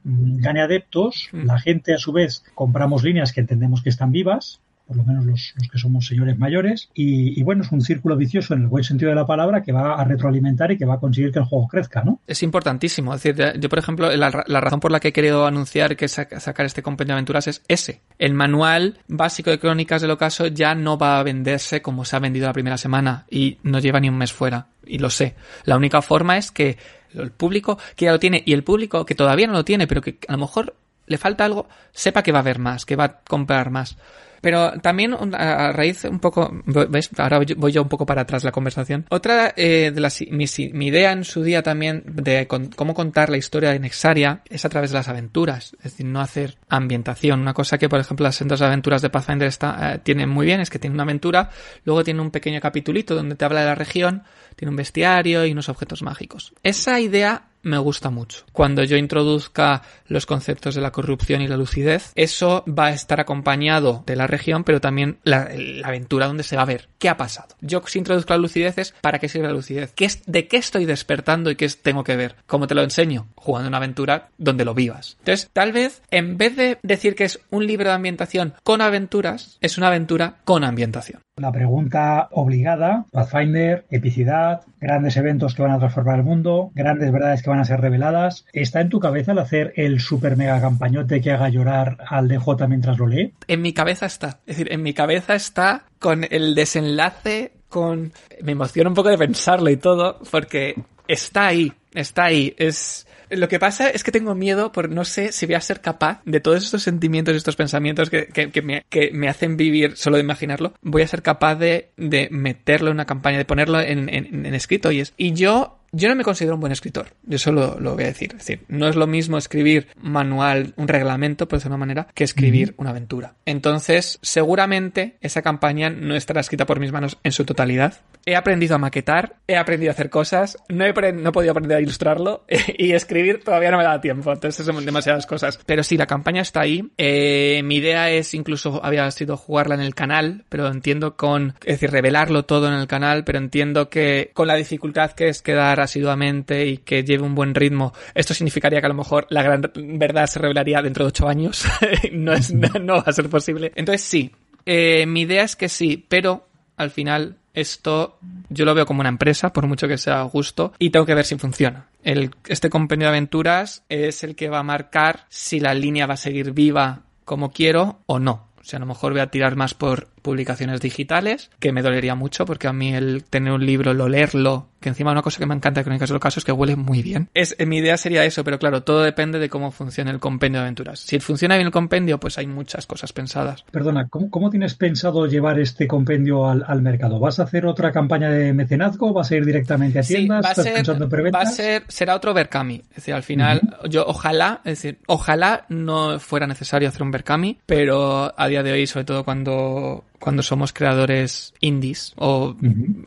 mm, 0.03 0.41
gane 0.41 0.61
adeptos, 0.61 1.29
mm. 1.31 1.45
la 1.45 1.57
gente 1.59 1.93
a 1.93 1.97
su 1.97 2.11
vez 2.11 2.43
compramos 2.53 3.03
líneas 3.03 3.31
que 3.31 3.39
entendemos 3.39 3.81
que 3.81 3.89
están 3.89 4.11
vivas, 4.11 4.59
por 4.89 4.97
lo 4.97 5.03
menos 5.03 5.23
los, 5.23 5.53
que 5.71 5.77
somos 5.77 6.07
señores 6.07 6.39
mayores. 6.39 6.89
Y, 6.95 7.43
bueno, 7.43 7.61
es 7.61 7.71
un 7.71 7.81
círculo 7.81 8.17
vicioso 8.17 8.55
en 8.55 8.63
el 8.63 8.67
buen 8.69 8.83
sentido 8.83 9.09
de 9.09 9.15
la 9.15 9.27
palabra 9.27 9.61
que 9.61 9.71
va 9.71 9.93
a 9.93 10.03
retroalimentar 10.03 10.71
y 10.71 10.79
que 10.79 10.85
va 10.85 10.95
a 10.95 10.99
conseguir 10.99 11.31
que 11.31 11.37
el 11.37 11.45
juego 11.45 11.67
crezca, 11.67 12.03
¿no? 12.03 12.21
Es 12.25 12.41
importantísimo. 12.41 13.13
Es 13.13 13.21
decir, 13.21 13.53
yo, 13.59 13.69
por 13.69 13.77
ejemplo, 13.77 14.09
la, 14.15 14.31
razón 14.31 14.79
por 14.79 14.91
la 14.91 14.99
que 14.99 15.09
he 15.09 15.13
querido 15.13 15.45
anunciar 15.45 15.95
que 15.95 16.07
sacar 16.07 16.65
este 16.65 16.81
compendio 16.81 17.13
de 17.13 17.17
aventuras 17.19 17.47
es 17.47 17.61
ese. 17.67 18.01
El 18.17 18.33
manual 18.33 18.97
básico 19.07 19.51
de 19.51 19.59
crónicas 19.59 20.01
del 20.01 20.09
ocaso 20.09 20.47
ya 20.47 20.73
no 20.73 20.97
va 20.97 21.19
a 21.19 21.23
venderse 21.23 21.83
como 21.83 22.03
se 22.03 22.15
ha 22.15 22.19
vendido 22.19 22.47
la 22.47 22.53
primera 22.53 22.77
semana 22.79 23.27
y 23.29 23.59
no 23.61 23.77
lleva 23.77 23.99
ni 23.99 24.09
un 24.09 24.17
mes 24.17 24.33
fuera. 24.33 24.69
Y 24.87 24.97
lo 24.97 25.11
sé. 25.11 25.35
La 25.65 25.77
única 25.77 26.01
forma 26.01 26.39
es 26.39 26.49
que 26.49 26.77
el 27.13 27.29
público 27.29 27.77
que 27.95 28.05
ya 28.05 28.11
lo 28.11 28.17
tiene 28.17 28.41
y 28.43 28.53
el 28.53 28.63
público 28.63 29.05
que 29.05 29.13
todavía 29.13 29.45
no 29.45 29.53
lo 29.53 29.63
tiene, 29.63 29.85
pero 29.85 30.01
que 30.01 30.17
a 30.27 30.31
lo 30.31 30.39
mmejor 30.39 30.73
le 31.05 31.19
falta 31.19 31.45
algo, 31.45 31.69
sepa 31.91 32.23
que 32.23 32.31
va 32.31 32.39
a 32.39 32.41
haber 32.41 32.57
más, 32.57 32.87
que 32.87 32.95
va 32.95 33.03
a 33.03 33.19
comprar 33.19 33.69
más. 33.69 33.97
Pero 34.41 34.73
también 34.81 35.15
a 35.33 35.71
raíz 35.71 36.05
un 36.05 36.19
poco, 36.19 36.51
¿ves? 36.65 37.09
Ahora 37.17 37.41
voy 37.57 37.71
yo 37.71 37.81
un 37.81 37.89
poco 37.89 38.05
para 38.05 38.21
atrás 38.21 38.43
la 38.43 38.51
conversación. 38.51 39.05
Otra 39.09 39.53
eh, 39.55 39.91
de 39.93 40.01
las, 40.01 40.21
mi, 40.21 40.45
mi, 40.73 40.87
idea 40.87 41.11
en 41.11 41.23
su 41.23 41.43
día 41.43 41.61
también 41.61 42.03
de 42.05 42.47
cómo 42.47 42.93
contar 42.93 43.29
la 43.29 43.37
historia 43.37 43.71
de 43.71 43.79
Nexaria 43.79 44.41
es 44.49 44.65
a 44.65 44.69
través 44.69 44.91
de 44.91 44.97
las 44.97 45.07
aventuras, 45.07 45.75
es 45.77 45.91
decir, 45.91 46.05
no 46.05 46.21
hacer 46.21 46.57
ambientación. 46.69 47.41
Una 47.41 47.53
cosa 47.53 47.77
que, 47.77 47.89
por 47.89 47.99
ejemplo, 47.99 48.23
las 48.23 48.39
dos 48.47 48.61
aventuras 48.61 49.01
de 49.01 49.09
Pathfinder 49.09 49.47
está, 49.47 49.93
eh, 49.93 49.99
tienen 49.99 50.29
muy 50.29 50.45
bien 50.45 50.61
es 50.61 50.69
que 50.69 50.79
tiene 50.79 50.93
una 50.93 51.03
aventura, 51.03 51.49
luego 51.83 52.03
tiene 52.03 52.21
un 52.21 52.31
pequeño 52.31 52.59
capitulito 52.59 53.15
donde 53.15 53.35
te 53.35 53.45
habla 53.45 53.61
de 53.61 53.67
la 53.67 53.75
región, 53.75 54.23
tiene 54.55 54.71
un 54.71 54.75
bestiario 54.75 55.45
y 55.45 55.51
unos 55.51 55.69
objetos 55.69 56.01
mágicos. 56.01 56.53
Esa 56.63 56.99
idea 56.99 57.43
me 57.61 57.77
gusta 57.77 58.09
mucho. 58.09 58.45
Cuando 58.51 58.83
yo 58.83 58.97
introduzca 58.97 59.81
los 60.07 60.25
conceptos 60.25 60.75
de 60.75 60.81
la 60.81 60.91
corrupción 60.91 61.41
y 61.41 61.47
la 61.47 61.57
lucidez, 61.57 62.11
eso 62.15 62.63
va 62.67 62.87
a 62.87 62.93
estar 62.93 63.19
acompañado 63.19 64.03
de 64.05 64.15
la 64.15 64.27
región, 64.27 64.63
pero 64.63 64.81
también 64.81 65.17
la, 65.23 65.49
aventura 65.83 66.27
donde 66.27 66.43
se 66.43 66.55
va 66.55 66.63
a 66.63 66.65
ver 66.65 66.89
qué 66.97 67.09
ha 67.09 67.17
pasado. 67.17 67.55
Yo 67.61 67.81
si 67.85 67.99
introduzco 67.99 68.33
la 68.33 68.39
lucidez 68.39 68.77
es 68.77 68.93
para 69.01 69.19
qué 69.19 69.29
sirve 69.29 69.47
la 69.47 69.53
lucidez, 69.53 69.93
¿Qué 69.95 70.05
es, 70.05 70.21
de 70.25 70.47
qué 70.47 70.57
estoy 70.57 70.85
despertando 70.85 71.51
y 71.51 71.55
qué 71.55 71.69
tengo 71.69 72.03
que 72.03 72.15
ver. 72.15 72.35
¿Cómo 72.47 72.67
te 72.67 72.75
lo 72.75 72.81
enseño? 72.83 73.27
Jugando 73.35 73.67
una 73.67 73.77
aventura 73.77 74.29
donde 74.37 74.65
lo 74.65 74.73
vivas. 74.73 75.17
Entonces, 75.19 75.49
tal 75.53 75.71
vez 75.71 76.01
en 76.11 76.37
vez 76.37 76.55
de 76.55 76.77
decir 76.83 77.15
que 77.15 77.25
es 77.25 77.39
un 77.49 77.65
libro 77.65 77.89
de 77.89 77.95
ambientación 77.95 78.53
con 78.63 78.81
aventuras, 78.81 79.57
es 79.61 79.77
una 79.77 79.87
aventura 79.87 80.37
con 80.45 80.63
ambientación. 80.63 81.21
La 81.37 81.51
pregunta 81.51 82.27
obligada, 82.31 83.05
Pathfinder, 83.11 83.85
epicidad, 83.89 84.61
grandes 84.79 85.17
eventos 85.17 85.53
que 85.53 85.61
van 85.61 85.71
a 85.71 85.79
transformar 85.79 86.19
el 86.19 86.23
mundo, 86.23 86.71
grandes 86.73 87.11
verdades 87.11 87.41
que 87.41 87.49
van 87.49 87.59
a 87.59 87.65
ser 87.65 87.81
reveladas. 87.81 88.45
¿Está 88.53 88.81
en 88.81 88.89
tu 88.89 88.99
cabeza 88.99 89.31
el 89.31 89.39
hacer 89.39 89.73
el 89.75 89.99
super 89.99 90.37
mega 90.37 90.59
campañote 90.61 91.21
que 91.21 91.31
haga 91.31 91.49
llorar 91.49 91.97
al 92.07 92.27
DJ 92.27 92.67
mientras 92.67 92.97
lo 92.97 93.07
lee? 93.07 93.33
En 93.47 93.61
mi 93.61 93.73
cabeza 93.73 94.05
está. 94.05 94.39
Es 94.45 94.57
decir, 94.57 94.71
en 94.71 94.81
mi 94.81 94.93
cabeza 94.93 95.35
está 95.35 95.83
con 95.99 96.25
el 96.29 96.55
desenlace, 96.55 97.53
con... 97.67 98.13
Me 98.41 98.53
emociona 98.53 98.89
un 98.89 98.95
poco 98.95 99.09
de 99.09 99.17
pensarlo 99.17 99.69
y 99.69 99.77
todo, 99.77 100.19
porque 100.31 100.75
está 101.07 101.47
ahí, 101.47 101.73
está 101.93 102.25
ahí. 102.25 102.53
Es 102.57 103.07
lo 103.29 103.47
que 103.47 103.59
pasa 103.59 103.89
es 103.89 104.03
que 104.03 104.11
tengo 104.11 104.35
miedo 104.35 104.71
por 104.71 104.89
no 104.89 105.05
sé 105.05 105.31
si 105.31 105.45
voy 105.45 105.55
a 105.55 105.61
ser 105.61 105.81
capaz 105.81 106.21
de 106.25 106.39
todos 106.39 106.63
estos 106.63 106.83
sentimientos 106.83 107.33
y 107.33 107.37
estos 107.37 107.55
pensamientos 107.55 108.09
que, 108.09 108.27
que, 108.27 108.61
me, 108.61 108.85
que, 108.89 109.11
me, 109.11 109.29
hacen 109.29 109.57
vivir 109.57 109.97
solo 109.97 110.17
de 110.17 110.23
imaginarlo. 110.23 110.73
Voy 110.81 111.01
a 111.01 111.07
ser 111.07 111.21
capaz 111.21 111.55
de, 111.55 111.91
de 111.97 112.27
meterlo 112.31 112.89
en 112.89 112.95
una 112.95 113.05
campaña, 113.05 113.37
de 113.37 113.45
ponerlo 113.45 113.79
en, 113.79 114.09
en, 114.09 114.45
en 114.45 114.55
escrito. 114.55 114.91
Y, 114.91 115.01
es, 115.01 115.13
y 115.17 115.33
yo 115.33 115.78
yo 115.91 116.09
no 116.09 116.15
me 116.15 116.23
considero 116.23 116.55
un 116.55 116.61
buen 116.61 116.71
escritor, 116.71 117.07
yo 117.23 117.37
solo 117.37 117.77
lo 117.79 117.95
voy 117.95 118.03
a 118.03 118.07
decir. 118.07 118.31
Es 118.31 118.39
decir, 118.39 118.61
no 118.67 118.87
es 118.87 118.95
lo 118.95 119.07
mismo 119.07 119.37
escribir 119.37 119.87
manual, 120.01 120.73
un 120.75 120.87
reglamento, 120.87 121.47
por 121.47 121.57
decirlo 121.57 121.73
de 121.73 121.75
una 121.75 121.85
manera, 121.85 122.07
que 122.13 122.23
escribir 122.23 122.73
una 122.77 122.91
aventura. 122.91 123.35
Entonces, 123.45 124.19
seguramente 124.21 125.17
esa 125.21 125.41
campaña 125.41 125.89
no 125.89 126.15
estará 126.15 126.41
escrita 126.41 126.65
por 126.65 126.79
mis 126.79 126.91
manos 126.91 127.17
en 127.23 127.31
su 127.31 127.45
totalidad. 127.45 128.01
He 128.25 128.35
aprendido 128.35 128.75
a 128.75 128.77
maquetar, 128.77 129.37
he 129.47 129.55
aprendido 129.55 129.91
a 129.91 129.93
hacer 129.93 130.09
cosas, 130.09 130.57
no 130.67 130.85
he, 130.85 131.13
no 131.13 131.29
he 131.29 131.31
podido 131.31 131.51
aprender 131.51 131.77
a 131.77 131.81
ilustrarlo 131.81 132.45
y 132.77 132.91
escribir 132.91 133.43
todavía 133.43 133.71
no 133.71 133.77
me 133.77 133.83
da 133.83 134.01
tiempo, 134.01 134.31
entonces 134.31 134.65
son 134.65 134.85
demasiadas 134.85 135.25
cosas. 135.25 135.59
Pero 135.65 135.83
sí, 135.83 135.97
la 135.97 136.05
campaña 136.05 136.41
está 136.41 136.61
ahí. 136.61 136.91
Eh, 136.97 137.61
mi 137.63 137.77
idea 137.77 138.09
es 138.09 138.33
incluso, 138.33 138.83
había 138.83 139.09
sido 139.11 139.37
jugarla 139.37 139.75
en 139.75 139.81
el 139.81 139.95
canal, 139.95 140.45
pero 140.49 140.67
entiendo 140.67 141.15
con, 141.15 141.55
es 141.61 141.75
decir, 141.75 141.91
revelarlo 141.91 142.43
todo 142.43 142.67
en 142.67 142.73
el 142.73 142.87
canal, 142.87 143.23
pero 143.23 143.39
entiendo 143.39 143.89
que 143.89 144.31
con 144.33 144.47
la 144.47 144.55
dificultad 144.55 145.11
que 145.11 145.29
es 145.29 145.41
quedar 145.41 145.78
asiduamente 145.81 146.65
y 146.65 146.77
que 146.77 147.03
lleve 147.03 147.23
un 147.23 147.35
buen 147.35 147.55
ritmo, 147.55 147.93
esto 148.13 148.33
significaría 148.33 148.79
que 148.79 148.85
a 148.85 148.89
lo 148.89 148.95
mejor 148.95 149.27
la 149.29 149.43
gran 149.43 149.71
verdad 149.75 150.27
se 150.27 150.39
revelaría 150.39 150.81
dentro 150.81 151.05
de 151.05 151.09
ocho 151.09 151.27
años. 151.27 151.65
no, 152.11 152.33
es, 152.33 152.53
no, 152.53 152.95
va 152.95 153.03
a 153.05 153.13
ser 153.13 153.29
posible. 153.29 153.71
Entonces 153.75 154.01
sí, 154.01 154.31
eh, 154.65 155.05
mi 155.05 155.21
idea 155.21 155.43
es 155.43 155.55
que 155.55 155.69
sí, 155.69 156.05
pero 156.07 156.47
al 156.77 156.91
final 156.91 157.37
esto 157.53 158.17
yo 158.49 158.65
lo 158.65 158.73
veo 158.73 158.85
como 158.85 159.01
una 159.01 159.09
empresa, 159.09 159.51
por 159.51 159.67
mucho 159.67 159.87
que 159.87 159.97
sea 159.97 160.23
justo, 160.25 160.73
y 160.79 160.89
tengo 160.89 161.05
que 161.05 161.15
ver 161.15 161.25
si 161.25 161.37
funciona. 161.37 161.87
El, 162.03 162.31
este 162.47 162.69
compendio 162.69 163.07
de 163.07 163.17
aventuras 163.17 163.83
es 163.89 164.23
el 164.23 164.35
que 164.35 164.49
va 164.49 164.59
a 164.59 164.63
marcar 164.63 165.25
si 165.29 165.59
la 165.59 165.73
línea 165.73 166.07
va 166.07 166.13
a 166.13 166.17
seguir 166.17 166.51
viva 166.51 167.01
como 167.25 167.51
quiero 167.51 167.99
o 168.05 168.19
no. 168.19 168.47
O 168.59 168.63
sea, 168.63 168.77
a 168.77 168.79
lo 168.81 168.85
mejor 168.85 169.11
voy 169.11 169.21
a 169.21 169.31
tirar 169.31 169.55
más 169.55 169.73
por 169.73 170.09
publicaciones 170.21 170.81
digitales, 170.81 171.49
que 171.59 171.71
me 171.71 171.81
dolería 171.81 172.15
mucho 172.15 172.45
porque 172.45 172.67
a 172.67 172.73
mí 172.73 172.93
el 172.93 173.23
tener 173.23 173.53
un 173.53 173.65
libro, 173.65 173.93
lo 173.93 174.09
leerlo, 174.09 174.69
que 174.79 174.89
encima 174.89 175.11
una 175.11 175.21
cosa 175.21 175.39
que 175.39 175.45
me 175.45 175.55
encanta 175.55 175.81
de 175.81 175.83
Crónicas 175.83 176.09
de 176.09 176.13
los 176.13 176.21
Casos 176.21 176.37
es 176.37 176.45
que 176.45 176.51
huele 176.51 176.75
muy 176.75 177.01
bien. 177.01 177.29
Es, 177.33 177.55
mi 177.65 177.77
idea 177.77 177.97
sería 177.97 178.23
eso, 178.23 178.43
pero 178.43 178.59
claro, 178.59 178.83
todo 178.83 179.01
depende 179.01 179.39
de 179.39 179.49
cómo 179.49 179.71
funcione 179.71 180.11
el 180.11 180.19
compendio 180.19 180.59
de 180.59 180.65
aventuras. 180.65 180.99
Si 180.99 181.19
funciona 181.19 181.55
bien 181.55 181.67
el 181.67 181.71
compendio, 181.71 182.19
pues 182.19 182.37
hay 182.37 182.47
muchas 182.47 182.85
cosas 182.85 183.11
pensadas. 183.11 183.65
Perdona, 183.71 184.07
¿cómo, 184.07 184.49
tienes 184.49 184.75
pensado 184.75 185.25
llevar 185.27 185.59
este 185.59 185.87
compendio 185.87 186.47
al, 186.47 186.81
mercado? 186.81 187.19
¿Vas 187.19 187.39
a 187.39 187.43
hacer 187.43 187.65
otra 187.65 187.91
campaña 187.91 188.29
de 188.29 188.53
mecenazgo? 188.53 189.11
¿Vas 189.13 189.31
a 189.31 189.35
ir 189.35 189.45
directamente 189.45 189.99
a 189.99 190.01
tiendas? 190.01 190.45
va 190.45 190.51
a 190.51 190.55
ser, 190.55 191.35
va 191.35 191.41
a 191.41 191.45
ser, 191.45 191.83
será 191.87 192.15
otro 192.15 192.33
Berkami. 192.33 192.75
Es 192.89 192.95
decir, 192.95 193.13
al 193.13 193.23
final, 193.23 193.61
yo 193.89 194.05
ojalá, 194.07 194.61
es 194.63 194.81
decir, 194.81 194.99
ojalá 195.07 195.65
no 195.67 196.19
fuera 196.19 196.47
necesario 196.47 196.87
hacer 196.87 197.03
un 197.03 197.11
Berkami, 197.11 197.59
pero 197.65 198.33
a 198.35 198.47
día 198.47 198.63
de 198.63 198.71
hoy, 198.71 198.87
sobre 198.87 199.05
todo 199.05 199.23
cuando 199.25 200.05
cuando 200.19 200.43
somos 200.43 200.73
creadores 200.73 201.53
indies 201.59 202.13
o 202.15 202.55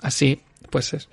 así, 0.03 0.41
pues 0.71 0.95
es, 0.95 1.09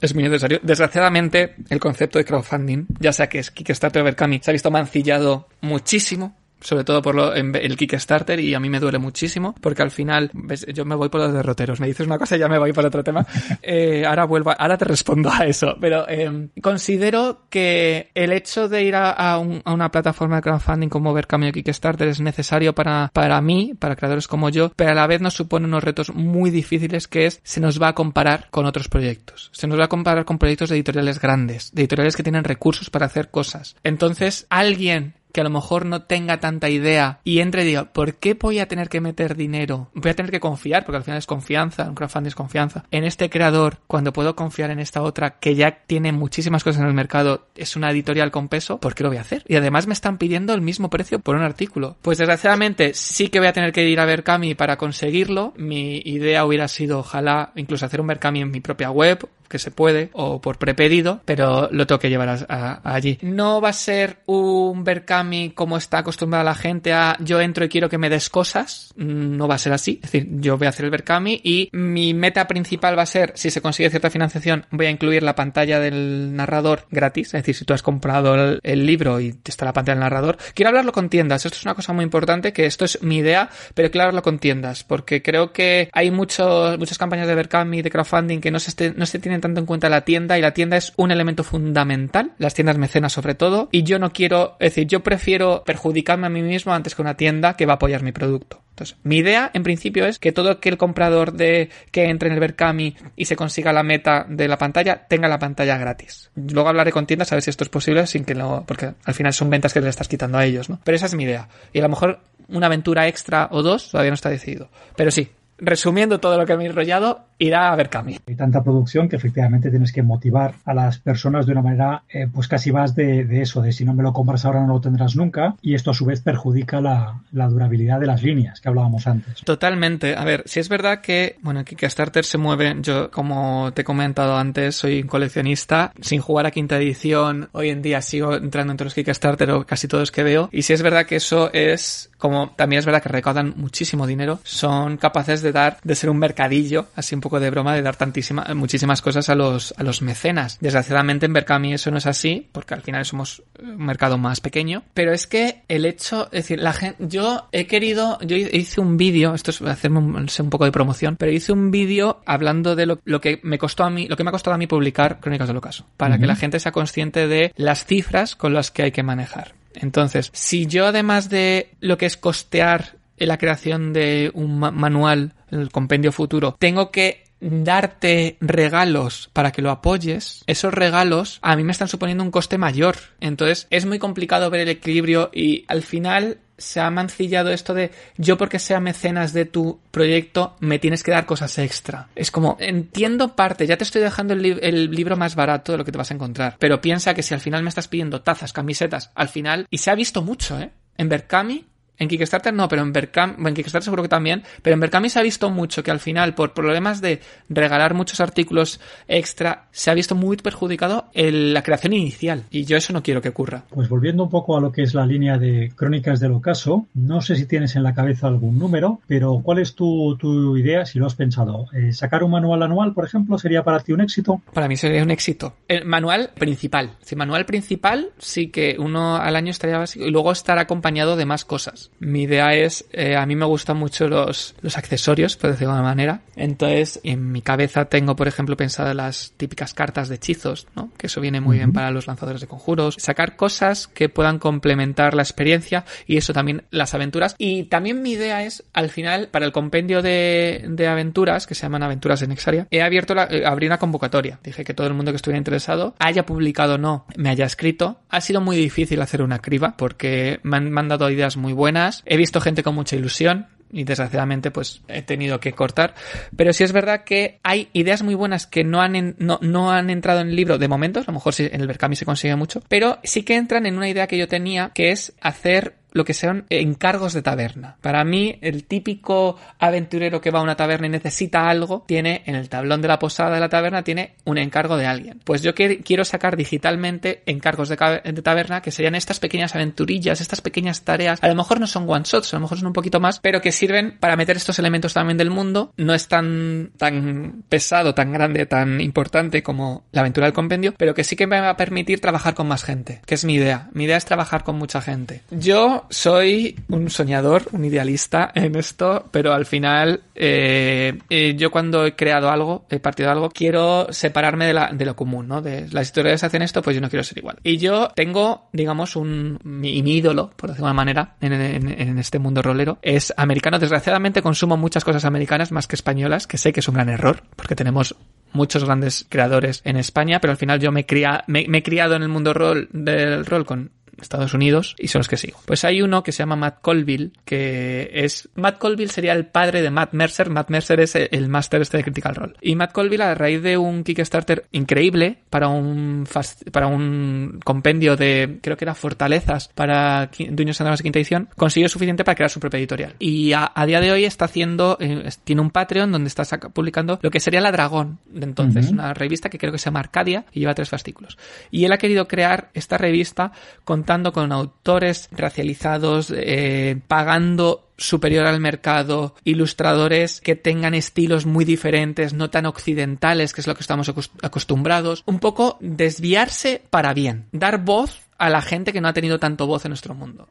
es 0.00 0.14
muy 0.14 0.24
necesario. 0.24 0.60
Desgraciadamente, 0.62 1.56
el 1.68 1.80
concepto 1.80 2.18
de 2.18 2.24
crowdfunding, 2.24 2.86
ya 2.98 3.12
sea 3.12 3.28
que 3.28 3.38
es 3.38 3.50
Kickstarter 3.50 4.02
o 4.02 4.04
Berkami, 4.04 4.40
se 4.42 4.50
ha 4.50 4.52
visto 4.52 4.70
mancillado 4.70 5.48
muchísimo 5.60 6.36
sobre 6.60 6.84
todo 6.84 7.02
por 7.02 7.14
lo, 7.14 7.34
en 7.34 7.54
el 7.54 7.76
Kickstarter 7.76 8.40
y 8.40 8.54
a 8.54 8.60
mí 8.60 8.68
me 8.68 8.80
duele 8.80 8.98
muchísimo 8.98 9.54
porque 9.60 9.82
al 9.82 9.90
final 9.90 10.30
¿ves? 10.32 10.66
yo 10.72 10.84
me 10.84 10.94
voy 10.94 11.08
por 11.08 11.20
los 11.20 11.32
derroteros. 11.32 11.80
Me 11.80 11.86
dices 11.86 12.06
una 12.06 12.18
cosa 12.18 12.36
y 12.36 12.38
ya 12.38 12.48
me 12.48 12.58
voy 12.58 12.72
por 12.72 12.84
otro 12.84 13.02
tema. 13.02 13.26
Eh, 13.62 14.04
ahora 14.06 14.24
vuelvo 14.24 14.52
ahora 14.56 14.78
te 14.78 14.84
respondo 14.84 15.30
a 15.30 15.44
eso. 15.44 15.76
Pero 15.80 16.08
eh, 16.08 16.48
considero 16.62 17.42
que 17.50 18.10
el 18.14 18.32
hecho 18.32 18.68
de 18.68 18.82
ir 18.84 18.94
a, 18.94 19.10
a, 19.10 19.38
una 19.38 19.90
plataforma 19.90 20.36
de 20.36 20.42
crowdfunding 20.42 20.88
como 20.88 21.12
Verkami 21.12 21.48
o 21.48 21.52
Kickstarter 21.52 22.08
es 22.08 22.20
necesario 22.20 22.74
para, 22.74 23.10
para 23.12 23.40
mí 23.40 23.74
para 23.78 23.96
creadores 23.96 24.28
como 24.28 24.48
yo 24.48 24.72
pero 24.74 24.90
a 24.90 24.94
la 24.94 25.06
vez 25.06 25.20
nos 25.20 25.34
supone 25.34 25.66
unos 25.66 25.84
retos 25.84 26.14
muy 26.14 26.50
difíciles 26.50 27.06
que 27.06 27.26
es 27.26 27.40
se 27.42 27.60
nos 27.60 27.80
va 27.80 27.88
a 27.88 27.94
comparar 27.94 28.48
con 28.50 28.66
otros 28.66 28.88
proyectos. 28.88 29.50
Se 29.52 29.66
nos 29.66 29.78
va 29.78 29.84
a 29.84 29.88
comparar 29.88 30.24
con 30.24 30.38
proyectos 30.38 30.70
de 30.70 30.76
editoriales 30.76 31.20
grandes 31.20 31.70
de 31.72 31.82
editoriales 31.82 32.16
que 32.16 32.22
tienen 32.22 32.44
recursos 32.44 32.90
para 32.90 33.06
hacer 33.06 33.30
cosas. 33.30 33.76
Entonces 33.82 34.46
alguien 34.50 35.14
que 35.32 35.40
a 35.40 35.44
lo 35.44 35.50
mejor 35.50 35.86
no 35.86 36.02
tenga 36.02 36.40
tanta 36.40 36.68
idea 36.68 37.20
y 37.24 37.40
entre 37.40 37.62
y 37.62 37.66
diga, 37.66 37.92
¿por 37.92 38.14
qué 38.14 38.34
voy 38.34 38.58
a 38.58 38.68
tener 38.68 38.88
que 38.88 39.00
meter 39.00 39.36
dinero? 39.36 39.90
Voy 39.94 40.10
a 40.10 40.14
tener 40.14 40.30
que 40.30 40.40
confiar, 40.40 40.84
porque 40.84 40.98
al 40.98 41.04
final 41.04 41.18
es 41.18 41.26
confianza, 41.26 41.88
un 41.88 41.94
crowdfunding 41.94 42.28
es 42.28 42.34
confianza, 42.34 42.84
en 42.90 43.04
este 43.04 43.30
creador 43.30 43.78
cuando 43.86 44.12
puedo 44.12 44.36
confiar 44.36 44.70
en 44.70 44.80
esta 44.80 45.02
otra 45.02 45.38
que 45.38 45.54
ya 45.54 45.82
tiene 45.86 46.12
muchísimas 46.12 46.64
cosas 46.64 46.82
en 46.82 46.88
el 46.88 46.94
mercado, 46.94 47.46
es 47.54 47.76
una 47.76 47.90
editorial 47.90 48.30
con 48.30 48.48
peso, 48.48 48.78
¿por 48.78 48.94
qué 48.94 49.02
lo 49.02 49.10
voy 49.10 49.18
a 49.18 49.22
hacer? 49.22 49.44
Y 49.48 49.56
además 49.56 49.86
me 49.86 49.92
están 49.92 50.18
pidiendo 50.18 50.54
el 50.54 50.60
mismo 50.60 50.90
precio 50.90 51.18
por 51.18 51.36
un 51.36 51.42
artículo. 51.42 51.96
Pues 52.02 52.18
desgraciadamente 52.18 52.94
sí 52.94 53.28
que 53.28 53.38
voy 53.38 53.48
a 53.48 53.52
tener 53.52 53.72
que 53.72 53.88
ir 53.88 54.00
a 54.00 54.04
Berkami 54.04 54.54
para 54.54 54.76
conseguirlo. 54.76 55.52
Mi 55.56 55.98
idea 56.04 56.44
hubiera 56.44 56.68
sido 56.68 57.00
ojalá 57.00 57.52
incluso 57.56 57.86
hacer 57.86 58.00
un 58.00 58.06
Berkami 58.06 58.42
en 58.42 58.50
mi 58.50 58.60
propia 58.60 58.90
web 58.90 59.28
que 59.50 59.58
se 59.58 59.70
puede 59.70 60.10
o 60.12 60.40
por 60.40 60.58
prepedido, 60.58 61.20
pero 61.24 61.68
lo 61.72 61.86
tengo 61.86 61.98
que 61.98 62.08
llevar 62.08 62.46
allí. 62.84 63.18
No 63.20 63.60
va 63.60 63.70
a 63.70 63.74
ser 63.74 64.18
un 64.26 64.84
Berkami 64.84 65.50
como 65.50 65.76
está 65.76 65.98
acostumbrada 65.98 66.44
la 66.44 66.54
gente 66.54 66.92
a 66.92 67.16
yo 67.20 67.40
entro 67.40 67.64
y 67.64 67.68
quiero 67.68 67.88
que 67.88 67.98
me 67.98 68.08
des 68.08 68.30
cosas, 68.30 68.94
mm, 68.96 69.36
no 69.36 69.48
va 69.48 69.56
a 69.56 69.58
ser 69.58 69.72
así. 69.72 70.00
Es 70.02 70.12
decir, 70.12 70.28
yo 70.40 70.56
voy 70.56 70.66
a 70.66 70.70
hacer 70.70 70.84
el 70.84 70.90
Berkami 70.90 71.40
y 71.42 71.68
mi 71.72 72.14
meta 72.14 72.46
principal 72.46 72.96
va 72.96 73.02
a 73.02 73.06
ser, 73.06 73.32
si 73.34 73.50
se 73.50 73.60
consigue 73.60 73.90
cierta 73.90 74.08
financiación, 74.08 74.66
voy 74.70 74.86
a 74.86 74.90
incluir 74.90 75.22
la 75.22 75.34
pantalla 75.34 75.80
del 75.80 76.34
narrador 76.34 76.86
gratis, 76.90 77.28
es 77.28 77.32
decir, 77.42 77.56
si 77.56 77.64
tú 77.64 77.74
has 77.74 77.82
comprado 77.82 78.58
el, 78.62 78.86
libro 78.86 79.20
y 79.20 79.34
está 79.44 79.64
la 79.64 79.72
pantalla 79.72 79.96
del 79.96 80.04
narrador. 80.04 80.38
Quiero 80.54 80.68
hablarlo 80.68 80.92
con 80.92 81.08
tiendas, 81.08 81.44
esto 81.44 81.58
es 81.58 81.64
una 81.64 81.74
cosa 81.74 81.92
muy 81.92 82.04
importante, 82.04 82.52
que 82.52 82.66
esto 82.66 82.84
es 82.84 83.02
mi 83.02 83.18
idea, 83.18 83.50
pero 83.74 83.90
quiero 83.90 84.04
hablarlo 84.04 84.22
con 84.22 84.38
tiendas, 84.38 84.84
porque 84.84 85.22
creo 85.22 85.52
que 85.52 85.90
hay 85.92 86.10
muchos, 86.10 86.78
muchas 86.78 86.98
campañas 86.98 87.26
de 87.26 87.34
Berkami, 87.34 87.82
de 87.82 87.90
crowdfunding, 87.90 88.40
que 88.40 88.50
no 88.50 88.58
se, 88.58 88.94
no 88.94 89.06
se 89.06 89.18
tienen 89.18 89.39
tanto 89.40 89.60
en 89.60 89.66
cuenta 89.66 89.88
la 89.88 90.02
tienda 90.02 90.38
y 90.38 90.42
la 90.42 90.52
tienda 90.52 90.76
es 90.76 90.92
un 90.96 91.10
elemento 91.10 91.44
fundamental, 91.44 92.32
las 92.38 92.54
tiendas 92.54 92.78
mecenas 92.78 93.12
sobre 93.12 93.34
todo, 93.34 93.68
y 93.72 93.82
yo 93.82 93.98
no 93.98 94.12
quiero, 94.12 94.56
es 94.60 94.72
decir, 94.72 94.86
yo 94.86 95.00
prefiero 95.00 95.62
perjudicarme 95.64 96.26
a 96.26 96.30
mí 96.30 96.42
mismo 96.42 96.72
antes 96.72 96.94
que 96.94 97.02
una 97.02 97.16
tienda 97.16 97.56
que 97.56 97.66
va 97.66 97.74
a 97.74 97.76
apoyar 97.76 98.02
mi 98.02 98.12
producto. 98.12 98.62
Entonces, 98.70 98.96
mi 99.02 99.18
idea 99.18 99.50
en 99.52 99.62
principio 99.62 100.06
es 100.06 100.18
que 100.18 100.32
todo 100.32 100.50
aquel 100.50 100.78
comprador 100.78 101.32
de 101.32 101.68
que 101.90 102.04
entre 102.04 102.28
en 102.28 102.34
el 102.34 102.40
Berkami 102.40 102.96
y 103.14 103.26
se 103.26 103.36
consiga 103.36 103.72
la 103.72 103.82
meta 103.82 104.24
de 104.28 104.48
la 104.48 104.56
pantalla 104.56 105.06
tenga 105.06 105.28
la 105.28 105.38
pantalla 105.38 105.76
gratis. 105.76 106.30
Luego 106.34 106.70
hablaré 106.70 106.90
con 106.90 107.06
tiendas 107.06 107.30
a 107.30 107.34
ver 107.34 107.42
si 107.42 107.50
esto 107.50 107.64
es 107.64 107.70
posible 107.70 108.06
sin 108.06 108.24
que 108.24 108.34
lo, 108.34 108.64
porque 108.66 108.92
al 109.04 109.14
final 109.14 109.34
son 109.34 109.50
ventas 109.50 109.74
que 109.74 109.80
le 109.80 109.88
estás 109.88 110.08
quitando 110.08 110.38
a 110.38 110.46
ellos, 110.46 110.70
¿no? 110.70 110.80
Pero 110.82 110.96
esa 110.96 111.06
es 111.06 111.14
mi 111.14 111.24
idea. 111.24 111.48
Y 111.74 111.80
a 111.80 111.82
lo 111.82 111.90
mejor 111.90 112.20
una 112.48 112.66
aventura 112.66 113.06
extra 113.06 113.48
o 113.50 113.62
dos 113.62 113.90
todavía 113.90 114.10
no 114.10 114.14
está 114.14 114.30
decidido. 114.30 114.70
Pero 114.96 115.10
sí, 115.10 115.30
resumiendo 115.60 116.20
todo 116.20 116.38
lo 116.38 116.46
que 116.46 116.56
me 116.56 116.64
he 116.64 116.66
enrollado, 116.68 117.26
irá 117.38 117.72
a 117.72 117.76
ver 117.76 117.88
Cami. 117.88 118.18
Hay 118.26 118.36
tanta 118.36 118.62
producción 118.62 119.08
que 119.08 119.16
efectivamente 119.16 119.70
tienes 119.70 119.92
que 119.92 120.02
motivar 120.02 120.54
a 120.64 120.74
las 120.74 120.98
personas 120.98 121.46
de 121.46 121.52
una 121.52 121.62
manera, 121.62 122.02
eh, 122.08 122.28
pues 122.32 122.48
casi 122.48 122.72
más 122.72 122.94
de, 122.94 123.26
eso, 123.40 123.62
de 123.62 123.72
si 123.72 123.84
no 123.84 123.94
me 123.94 124.02
lo 124.02 124.12
compras 124.12 124.44
ahora 124.44 124.60
no 124.60 124.74
lo 124.74 124.80
tendrás 124.80 125.16
nunca, 125.16 125.56
y 125.62 125.74
esto 125.74 125.90
a 125.90 125.94
su 125.94 126.04
vez 126.04 126.20
perjudica 126.20 126.80
la, 126.80 127.20
durabilidad 127.30 127.98
de 127.98 128.06
las 128.06 128.22
líneas 128.22 128.60
que 128.60 128.68
hablábamos 128.68 129.06
antes. 129.06 129.42
Totalmente. 129.44 130.14
A 130.14 130.24
ver, 130.24 130.42
si 130.46 130.60
es 130.60 130.68
verdad 130.68 131.00
que, 131.00 131.36
bueno, 131.42 131.64
Kickstarter 131.64 132.24
se 132.24 132.38
mueve, 132.38 132.76
yo 132.80 133.10
como 133.10 133.72
te 133.72 133.82
he 133.82 133.84
comentado 133.84 134.36
antes, 134.36 134.76
soy 134.76 135.02
un 135.02 135.08
coleccionista, 135.08 135.92
sin 136.00 136.20
jugar 136.20 136.46
a 136.46 136.50
quinta 136.50 136.76
edición, 136.76 137.48
hoy 137.52 137.70
en 137.70 137.82
día 137.82 138.02
sigo 138.02 138.34
entrando 138.34 138.72
entre 138.72 138.84
los 138.84 138.94
Kickstarter 138.94 139.50
o 139.50 139.66
casi 139.66 139.88
todos 139.88 140.12
que 140.12 140.22
veo, 140.22 140.48
y 140.52 140.62
si 140.62 140.74
es 140.74 140.82
verdad 140.82 141.06
que 141.06 141.16
eso 141.16 141.50
es, 141.52 142.10
como 142.18 142.50
también 142.50 142.80
es 142.80 142.86
verdad 142.86 143.02
que 143.02 143.08
recaudan 143.08 143.54
muchísimo 143.56 144.06
dinero, 144.06 144.38
son 144.44 144.98
capaces 144.98 145.42
de 145.42 145.49
dar, 145.52 145.78
de 145.82 145.94
ser 145.94 146.10
un 146.10 146.18
mercadillo, 146.18 146.86
así 146.94 147.14
un 147.14 147.20
poco 147.20 147.40
de 147.40 147.50
broma 147.50 147.74
de 147.74 147.82
dar 147.82 147.96
tantísimas, 147.96 148.54
muchísimas 148.54 149.02
cosas 149.02 149.28
a 149.28 149.34
los, 149.34 149.74
a 149.76 149.82
los 149.82 150.02
mecenas. 150.02 150.58
Desgraciadamente 150.60 151.26
en 151.26 151.32
Berkami 151.32 151.74
eso 151.74 151.90
no 151.90 151.98
es 151.98 152.06
así, 152.06 152.48
porque 152.52 152.74
al 152.74 152.82
final 152.82 153.04
somos 153.04 153.42
un 153.62 153.84
mercado 153.84 154.18
más 154.18 154.40
pequeño, 154.40 154.82
pero 154.94 155.12
es 155.12 155.26
que 155.26 155.62
el 155.68 155.84
hecho, 155.84 156.26
es 156.26 156.44
decir, 156.44 156.60
la 156.60 156.72
gente, 156.72 156.96
yo 157.06 157.48
he 157.52 157.66
querido, 157.66 158.18
yo 158.20 158.36
hice 158.36 158.80
un 158.80 158.96
vídeo, 158.96 159.34
esto 159.34 159.50
es 159.50 159.62
hacerme 159.62 159.98
un, 159.98 160.26
un 160.38 160.50
poco 160.50 160.64
de 160.64 160.72
promoción, 160.72 161.16
pero 161.16 161.32
hice 161.32 161.52
un 161.52 161.70
vídeo 161.70 162.20
hablando 162.26 162.76
de 162.76 162.86
lo, 162.86 163.00
lo, 163.04 163.20
que 163.20 163.40
me 163.42 163.58
costó 163.58 163.84
a 163.84 163.90
mí, 163.90 164.06
lo 164.08 164.16
que 164.16 164.24
me 164.24 164.30
ha 164.30 164.32
costado 164.32 164.54
a 164.54 164.58
mí 164.58 164.66
publicar 164.66 165.20
Crónicas 165.20 165.48
del 165.48 165.56
Ocaso, 165.56 165.86
para 165.96 166.18
que 166.18 166.26
la 166.26 166.36
gente 166.36 166.60
sea 166.60 166.72
consciente 166.72 167.26
de 167.26 167.52
las 167.56 167.84
cifras 167.84 168.36
con 168.36 168.54
las 168.54 168.70
que 168.70 168.82
hay 168.82 168.92
que 168.92 169.02
manejar. 169.02 169.54
Entonces, 169.74 170.30
si 170.32 170.66
yo 170.66 170.86
además 170.86 171.28
de 171.30 171.70
lo 171.80 171.96
que 171.96 172.06
es 172.06 172.16
costear 172.16 172.99
la 173.26 173.38
creación 173.38 173.92
de 173.92 174.30
un 174.34 174.58
manual, 174.58 175.34
el 175.50 175.70
compendio 175.70 176.12
futuro, 176.12 176.56
tengo 176.58 176.90
que 176.90 177.24
darte 177.40 178.36
regalos 178.40 179.30
para 179.32 179.50
que 179.50 179.62
lo 179.62 179.70
apoyes, 179.70 180.44
esos 180.46 180.72
regalos 180.72 181.38
a 181.42 181.56
mí 181.56 181.64
me 181.64 181.72
están 181.72 181.88
suponiendo 181.88 182.22
un 182.22 182.30
coste 182.30 182.58
mayor. 182.58 182.96
Entonces 183.20 183.66
es 183.70 183.86
muy 183.86 183.98
complicado 183.98 184.50
ver 184.50 184.60
el 184.60 184.68
equilibrio 184.68 185.30
y 185.32 185.64
al 185.68 185.82
final 185.82 186.38
se 186.58 186.80
ha 186.80 186.90
mancillado 186.90 187.50
esto 187.50 187.72
de 187.72 187.90
yo 188.18 188.36
porque 188.36 188.58
sea 188.58 188.80
mecenas 188.80 189.32
de 189.32 189.46
tu 189.46 189.80
proyecto 189.90 190.56
me 190.60 190.78
tienes 190.78 191.02
que 191.02 191.10
dar 191.10 191.24
cosas 191.24 191.58
extra. 191.58 192.08
Es 192.14 192.30
como, 192.30 192.58
entiendo 192.60 193.34
parte, 193.34 193.66
ya 193.66 193.78
te 193.78 193.84
estoy 193.84 194.02
dejando 194.02 194.34
el, 194.34 194.44
el, 194.62 194.90
libro 194.90 195.16
más 195.16 195.34
barato 195.34 195.72
de 195.72 195.78
lo 195.78 195.84
que 195.86 195.92
te 195.92 195.98
vas 195.98 196.10
a 196.10 196.14
encontrar, 196.14 196.56
pero 196.58 196.82
piensa 196.82 197.14
que 197.14 197.22
si 197.22 197.32
al 197.32 197.40
final 197.40 197.62
me 197.62 197.70
estás 197.70 197.88
pidiendo 197.88 198.20
tazas, 198.20 198.52
camisetas, 198.52 199.10
al 199.14 199.30
final, 199.30 199.66
y 199.70 199.78
se 199.78 199.90
ha 199.90 199.94
visto 199.94 200.20
mucho, 200.20 200.60
¿eh? 200.60 200.70
En 200.98 201.08
Berkami 201.08 201.64
en 202.00 202.08
Kickstarter 202.08 202.52
no, 202.52 202.66
pero 202.66 202.82
en 202.82 202.92
Berkami, 202.92 203.34
en 203.46 203.54
Kickstarter 203.54 203.84
seguro 203.84 204.02
que 204.02 204.08
también, 204.08 204.42
pero 204.62 204.74
en 204.74 204.80
Berkami 204.80 205.10
se 205.10 205.20
ha 205.20 205.22
visto 205.22 205.50
mucho 205.50 205.82
que 205.82 205.90
al 205.90 206.00
final, 206.00 206.34
por 206.34 206.54
problemas 206.54 207.00
de 207.00 207.20
regalar 207.48 207.94
muchos 207.94 208.20
artículos 208.20 208.80
extra, 209.06 209.68
se 209.70 209.90
ha 209.90 209.94
visto 209.94 210.14
muy 210.14 210.38
perjudicado 210.38 211.10
la 211.14 211.62
creación 211.62 211.92
inicial. 211.92 212.44
Y 212.50 212.64
yo 212.64 212.76
eso 212.76 212.92
no 212.92 213.02
quiero 213.02 213.20
que 213.20 213.28
ocurra. 213.28 213.64
Pues 213.68 213.88
volviendo 213.88 214.24
un 214.24 214.30
poco 214.30 214.56
a 214.56 214.60
lo 214.60 214.72
que 214.72 214.82
es 214.82 214.94
la 214.94 215.06
línea 215.06 215.38
de 215.38 215.72
crónicas 215.76 216.20
del 216.20 216.32
ocaso, 216.32 216.86
no 216.94 217.20
sé 217.20 217.36
si 217.36 217.46
tienes 217.46 217.76
en 217.76 217.82
la 217.82 217.94
cabeza 217.94 218.26
algún 218.26 218.58
número, 218.58 219.00
pero 219.06 219.40
¿cuál 219.42 219.58
es 219.58 219.74
tu, 219.74 220.16
tu 220.18 220.56
idea 220.56 220.86
si 220.86 220.98
lo 220.98 221.06
has 221.06 221.14
pensado? 221.14 221.66
Eh, 221.74 221.92
¿Sacar 221.92 222.24
un 222.24 222.30
manual 222.30 222.62
anual, 222.62 222.94
por 222.94 223.04
ejemplo, 223.04 223.38
sería 223.38 223.62
para 223.62 223.80
ti 223.80 223.92
un 223.92 224.00
éxito? 224.00 224.40
Para 224.54 224.68
mí 224.68 224.76
sería 224.76 225.02
un 225.02 225.10
éxito. 225.10 225.54
El 225.68 225.84
manual 225.84 226.30
principal. 226.38 226.92
Si 227.02 227.14
manual 227.14 227.44
principal, 227.44 228.10
sí 228.16 228.48
que 228.48 228.76
uno 228.78 229.16
al 229.16 229.36
año 229.36 229.50
estaría 229.50 229.76
básico 229.76 230.06
y 230.06 230.10
luego 230.10 230.32
estar 230.32 230.58
acompañado 230.58 231.16
de 231.16 231.26
más 231.26 231.44
cosas. 231.44 231.89
Mi 231.98 232.22
idea 232.22 232.54
es, 232.54 232.86
eh, 232.92 233.16
a 233.16 233.26
mí 233.26 233.36
me 233.36 233.44
gustan 233.44 233.76
mucho 233.76 234.08
los, 234.08 234.54
los 234.62 234.78
accesorios, 234.78 235.36
por 235.36 235.50
decirlo 235.50 235.72
de 235.72 235.78
alguna 235.78 235.90
manera. 235.90 236.22
Entonces, 236.34 236.98
en 237.04 237.30
mi 237.30 237.42
cabeza 237.42 237.84
tengo, 237.84 238.16
por 238.16 238.26
ejemplo, 238.26 238.56
pensado 238.56 238.94
las 238.94 239.32
típicas 239.36 239.74
cartas 239.74 240.08
de 240.08 240.14
hechizos, 240.14 240.66
¿no? 240.74 240.90
Que 240.96 241.08
eso 241.08 241.20
viene 241.20 241.40
muy 241.40 241.58
bien 241.58 241.72
para 241.74 241.90
los 241.90 242.06
lanzadores 242.06 242.40
de 242.40 242.46
conjuros. 242.46 242.96
Sacar 242.98 243.36
cosas 243.36 243.86
que 243.86 244.08
puedan 244.08 244.38
complementar 244.38 245.12
la 245.14 245.22
experiencia 245.22 245.84
y 246.06 246.16
eso 246.16 246.32
también 246.32 246.64
las 246.70 246.94
aventuras. 246.94 247.34
Y 247.36 247.64
también 247.64 248.00
mi 248.00 248.12
idea 248.12 248.44
es, 248.44 248.64
al 248.72 248.88
final, 248.88 249.28
para 249.28 249.44
el 249.44 249.52
compendio 249.52 250.00
de, 250.00 250.64
de 250.68 250.88
aventuras, 250.88 251.46
que 251.46 251.54
se 251.54 251.62
llaman 251.62 251.82
Aventuras 251.82 252.20
de 252.20 252.28
Nexaria, 252.28 252.66
he 252.70 252.80
abierto 252.80 253.14
la, 253.14 253.24
eh, 253.24 253.44
abrí 253.44 253.66
una 253.66 253.78
convocatoria. 253.78 254.40
Dije 254.42 254.64
que 254.64 254.72
todo 254.72 254.86
el 254.86 254.94
mundo 254.94 255.12
que 255.12 255.16
estuviera 255.16 255.38
interesado, 255.38 255.94
haya 255.98 256.24
publicado 256.24 256.76
o 256.76 256.78
no, 256.78 257.04
me 257.16 257.28
haya 257.28 257.44
escrito. 257.44 258.00
Ha 258.08 258.22
sido 258.22 258.40
muy 258.40 258.56
difícil 258.56 259.02
hacer 259.02 259.20
una 259.20 259.40
criba 259.40 259.74
porque 259.76 260.40
me 260.44 260.56
han 260.56 260.70
mandado 260.70 261.10
ideas 261.10 261.36
muy 261.36 261.52
buenas 261.52 261.79
He 262.06 262.16
visto 262.16 262.40
gente 262.40 262.62
con 262.62 262.74
mucha 262.74 262.96
ilusión, 262.96 263.46
y 263.72 263.84
desgraciadamente 263.84 264.50
pues 264.50 264.82
he 264.88 265.02
tenido 265.02 265.40
que 265.40 265.52
cortar. 265.52 265.94
Pero 266.36 266.52
sí 266.52 266.64
es 266.64 266.72
verdad 266.72 267.04
que 267.04 267.38
hay 267.42 267.68
ideas 267.72 268.02
muy 268.02 268.14
buenas 268.14 268.46
que 268.46 268.64
no 268.64 268.80
han, 268.80 269.14
no, 269.18 269.38
no, 269.42 269.70
han 269.70 269.90
entrado 269.90 270.20
en 270.20 270.28
el 270.28 270.36
libro 270.36 270.58
de 270.58 270.68
momento, 270.68 271.00
a 271.00 271.04
lo 271.06 271.12
mejor 271.12 271.34
en 271.38 271.60
el 271.60 271.66
Berkami 271.66 271.96
se 271.96 272.04
consigue 272.04 272.36
mucho, 272.36 272.62
pero 272.68 272.98
sí 273.04 273.22
que 273.22 273.36
entran 273.36 273.66
en 273.66 273.76
una 273.76 273.88
idea 273.88 274.06
que 274.06 274.18
yo 274.18 274.28
tenía 274.28 274.70
que 274.74 274.90
es 274.90 275.12
hacer 275.20 275.74
lo 275.92 276.04
que 276.04 276.14
sean 276.14 276.44
encargos 276.48 277.12
de 277.12 277.22
taberna. 277.22 277.76
Para 277.80 278.04
mí, 278.04 278.38
el 278.42 278.64
típico 278.64 279.36
aventurero 279.58 280.20
que 280.20 280.30
va 280.30 280.40
a 280.40 280.42
una 280.42 280.56
taberna 280.56 280.86
y 280.86 280.90
necesita 280.90 281.48
algo, 281.48 281.84
tiene 281.86 282.22
en 282.26 282.34
el 282.34 282.48
tablón 282.48 282.82
de 282.82 282.88
la 282.88 282.98
posada 282.98 283.34
de 283.34 283.40
la 283.40 283.48
taberna, 283.48 283.82
tiene 283.82 284.14
un 284.24 284.38
encargo 284.38 284.76
de 284.76 284.86
alguien. 284.86 285.20
Pues 285.24 285.42
yo 285.42 285.54
quiero 285.54 286.04
sacar 286.04 286.36
digitalmente 286.36 287.22
encargos 287.26 287.68
de, 287.68 287.76
taberna 287.76 288.62
que 288.62 288.70
serían 288.70 288.94
estas 288.94 289.20
pequeñas 289.20 289.54
aventurillas, 289.54 290.20
estas 290.20 290.40
pequeñas 290.40 290.82
tareas. 290.82 291.22
A 291.22 291.28
lo 291.28 291.34
mejor 291.34 291.60
no 291.60 291.66
son 291.66 291.88
one 291.88 292.04
shots, 292.04 292.32
a 292.32 292.36
lo 292.36 292.42
mejor 292.42 292.58
son 292.58 292.68
un 292.68 292.72
poquito 292.72 293.00
más, 293.00 293.20
pero 293.20 293.40
que 293.40 293.52
sirven 293.52 293.96
para 293.98 294.16
meter 294.16 294.36
estos 294.36 294.58
elementos 294.58 294.94
también 294.94 295.18
del 295.18 295.30
mundo. 295.30 295.72
No 295.76 295.94
es 295.94 296.08
tan, 296.08 296.70
tan 296.76 297.44
pesado, 297.48 297.94
tan 297.94 298.12
grande, 298.12 298.46
tan 298.46 298.80
importante 298.80 299.42
como 299.42 299.84
la 299.92 300.00
aventura 300.00 300.26
del 300.26 300.34
compendio, 300.34 300.74
pero 300.76 300.94
que 300.94 301.04
sí 301.04 301.16
que 301.16 301.26
me 301.26 301.40
va 301.40 301.50
a 301.50 301.56
permitir 301.56 302.00
trabajar 302.00 302.34
con 302.34 302.48
más 302.48 302.64
gente, 302.64 303.00
que 303.06 303.14
es 303.14 303.24
mi 303.24 303.34
idea. 303.34 303.68
Mi 303.72 303.84
idea 303.84 303.96
es 303.96 304.04
trabajar 304.04 304.44
con 304.44 304.56
mucha 304.56 304.80
gente. 304.80 305.22
Yo 305.30 305.79
soy 305.90 306.56
un 306.68 306.90
soñador, 306.90 307.44
un 307.52 307.64
idealista 307.64 308.30
en 308.34 308.56
esto, 308.56 309.08
pero 309.10 309.32
al 309.32 309.46
final 309.46 310.02
eh, 310.14 310.98
eh, 311.08 311.34
yo 311.36 311.50
cuando 311.50 311.86
he 311.86 311.96
creado 311.96 312.30
algo, 312.30 312.66
he 312.68 312.78
partido 312.78 313.10
algo, 313.10 313.30
quiero 313.30 313.86
separarme 313.90 314.46
de, 314.46 314.84
lo 314.84 314.96
común, 314.96 315.28
¿no? 315.28 315.40
De 315.40 315.68
las 315.70 315.88
historias 315.88 316.22
hacen 316.24 316.42
esto, 316.42 316.62
pues 316.62 316.74
yo 316.74 316.82
no 316.82 316.90
quiero 316.90 317.02
ser 317.02 317.18
igual. 317.18 317.38
Y 317.42 317.58
yo 317.58 317.88
tengo, 317.94 318.48
digamos, 318.52 318.96
un 318.96 319.38
mi, 319.44 319.78
ídolo, 319.78 320.30
por 320.36 320.50
decirlo 320.50 320.66
de 320.66 320.72
una 320.72 320.74
manera, 320.74 321.16
en, 321.20 321.98
este 321.98 322.18
mundo 322.18 322.42
rolero, 322.42 322.78
es 322.82 323.12
americano. 323.16 323.58
Desgraciadamente 323.58 324.22
consumo 324.22 324.56
muchas 324.56 324.84
cosas 324.84 325.04
americanas 325.04 325.52
más 325.52 325.66
que 325.66 325.76
españolas, 325.76 326.26
que 326.26 326.38
sé 326.38 326.52
que 326.52 326.60
es 326.60 326.68
un 326.68 326.74
gran 326.74 326.88
error, 326.88 327.22
porque 327.36 327.56
tenemos 327.56 327.96
muchos 328.32 328.64
grandes 328.64 329.06
creadores 329.08 329.60
en 329.64 329.76
España, 329.76 330.20
pero 330.20 330.32
al 330.32 330.36
final 330.36 330.60
yo 330.60 330.70
me, 330.70 330.86
me 331.26 331.58
he 331.58 331.62
criado 331.62 331.96
en 331.96 332.02
el 332.02 332.08
mundo 332.08 332.34
rol, 332.34 332.68
del 332.72 333.26
rol 333.26 333.44
con 333.44 333.72
Estados 334.02 334.34
Unidos 334.34 334.74
y 334.78 334.88
son 334.88 335.00
los 335.00 335.08
que 335.08 335.16
sigo. 335.16 335.38
Pues 335.44 335.64
hay 335.64 335.82
uno 335.82 336.02
que 336.02 336.12
se 336.12 336.18
llama 336.18 336.36
Matt 336.36 336.60
Colville, 336.60 337.12
que 337.24 337.90
es... 337.92 338.28
Matt 338.34 338.58
Colville 338.58 338.90
sería 338.90 339.12
el 339.12 339.26
padre 339.26 339.62
de 339.62 339.70
Matt 339.70 339.92
Mercer. 339.92 340.30
Matt 340.30 340.50
Mercer 340.50 340.80
es 340.80 340.94
el 340.94 341.28
máster 341.28 341.62
este 341.62 341.78
de 341.78 341.84
Critical 341.84 342.14
Role. 342.14 342.34
Y 342.40 342.56
Matt 342.56 342.72
Colville, 342.72 343.02
a 343.02 343.14
raíz 343.14 343.42
de 343.42 343.56
un 343.56 343.84
Kickstarter 343.84 344.46
increíble 344.52 345.18
para 345.30 345.48
un, 345.48 346.06
para 346.52 346.66
un 346.66 347.40
compendio 347.44 347.96
de, 347.96 348.38
creo 348.42 348.56
que 348.56 348.64
era 348.64 348.74
Fortalezas 348.74 349.48
para 349.48 350.10
Dueños 350.30 350.58
de 350.58 350.82
Quinta 350.82 350.98
Edición, 350.98 351.28
consiguió 351.36 351.68
suficiente 351.68 352.04
para 352.04 352.14
crear 352.14 352.30
su 352.30 352.40
propia 352.40 352.58
editorial. 352.58 352.94
Y 352.98 353.32
a, 353.32 353.52
día 353.66 353.80
de 353.80 353.92
hoy 353.92 354.04
está 354.04 354.24
haciendo, 354.26 354.76
eh, 354.80 355.08
tiene 355.24 355.42
un 355.42 355.50
Patreon 355.50 355.92
donde 355.92 356.08
está 356.08 356.24
publicando 356.52 356.98
lo 357.02 357.10
que 357.10 357.20
sería 357.20 357.40
La 357.40 357.52
Dragón 357.52 357.98
de 358.06 358.24
entonces, 358.24 358.70
una 358.70 358.94
revista 358.94 359.28
que 359.28 359.38
creo 359.38 359.52
que 359.52 359.58
se 359.58 359.66
llama 359.66 359.80
Arcadia 359.80 360.24
y 360.32 360.40
lleva 360.40 360.54
tres 360.54 360.68
fascículos. 360.68 361.18
Y 361.50 361.64
él 361.64 361.72
ha 361.72 361.78
querido 361.78 362.08
crear 362.08 362.50
esta 362.54 362.78
revista 362.78 363.32
con 363.64 363.84
con 364.12 364.30
autores 364.30 365.08
racializados, 365.10 366.12
eh, 366.14 366.78
pagando 366.86 367.70
superior 367.76 368.24
al 368.26 368.38
mercado, 368.38 369.16
ilustradores 369.24 370.20
que 370.20 370.36
tengan 370.36 370.74
estilos 370.74 371.26
muy 371.26 371.44
diferentes, 371.44 372.12
no 372.12 372.30
tan 372.30 372.46
occidentales, 372.46 373.32
que 373.32 373.40
es 373.40 373.48
lo 373.48 373.56
que 373.56 373.62
estamos 373.62 373.92
acostumbrados, 374.22 375.02
un 375.06 375.18
poco 375.18 375.58
desviarse 375.60 376.62
para 376.70 376.94
bien, 376.94 377.26
dar 377.32 377.64
voz 377.64 378.02
a 378.16 378.28
la 378.28 378.42
gente 378.42 378.72
que 378.72 378.82
no 378.82 378.88
ha 378.88 378.92
tenido 378.92 379.18
tanto 379.18 379.46
voz 379.46 379.64
en 379.64 379.70
nuestro 379.70 379.94
mundo, 379.94 380.28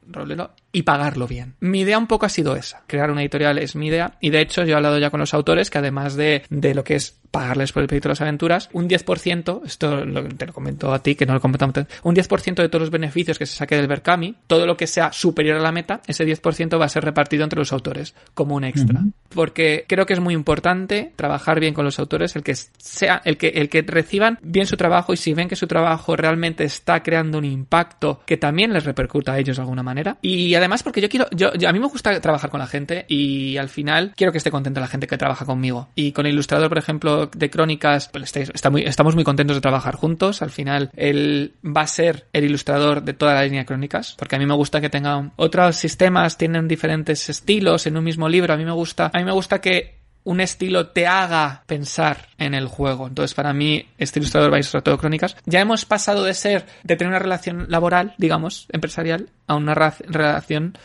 y 0.71 0.83
pagarlo 0.83 1.27
bien. 1.27 1.55
Mi 1.59 1.81
idea 1.81 1.97
un 1.97 2.05
poco 2.07 2.27
ha 2.27 2.29
sido 2.29 2.55
esa. 2.55 2.83
Crear 2.85 3.09
una 3.09 3.21
editorial 3.21 3.57
es 3.57 3.75
mi 3.75 3.87
idea. 3.87 4.13
Y 4.21 4.29
de 4.29 4.41
hecho, 4.41 4.63
yo 4.63 4.73
he 4.73 4.75
hablado 4.75 4.99
ya 4.99 5.09
con 5.09 5.19
los 5.19 5.33
autores 5.33 5.71
que 5.71 5.79
además 5.79 6.15
de, 6.15 6.43
de 6.51 6.75
lo 6.75 6.83
que 6.83 6.95
es 6.95 7.18
pagarles 7.31 7.71
por 7.71 7.81
el 7.81 7.87
proyecto 7.87 8.09
de 8.09 8.13
las 8.13 8.21
aventuras, 8.21 8.69
un 8.73 8.89
10%, 8.89 9.61
esto 9.65 10.03
te 10.37 10.45
lo 10.45 10.53
comento 10.53 10.93
a 10.93 10.99
ti, 11.03 11.15
que 11.15 11.25
no 11.25 11.33
lo 11.33 11.39
comento 11.39 11.59
un 12.03 12.15
10% 12.15 12.55
de 12.55 12.69
todos 12.69 12.81
los 12.81 12.89
beneficios 12.89 13.37
que 13.37 13.45
se 13.45 13.55
saque 13.55 13.75
del 13.75 13.87
Berkami, 13.87 14.35
todo 14.47 14.65
lo 14.65 14.77
que 14.77 14.87
sea 14.87 15.11
superior 15.11 15.57
a 15.57 15.61
la 15.61 15.71
meta, 15.71 16.01
ese 16.07 16.25
10% 16.25 16.79
va 16.79 16.85
a 16.85 16.89
ser 16.89 17.03
repartido 17.03 17.43
entre 17.43 17.59
los 17.59 17.73
autores, 17.73 18.15
como 18.33 18.55
un 18.55 18.63
extra. 18.63 19.01
Porque 19.29 19.85
creo 19.87 20.05
que 20.05 20.13
es 20.13 20.19
muy 20.19 20.33
importante 20.33 21.13
trabajar 21.15 21.59
bien 21.59 21.73
con 21.73 21.85
los 21.85 21.99
autores, 21.99 22.35
el 22.35 22.43
que 22.43 22.55
sea, 22.55 23.21
el 23.25 23.37
que, 23.37 23.49
el 23.49 23.69
que 23.69 23.81
reciban 23.81 24.39
bien 24.41 24.65
su 24.65 24.77
trabajo 24.77 25.13
y 25.13 25.17
si 25.17 25.33
ven 25.33 25.47
que 25.47 25.55
su 25.55 25.67
trabajo 25.67 26.15
realmente 26.15 26.63
está 26.63 27.03
creando 27.03 27.37
un 27.37 27.45
impacto 27.45 28.21
que 28.25 28.37
también 28.37 28.73
les 28.73 28.85
repercuta 28.85 29.33
a 29.33 29.39
ellos 29.39 29.57
de 29.57 29.61
alguna 29.61 29.83
manera. 29.83 30.17
Y 30.21 30.53
además 30.55 30.83
porque 30.83 31.01
yo 31.01 31.09
quiero, 31.09 31.27
yo, 31.31 31.49
a 31.49 31.73
mí 31.73 31.79
me 31.79 31.87
gusta 31.87 32.19
trabajar 32.21 32.49
con 32.49 32.59
la 32.59 32.67
gente 32.67 33.05
y 33.07 33.57
al 33.57 33.69
final 33.69 34.13
quiero 34.15 34.31
que 34.31 34.37
esté 34.37 34.51
contenta 34.51 34.81
la 34.81 34.87
gente 34.87 35.07
que 35.07 35.17
trabaja 35.17 35.45
conmigo. 35.45 35.89
Y 35.95 36.11
con 36.11 36.25
el 36.25 36.33
ilustrador, 36.33 36.69
por 36.69 36.77
ejemplo, 36.77 37.18
de 37.27 37.49
crónicas, 37.49 38.07
pues 38.09 38.35
está 38.35 38.69
muy, 38.69 38.83
estamos 38.83 39.15
muy 39.15 39.23
contentos 39.23 39.57
de 39.57 39.61
trabajar 39.61 39.95
juntos. 39.95 40.41
Al 40.41 40.51
final, 40.51 40.91
él 40.95 41.53
va 41.65 41.81
a 41.81 41.87
ser 41.87 42.27
el 42.33 42.45
ilustrador 42.45 43.03
de 43.03 43.13
toda 43.13 43.33
la 43.33 43.43
línea 43.43 43.61
de 43.61 43.65
crónicas, 43.65 44.15
porque 44.17 44.35
a 44.35 44.39
mí 44.39 44.45
me 44.45 44.55
gusta 44.55 44.81
que 44.81 44.89
tenga 44.89 45.31
otros 45.35 45.75
sistemas, 45.75 46.37
tienen 46.37 46.67
diferentes 46.67 47.29
estilos 47.29 47.87
en 47.87 47.97
un 47.97 48.03
mismo 48.03 48.29
libro. 48.29 48.53
A 48.53 48.57
mí 48.57 48.65
me 48.65 48.71
gusta, 48.71 49.11
a 49.13 49.17
mí 49.17 49.25
me 49.25 49.31
gusta 49.31 49.61
que 49.61 49.99
un 50.23 50.41
estilo 50.41 50.87
te 50.87 51.07
haga 51.07 51.63
pensar 51.65 52.27
en 52.37 52.53
el 52.53 52.67
juego. 52.67 53.07
Entonces, 53.07 53.33
para 53.33 53.53
mí, 53.53 53.87
este 53.97 54.19
ilustrador 54.19 54.51
va 54.51 54.57
a 54.57 54.59
ilustrar 54.59 54.83
todo 54.83 54.97
crónicas. 54.97 55.35
Ya 55.45 55.59
hemos 55.59 55.85
pasado 55.85 56.23
de 56.23 56.33
ser, 56.33 56.65
de 56.83 56.95
tener 56.95 57.09
una 57.09 57.19
relación 57.19 57.65
laboral, 57.69 58.13
digamos, 58.17 58.67
empresarial, 58.71 59.29
a 59.47 59.55
una 59.55 59.73
relación 59.73 60.77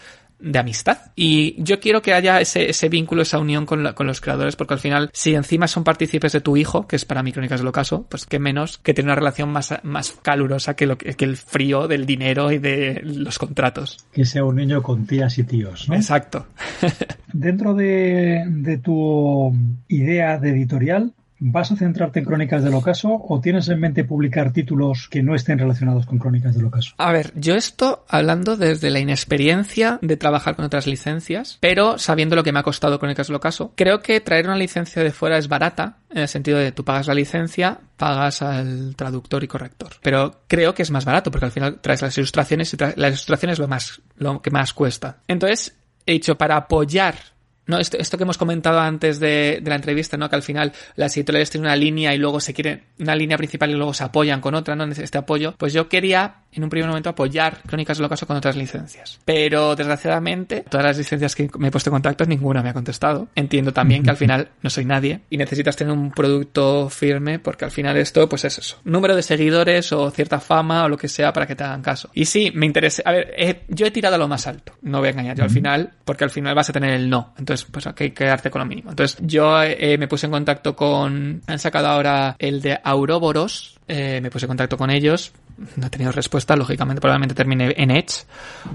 de 0.45 0.59
amistad. 0.59 0.99
Y 1.17 1.61
yo 1.63 1.81
quiero 1.81 2.03
que 2.03 2.13
haya 2.13 2.41
ese, 2.41 2.71
ese 2.71 2.89
vínculo, 2.89 3.23
esa 3.23 3.39
unión 3.39 3.67
con, 3.67 3.93
con, 3.95 4.07
los 4.07 4.21
creadores, 4.21 4.57
porque 4.57 4.75
al 4.75 4.81
final, 4.81 5.11
si 5.13 5.35
encima 5.35 5.67
son 5.67 5.85
partícipes 5.85 6.33
de 6.33 6.41
tu 6.41 6.57
hijo, 6.57 6.87
que 6.87 6.97
es 6.97 7.05
para 7.05 7.23
mí 7.23 7.33
Crónicas 7.33 7.61
del 7.61 7.69
Ocaso, 7.69 8.07
pues 8.09 8.27
qué 8.27 8.39
menos 8.39 8.79
que 8.79 8.95
tener 8.95 9.09
una 9.09 9.17
relación 9.17 9.51
más, 9.51 9.75
más 9.83 10.13
calurosa 10.23 10.75
que, 10.75 10.87
lo, 10.87 10.99
que 10.99 11.25
el 11.25 11.37
frío 11.37 11.89
del 11.89 12.07
dinero 12.07 12.53
y 12.53 12.59
de 12.59 13.01
los 13.03 13.39
contratos. 13.39 14.07
Que 14.13 14.25
sea 14.25 14.45
un 14.45 14.57
niño 14.57 14.83
con 14.83 15.07
tías 15.07 15.39
y 15.39 15.45
tíos, 15.45 15.89
¿no? 15.89 15.95
Exacto. 15.95 16.47
Dentro 17.33 17.75
de, 17.75 18.45
de 18.49 18.79
tu 18.79 19.53
idea 19.89 20.39
de 20.39 20.51
editorial, 20.51 21.15
¿Vas 21.39 21.73
a 21.73 21.77
centrarte 21.77 22.21
en 22.21 22.25
Crónicas 22.25 22.63
del 22.63 22.75
Ocaso 22.75 23.21
o 23.29 23.41
tienes 23.41 23.69
en 23.69 23.81
mente 23.81 24.05
publicar 24.05 24.53
títulos 24.53 25.09
que 25.11 25.23
no 25.23 25.35
estén 25.35 25.59
relacionados 25.59 26.07
con 26.07 26.19
Crónicas 26.19 26.55
del 26.55 26.67
Ocaso? 26.67 26.95
A 26.97 27.13
ver, 27.13 27.33
yo 27.35 27.55
esto 27.57 28.05
hablando 28.09 28.57
desde 28.57 28.91
la 28.91 29.01
inexperiencia 29.01 29.99
de 30.01 30.17
trabajar 30.17 30.55
con 30.55 30.65
otras 30.65 30.87
licencias, 30.87 31.59
pero 31.61 31.99
sabiendo 31.99 32.37
lo 32.37 32.45
que 32.45 32.53
me 32.53 32.61
ha 32.61 32.63
costado 32.63 33.01
Crónicas 33.01 33.27
del 33.27 33.37
Ocaso, 33.37 33.73
creo 33.75 34.01
que 34.01 34.21
traer 34.21 34.47
una 34.47 34.57
licencia 34.57 35.03
de 35.03 35.11
fuera 35.11 35.37
es 35.37 35.49
barata, 35.49 35.99
en 36.11 36.23
el 36.23 36.29
sentido 36.29 36.59
de 36.59 36.71
tú 36.71 36.85
pagas 36.85 37.09
la 37.09 37.15
licencia, 37.15 37.81
pagas 37.97 38.41
al 38.41 38.95
traductor 38.95 39.43
y 39.43 39.49
corrector. 39.49 39.95
Pero 40.03 40.43
creo 40.47 40.73
que 40.73 40.83
es 40.83 40.91
más 40.93 41.05
barato 41.05 41.33
porque 41.33 41.47
al 41.47 41.53
final 41.53 41.81
traes 41.81 42.03
las 42.03 42.17
ilustraciones 42.17 42.73
y 42.73 42.77
las 42.77 42.97
ilustraciones 42.97 43.55
es 43.55 43.59
lo 43.59 43.69
más, 43.69 44.01
lo 44.17 44.41
que 44.41 44.51
más 44.53 44.73
cuesta. 44.73 45.19
Entonces, 45.27 45.77
he 46.07 46.13
dicho, 46.13 46.39
para 46.39 46.57
apoyar 46.57 47.34
no, 47.67 47.79
esto, 47.79 47.97
esto, 47.99 48.17
que 48.19 48.25
hemos 48.25 48.39
comentado 48.39 48.79
antes 48.79 49.21
de, 49.21 49.61
de, 49.63 49.69
la 49.71 49.77
entrevista, 49.77 50.17
¿no? 50.17 50.29
Que 50.29 50.37
al 50.37 50.43
final 50.43 50.73
las 50.97 51.17
editoriales 51.17 51.51
tienen 51.51 51.67
una 51.67 51.77
línea 51.77 52.15
y 52.15 52.19
luego 52.19 52.41
se 52.41 52.53
quieren, 52.53 52.85
una 52.99 53.15
línea 53.17 53.39
principal 53.39 53.71
y 53.71 53.75
luego 53.75 53.95
se 53.95 54.05
apoyan 54.05 54.41
con 54.41 54.55
otra, 54.55 54.77
¿no? 54.77 54.85
Este 54.85 55.19
apoyo. 55.19 55.55
Pues 55.57 55.73
yo 55.73 55.89
quería, 55.89 56.44
en 56.55 56.65
un 56.65 56.71
primer 56.71 56.89
momento, 56.89 57.11
apoyar 57.11 57.63
Crónicas 57.67 57.99
del 57.99 58.07
Ocaso 58.07 58.27
con 58.27 58.37
otras 58.37 58.57
licencias. 58.57 59.21
Pero, 59.25 59.77
desgraciadamente, 59.77 60.65
todas 60.69 60.87
las 60.87 60.99
licencias 60.99 61.35
que 61.35 61.51
me 61.59 61.69
he 61.69 61.71
puesto 61.71 61.91
en 61.91 61.95
contacto, 61.95 62.25
ninguna 62.25 62.63
me 62.63 62.71
ha 62.71 62.75
contestado. 62.75 63.29
Entiendo 63.35 63.73
también 63.73 64.03
que 64.03 64.11
al 64.11 64.17
final 64.17 64.49
no 64.63 64.71
soy 64.71 64.85
nadie 64.85 65.21
y 65.31 65.37
necesitas 65.37 65.77
tener 65.77 65.93
un 65.93 66.11
producto 66.11 66.89
firme 66.89 67.39
porque 67.39 67.65
al 67.65 67.71
final 67.71 67.97
esto, 67.97 68.29
pues 68.29 68.45
es 68.45 68.59
eso. 68.59 68.81
Número 68.85 69.17
de 69.17 69.23
seguidores 69.23 69.93
o 69.93 70.11
cierta 70.11 70.41
fama 70.41 70.85
o 70.85 70.89
lo 70.89 70.97
que 70.97 71.09
sea 71.09 71.33
para 71.33 71.47
que 71.47 71.57
te 71.57 71.65
hagan 71.65 71.83
caso. 71.83 72.11
Y 72.15 72.25
sí, 72.27 72.53
me 72.55 72.67
interesa. 72.67 73.03
A 73.05 73.13
ver, 73.13 73.65
yo 73.69 73.87
he 73.87 73.91
tirado 73.91 74.17
a 74.17 74.19
lo 74.19 74.29
más 74.29 74.47
alto. 74.47 74.75
No 74.83 74.99
voy 74.99 75.09
a 75.09 75.11
engañar 75.13 75.37
yo 75.37 75.45
al 75.45 75.51
final, 75.51 75.93
porque 76.05 76.25
al 76.25 76.31
final 76.31 76.55
vas 76.55 76.71
a 76.71 76.73
tener 76.73 76.91
el 76.91 77.09
no. 77.09 77.35
Entonces, 77.39 77.67
pues 77.71 77.87
hay 77.87 77.95
que 77.95 78.13
quedarte 78.13 78.51
con 78.51 78.61
lo 78.61 78.67
mínimo. 78.67 78.91
Entonces, 78.91 79.19
yo 79.21 79.63
eh, 79.63 79.99
me 79.99 80.09
puse 80.09 80.27
en 80.27 80.33
contacto 80.33 80.77
con, 80.77 81.43
han 81.47 81.59
sacado 81.59 81.89
ahora 81.89 82.37
el 82.39 82.61
de 82.61 82.79
Auroboros, 82.83 83.74
eh, 83.87 84.21
me 84.23 84.31
puse 84.31 84.47
en 84.47 84.49
contacto 84.49 84.77
con 84.79 84.91
ellos, 84.91 85.33
no 85.77 85.87
he 85.87 85.91
tenido 85.91 86.11
respuesta, 86.13 86.57
lógicamente, 86.57 87.01
probablemente 87.01 87.35
termine 87.35 87.75
en 87.77 87.91
Edge 87.91 88.25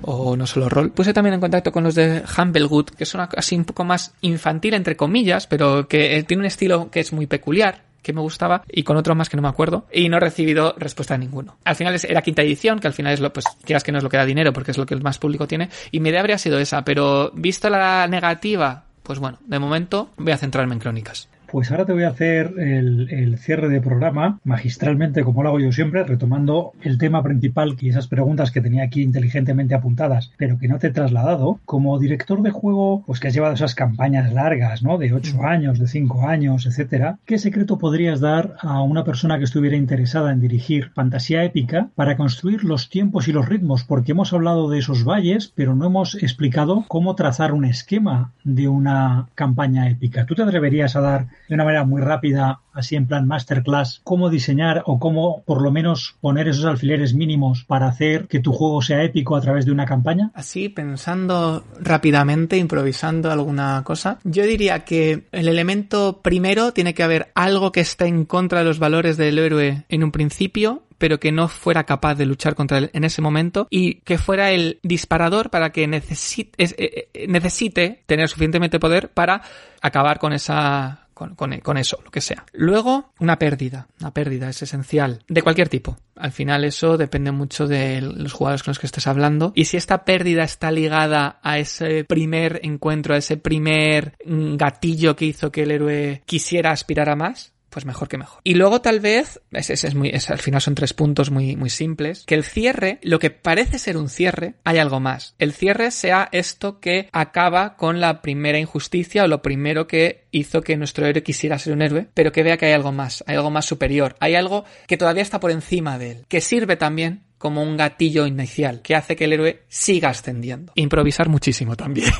o 0.02 0.36
no 0.36 0.46
solo 0.46 0.70
rol. 0.70 0.92
Puse 0.92 1.14
también 1.14 1.34
en 1.34 1.40
contacto 1.40 1.72
con 1.72 1.84
los 1.84 1.96
de 1.96 2.24
Humblegood, 2.38 2.90
que 2.92 3.06
son 3.06 3.28
así 3.36 3.56
un 3.56 3.66
poco 3.66 3.84
más 3.84 4.14
infantil, 4.22 4.74
entre 4.76 4.96
comillas, 4.96 5.48
pero 5.48 5.88
que 5.88 6.18
eh, 6.18 6.24
tiene 6.24 6.42
un 6.42 6.48
estilo 6.48 6.90
que 6.92 7.00
es 7.00 7.12
muy 7.12 7.28
peculiar 7.28 7.90
que 8.02 8.14
me 8.14 8.22
gustaba 8.22 8.64
y 8.72 8.84
con 8.84 8.96
otro 8.98 9.14
más 9.14 9.30
que 9.30 9.36
no 9.36 9.44
me 9.44 9.50
acuerdo 9.50 9.86
y 9.92 10.08
no 10.10 10.18
he 10.18 10.20
recibido 10.20 10.74
respuesta 10.78 11.16
de 11.16 11.20
ninguno. 11.20 11.58
Al 11.66 11.76
final 11.76 12.00
era 12.02 12.22
quinta 12.22 12.42
edición, 12.42 12.80
que 12.80 12.88
al 12.88 12.94
final 12.94 13.14
es 13.14 13.20
lo, 13.20 13.34
pues 13.34 13.46
quieras 13.66 13.84
que 13.84 13.92
no 13.92 13.98
es 13.98 14.04
lo 14.04 14.10
que 14.10 14.18
da 14.18 14.26
dinero 14.26 14.54
porque 14.54 14.72
es 14.72 14.78
lo 14.78 14.86
que 14.86 14.94
el 14.94 15.02
más 15.02 15.18
público 15.18 15.48
tiene 15.48 15.70
y 15.92 16.00
mi 16.00 16.10
idea 16.10 16.22
habría 16.22 16.38
sido 16.38 16.60
esa, 16.60 16.84
pero 16.86 17.32
visto 17.34 17.70
la 17.70 18.08
negativa, 18.08 18.86
pues 19.04 19.20
bueno, 19.20 19.40
de 19.46 19.60
momento 19.60 20.12
voy 20.18 20.32
a 20.32 20.38
centrarme 20.38 20.74
en 20.74 20.80
crónicas. 20.80 21.28
Pues 21.52 21.72
ahora 21.72 21.86
te 21.86 21.94
voy 21.94 22.04
a 22.04 22.10
hacer 22.10 22.54
el, 22.60 23.38
cierre 23.40 23.70
de 23.70 23.82
programa 23.82 24.40
magistralmente, 24.44 25.24
como 25.24 25.42
lo 25.42 25.50
hago 25.50 25.60
yo 25.60 25.72
siempre, 25.72 26.04
retomando 26.04 26.74
el 26.84 27.00
tema 27.00 27.24
principal 27.24 27.76
y 27.80 27.90
esas 27.90 28.08
preguntas 28.08 28.52
que 28.52 28.62
tenía 28.62 28.84
aquí 28.84 29.02
inteligentemente 29.02 29.74
apuntadas, 29.74 30.32
pero 30.38 30.60
que 30.60 30.68
no 30.68 30.78
te 30.78 30.88
he 30.88 30.92
trasladado. 30.92 31.60
Como 31.66 31.98
director 31.98 32.44
de 32.44 32.52
juego, 32.52 33.04
pues 33.08 33.20
que 33.20 33.30
has 33.30 33.34
llevado 33.34 33.56
esas 33.56 33.74
campañas 33.74 34.32
largas, 34.32 34.84
¿no? 34.84 35.00
De 35.00 35.12
8 35.12 35.44
años, 35.44 35.80
de 35.80 35.88
5 35.88 36.28
años, 36.28 36.68
etcétera. 36.68 37.18
¿Qué 37.26 37.40
secreto 37.40 37.80
podrías 37.80 38.20
dar 38.20 38.56
a 38.60 38.84
una 38.84 39.04
persona 39.04 39.40
que 39.40 39.46
estuviera 39.46 39.76
interesada 39.76 40.32
en 40.32 40.42
dirigir 40.42 40.92
fantasía 40.92 41.44
épica 41.44 41.90
para 41.96 42.16
construir 42.16 42.64
los 42.64 42.90
tiempos 42.90 43.28
y 43.28 43.32
los 43.32 43.50
ritmos? 43.50 43.84
Porque 43.84 44.12
hemos 44.12 44.34
hablado 44.34 44.70
de 44.70 44.78
esos 44.78 45.04
valles, 45.04 45.52
pero 45.56 45.74
no 45.74 45.88
hemos 45.88 46.14
explicado 46.22 46.86
cómo 46.88 47.16
trazar 47.16 47.54
un 47.54 47.66
esquema 47.66 48.34
de 48.44 48.68
una 48.68 49.30
campaña 49.34 49.90
épica. 49.90 50.28
¿Tú 50.28 50.36
te 50.36 50.44
atreverías 50.44 50.96
a 50.96 51.02
dar 51.02 51.39
de 51.50 51.56
una 51.56 51.66
manera 51.66 51.84
muy 51.84 52.02
rápida, 52.02 52.62
así 52.74 52.96
en 52.96 53.08
plan 53.08 53.28
masterclass, 53.28 54.02
cómo 54.04 54.30
diseñar 54.30 54.84
o 54.86 55.00
cómo 55.00 55.44
por 55.46 55.62
lo 55.62 55.72
menos 55.72 56.16
poner 56.22 56.48
esos 56.48 56.66
alfileres 56.66 57.16
mínimos 57.16 57.66
para 57.66 57.88
hacer 57.88 58.28
que 58.28 58.40
tu 58.40 58.54
juego 58.54 58.82
sea 58.84 59.04
épico 59.04 59.36
a 59.36 59.42
través 59.42 59.66
de 59.66 59.72
una 59.72 59.86
campaña? 59.86 60.32
Así, 60.36 60.70
pensando 60.70 61.66
rápidamente, 61.82 62.58
improvisando 62.58 63.32
alguna 63.32 63.82
cosa, 63.84 64.20
yo 64.24 64.44
diría 64.44 64.86
que 64.86 65.28
el 65.32 65.48
elemento 65.48 66.22
primero 66.22 66.72
tiene 66.72 66.94
que 66.94 67.04
haber 67.04 67.32
algo 67.34 67.72
que 67.72 67.82
esté 67.82 68.06
en 68.06 68.26
contra 68.26 68.60
de 68.60 68.66
los 68.66 68.78
valores 68.78 69.18
del 69.18 69.40
héroe 69.40 69.86
en 69.90 70.04
un 70.04 70.12
principio, 70.12 70.84
pero 71.00 71.20
que 71.20 71.32
no 71.32 71.48
fuera 71.48 71.86
capaz 71.86 72.16
de 72.16 72.28
luchar 72.28 72.54
contra 72.54 72.78
él 72.78 72.92
en 72.94 73.04
ese 73.04 73.22
momento 73.24 73.68
y 73.72 73.96
que 74.02 74.20
fuera 74.20 74.52
el 74.52 74.80
disparador 74.84 75.50
para 75.50 75.72
que 75.72 75.88
necesite, 75.88 76.64
eh, 76.64 77.10
eh, 77.14 77.26
necesite 77.28 78.04
tener 78.06 78.28
suficientemente 78.28 78.80
poder 78.80 79.10
para 79.10 79.42
acabar 79.82 80.20
con 80.20 80.34
esa 80.34 81.08
con, 81.28 81.78
eso, 81.78 82.00
lo 82.04 82.12
que 82.12 82.22
sea. 82.22 82.46
Luego, 82.54 83.12
una 83.20 83.38
pérdida. 83.38 83.88
Una 84.00 84.14
pérdida 84.14 84.50
es 84.50 84.62
esencial. 84.62 85.24
De 85.28 85.42
cualquier 85.42 85.70
tipo. 85.70 85.98
Al 86.16 86.32
final 86.32 86.66
eso 86.66 86.98
depende 86.98 87.32
mucho 87.32 87.68
de 87.68 88.02
los 88.02 88.34
jugadores 88.34 88.64
con 88.64 88.72
los 88.72 88.80
que 88.80 88.88
estés 88.88 89.08
hablando. 89.08 89.52
Y 89.56 89.66
si 89.66 89.78
esta 89.78 90.06
pérdida 90.06 90.44
está 90.44 90.72
ligada 90.72 91.40
a 91.44 91.60
ese 91.60 92.04
primer 92.04 92.60
encuentro, 92.64 93.14
a 93.14 93.18
ese 93.18 93.38
primer 93.38 94.16
mm, 94.26 94.56
gatillo 94.56 95.16
que 95.16 95.26
hizo 95.26 95.52
que 95.52 95.64
el 95.64 95.72
héroe 95.72 96.22
quisiera 96.26 96.72
aspirar 96.72 97.10
a 97.10 97.16
más, 97.16 97.54
pues 97.70 97.86
mejor 97.86 98.08
que 98.08 98.18
mejor. 98.18 98.42
Y 98.44 98.56
luego 98.56 98.82
tal 98.82 99.00
vez, 99.00 99.42
es, 99.52 99.70
es, 99.70 99.96
muy, 99.96 100.12
al 100.12 100.40
final 100.40 100.62
son 100.62 100.76
tres 100.76 100.94
puntos 100.94 101.32
muy, 101.32 101.56
muy 101.56 101.70
simples, 101.70 102.24
que 102.26 102.36
el 102.36 102.44
cierre, 102.44 103.00
lo 103.02 103.20
que 103.20 103.30
parece 103.30 103.80
ser 103.80 103.98
un 103.98 104.10
cierre, 104.10 104.56
hay 104.64 104.78
algo 104.78 105.00
más. 105.00 105.36
El 105.40 105.54
cierre 105.54 105.92
sea 105.92 106.30
esto 106.32 106.80
que 106.80 107.10
acaba 107.12 107.76
con 107.76 108.00
la 108.00 108.22
primera 108.22 108.60
injusticia 108.60 109.24
o 109.24 109.28
lo 109.28 109.42
primero 109.42 109.88
que 109.88 110.26
hizo 110.32 110.62
que 110.62 110.78
nuestro 110.78 111.06
héroe 111.06 111.24
quisiera 111.24 111.60
ser 111.60 111.74
un 111.74 111.82
héroe, 111.82 112.08
pero 112.14 112.32
que 112.32 112.44
vea 112.44 112.58
que 112.58 112.68
hay 112.68 112.74
algo 112.74 112.92
más, 112.92 113.24
hay 113.28 113.36
algo 113.36 113.52
más 113.52 113.66
superior, 113.66 114.16
hay 114.20 114.36
algo 114.36 114.66
que 114.88 114.98
todavía 114.98 115.24
está 115.24 115.40
por 115.40 115.52
encima 115.52 115.98
de 115.98 116.12
él, 116.12 116.26
que 116.28 116.42
sirve 116.42 116.76
también 116.76 117.24
como 117.40 117.64
un 117.64 117.78
gatillo 117.78 118.28
inicial 118.28 118.82
que 118.84 118.96
hace 118.96 119.16
que 119.16 119.26
el 119.26 119.34
héroe 119.34 119.64
siga 119.70 120.10
ascendiendo. 120.10 120.74
Improvisar 120.76 121.30
muchísimo 121.30 121.76
también. 121.76 122.10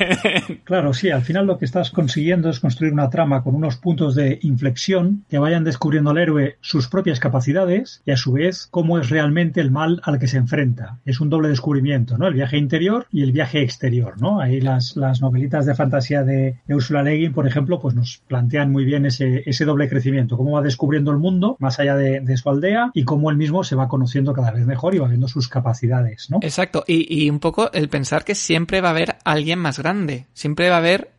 Claro, 0.64 0.92
sí, 0.92 1.10
al 1.10 1.22
final 1.22 1.46
lo 1.46 1.58
que 1.58 1.64
estás 1.64 1.90
consiguiendo 1.90 2.48
es 2.48 2.60
construir 2.60 2.92
una 2.92 3.10
trama 3.10 3.42
con 3.42 3.54
unos 3.54 3.76
puntos 3.76 4.14
de 4.14 4.38
inflexión 4.42 5.24
que 5.28 5.38
vayan 5.38 5.64
descubriendo 5.64 6.10
al 6.10 6.18
héroe 6.18 6.56
sus 6.60 6.88
propias 6.88 7.20
capacidades 7.20 8.02
y 8.06 8.12
a 8.12 8.16
su 8.16 8.32
vez 8.32 8.68
cómo 8.70 8.98
es 8.98 9.10
realmente 9.10 9.60
el 9.60 9.70
mal 9.70 10.00
al 10.04 10.18
que 10.18 10.28
se 10.28 10.38
enfrenta. 10.38 10.98
Es 11.04 11.20
un 11.20 11.28
doble 11.28 11.48
descubrimiento, 11.48 12.16
¿no? 12.16 12.28
El 12.28 12.34
viaje 12.34 12.56
interior 12.56 13.06
y 13.10 13.22
el 13.22 13.32
viaje 13.32 13.62
exterior, 13.62 14.20
¿no? 14.20 14.40
Ahí 14.40 14.60
las, 14.60 14.96
las 14.96 15.20
novelitas 15.20 15.66
de 15.66 15.74
fantasía 15.74 16.22
de, 16.22 16.56
Ursula 16.68 17.02
Le 17.02 17.16
Guin, 17.16 17.32
por 17.32 17.46
ejemplo, 17.46 17.80
pues 17.80 17.94
nos 17.94 18.22
plantean 18.28 18.70
muy 18.70 18.84
bien 18.84 19.04
ese, 19.04 19.42
ese 19.44 19.64
doble 19.64 19.88
crecimiento, 19.88 20.36
cómo 20.36 20.52
va 20.52 20.62
descubriendo 20.62 21.10
el 21.10 21.18
mundo 21.18 21.56
más 21.58 21.78
allá 21.80 21.96
de, 21.96 22.20
de 22.20 22.36
su 22.36 22.48
aldea 22.48 22.90
y 22.94 23.04
cómo 23.04 23.30
él 23.30 23.36
mismo 23.36 23.64
se 23.64 23.76
va 23.76 23.88
conociendo 23.88 24.32
cada 24.32 24.52
vez 24.52 24.66
mejor 24.66 24.94
y 24.94 24.98
va 24.98 25.09
sus 25.28 25.48
capacidades, 25.48 26.30
¿no? 26.30 26.38
Exacto, 26.42 26.84
y, 26.86 27.28
un 27.30 27.40
poco 27.40 27.72
el 27.72 27.88
pensar 27.88 28.24
que 28.24 28.34
siempre 28.34 28.80
va 28.80 28.88
a 28.88 28.92
haber 28.92 29.16
alguien 29.24 29.58
más 29.58 29.78
grande, 29.78 30.26
siempre 30.32 30.68
va 30.68 30.76
a 30.76 30.78
haber, 30.78 31.10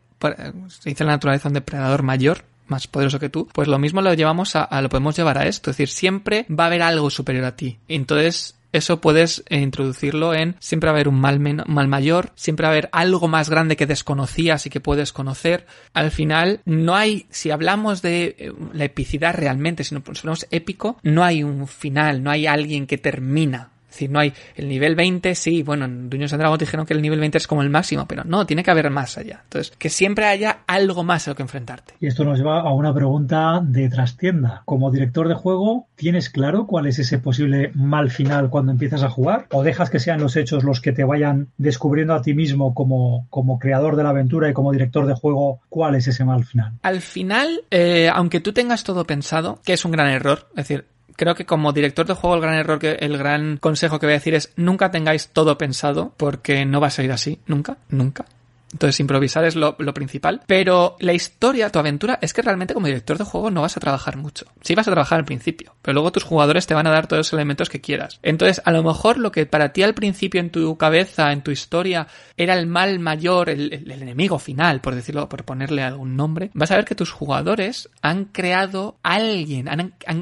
se 0.68 0.90
dice 0.90 1.04
la 1.04 1.12
naturaleza, 1.12 1.48
un 1.48 1.54
depredador 1.54 2.02
mayor, 2.02 2.44
más 2.68 2.86
poderoso 2.86 3.18
que 3.18 3.28
tú, 3.28 3.48
pues 3.52 3.68
lo 3.68 3.78
mismo 3.78 4.00
lo 4.00 4.14
llevamos 4.14 4.56
a, 4.56 4.80
lo 4.80 4.88
podemos 4.88 5.16
llevar 5.16 5.38
a 5.38 5.46
esto, 5.46 5.70
es 5.70 5.76
decir, 5.76 5.88
siempre 5.88 6.46
va 6.48 6.64
a 6.64 6.66
haber 6.68 6.82
algo 6.82 7.10
superior 7.10 7.44
a 7.44 7.56
ti. 7.56 7.78
Entonces, 7.88 8.56
eso 8.72 9.02
puedes 9.02 9.44
eh, 9.48 9.60
introducirlo 9.60 10.34
en 10.34 10.56
siempre 10.58 10.88
va 10.88 10.92
a 10.92 10.96
haber 10.96 11.08
un 11.08 11.20
mal, 11.20 11.38
mal 11.38 11.88
mayor, 11.88 12.32
siempre 12.34 12.64
va 12.64 12.70
a 12.70 12.72
haber 12.72 12.88
algo 12.92 13.28
más 13.28 13.50
grande 13.50 13.76
que 13.76 13.86
desconocías 13.86 14.64
y 14.66 14.70
que 14.70 14.80
puedes 14.80 15.12
conocer. 15.12 15.66
Al 15.92 16.10
final, 16.10 16.60
no 16.64 16.96
hay, 16.96 17.26
si 17.30 17.50
hablamos 17.50 18.00
de 18.00 18.34
eh, 18.38 18.52
la 18.72 18.84
epicidad 18.84 19.34
realmente, 19.34 19.84
si 19.84 19.94
nos 19.94 20.02
ponemos 20.02 20.46
épico, 20.50 20.96
no 21.02 21.22
hay 21.22 21.42
un 21.42 21.68
final, 21.68 22.22
no 22.22 22.30
hay 22.30 22.46
alguien 22.46 22.86
que 22.86 22.96
termina 22.98 23.71
es 23.92 23.96
decir, 23.96 24.10
no 24.10 24.20
hay 24.20 24.32
el 24.56 24.68
nivel 24.68 24.94
20, 24.94 25.34
sí, 25.34 25.62
bueno, 25.62 25.84
en 25.84 26.08
Dungeons 26.08 26.32
and 26.32 26.40
Dragons 26.40 26.58
dijeron 26.58 26.86
que 26.86 26.94
el 26.94 27.02
nivel 27.02 27.20
20 27.20 27.36
es 27.36 27.46
como 27.46 27.60
el 27.60 27.68
máximo, 27.68 28.06
pero 28.08 28.24
no, 28.24 28.46
tiene 28.46 28.62
que 28.62 28.70
haber 28.70 28.88
más 28.88 29.18
allá. 29.18 29.40
Entonces, 29.44 29.76
que 29.76 29.90
siempre 29.90 30.24
haya 30.24 30.60
algo 30.66 31.04
más 31.04 31.28
a 31.28 31.32
lo 31.32 31.34
que 31.34 31.42
enfrentarte. 31.42 31.92
Y 32.00 32.06
esto 32.06 32.24
nos 32.24 32.38
lleva 32.38 32.60
a 32.60 32.72
una 32.72 32.94
pregunta 32.94 33.60
de 33.62 33.90
trastienda. 33.90 34.62
Como 34.64 34.90
director 34.90 35.28
de 35.28 35.34
juego, 35.34 35.88
¿tienes 35.94 36.30
claro 36.30 36.66
cuál 36.66 36.86
es 36.86 36.98
ese 36.98 37.18
posible 37.18 37.70
mal 37.74 38.10
final 38.10 38.48
cuando 38.48 38.72
empiezas 38.72 39.02
a 39.02 39.10
jugar? 39.10 39.46
¿O 39.50 39.62
dejas 39.62 39.90
que 39.90 40.00
sean 40.00 40.22
los 40.22 40.36
hechos 40.36 40.64
los 40.64 40.80
que 40.80 40.92
te 40.92 41.04
vayan 41.04 41.48
descubriendo 41.58 42.14
a 42.14 42.22
ti 42.22 42.32
mismo 42.32 42.72
como, 42.72 43.26
como 43.28 43.58
creador 43.58 43.96
de 43.96 44.04
la 44.04 44.08
aventura 44.08 44.48
y 44.48 44.54
como 44.54 44.72
director 44.72 45.04
de 45.04 45.12
juego 45.12 45.60
cuál 45.68 45.96
es 45.96 46.08
ese 46.08 46.24
mal 46.24 46.46
final? 46.46 46.72
Al 46.80 47.02
final, 47.02 47.64
eh, 47.70 48.08
aunque 48.10 48.40
tú 48.40 48.54
tengas 48.54 48.84
todo 48.84 49.04
pensado, 49.04 49.60
que 49.62 49.74
es 49.74 49.84
un 49.84 49.92
gran 49.92 50.08
error, 50.08 50.48
es 50.52 50.56
decir, 50.56 50.86
creo 51.22 51.36
que 51.36 51.46
como 51.46 51.72
director 51.72 52.04
de 52.04 52.14
juego 52.14 52.34
el 52.34 52.42
gran 52.42 52.54
error 52.54 52.80
que 52.80 52.92
el 52.94 53.16
gran 53.16 53.56
consejo 53.56 54.00
que 54.00 54.06
voy 54.06 54.14
a 54.14 54.18
decir 54.18 54.34
es 54.34 54.52
nunca 54.56 54.90
tengáis 54.90 55.28
todo 55.28 55.56
pensado 55.56 56.12
porque 56.16 56.66
no 56.66 56.80
va 56.80 56.88
a 56.88 56.90
ser 56.90 57.12
así 57.12 57.38
nunca 57.46 57.76
nunca 57.88 58.24
Entonces 58.72 59.00
improvisar 59.00 59.44
es 59.44 59.54
lo, 59.54 59.76
principal. 59.76 60.42
Pero 60.46 60.96
la 61.00 61.12
historia, 61.12 61.70
tu 61.70 61.78
aventura, 61.78 62.18
es 62.22 62.32
que 62.32 62.42
realmente 62.42 62.74
como 62.74 62.86
director 62.86 63.18
de 63.18 63.24
juego 63.24 63.50
no 63.50 63.62
vas 63.62 63.76
a 63.76 63.80
trabajar 63.80 64.16
mucho. 64.16 64.46
Sí 64.62 64.74
vas 64.74 64.88
a 64.88 64.92
trabajar 64.92 65.18
al 65.18 65.24
principio, 65.24 65.74
pero 65.82 65.94
luego 65.94 66.12
tus 66.12 66.24
jugadores 66.24 66.66
te 66.66 66.74
van 66.74 66.86
a 66.86 66.90
dar 66.90 67.06
todos 67.06 67.20
los 67.20 67.32
elementos 67.32 67.68
que 67.68 67.80
quieras. 67.80 68.18
Entonces, 68.22 68.62
a 68.64 68.72
lo 68.72 68.82
mejor 68.82 69.18
lo 69.18 69.30
que 69.30 69.46
para 69.46 69.72
ti 69.72 69.82
al 69.82 69.94
principio 69.94 70.40
en 70.40 70.50
tu 70.50 70.76
cabeza, 70.76 71.32
en 71.32 71.42
tu 71.42 71.50
historia, 71.50 72.06
era 72.36 72.54
el 72.54 72.66
mal 72.66 72.98
mayor, 72.98 73.50
el, 73.50 73.72
enemigo 73.90 74.38
final, 74.38 74.80
por 74.80 74.94
decirlo, 74.94 75.28
por 75.28 75.44
ponerle 75.44 75.82
algún 75.82 76.16
nombre, 76.16 76.50
vas 76.54 76.70
a 76.70 76.76
ver 76.76 76.84
que 76.84 76.94
tus 76.94 77.10
jugadores 77.10 77.90
han 78.00 78.24
creado 78.26 78.96
alguien, 79.02 79.68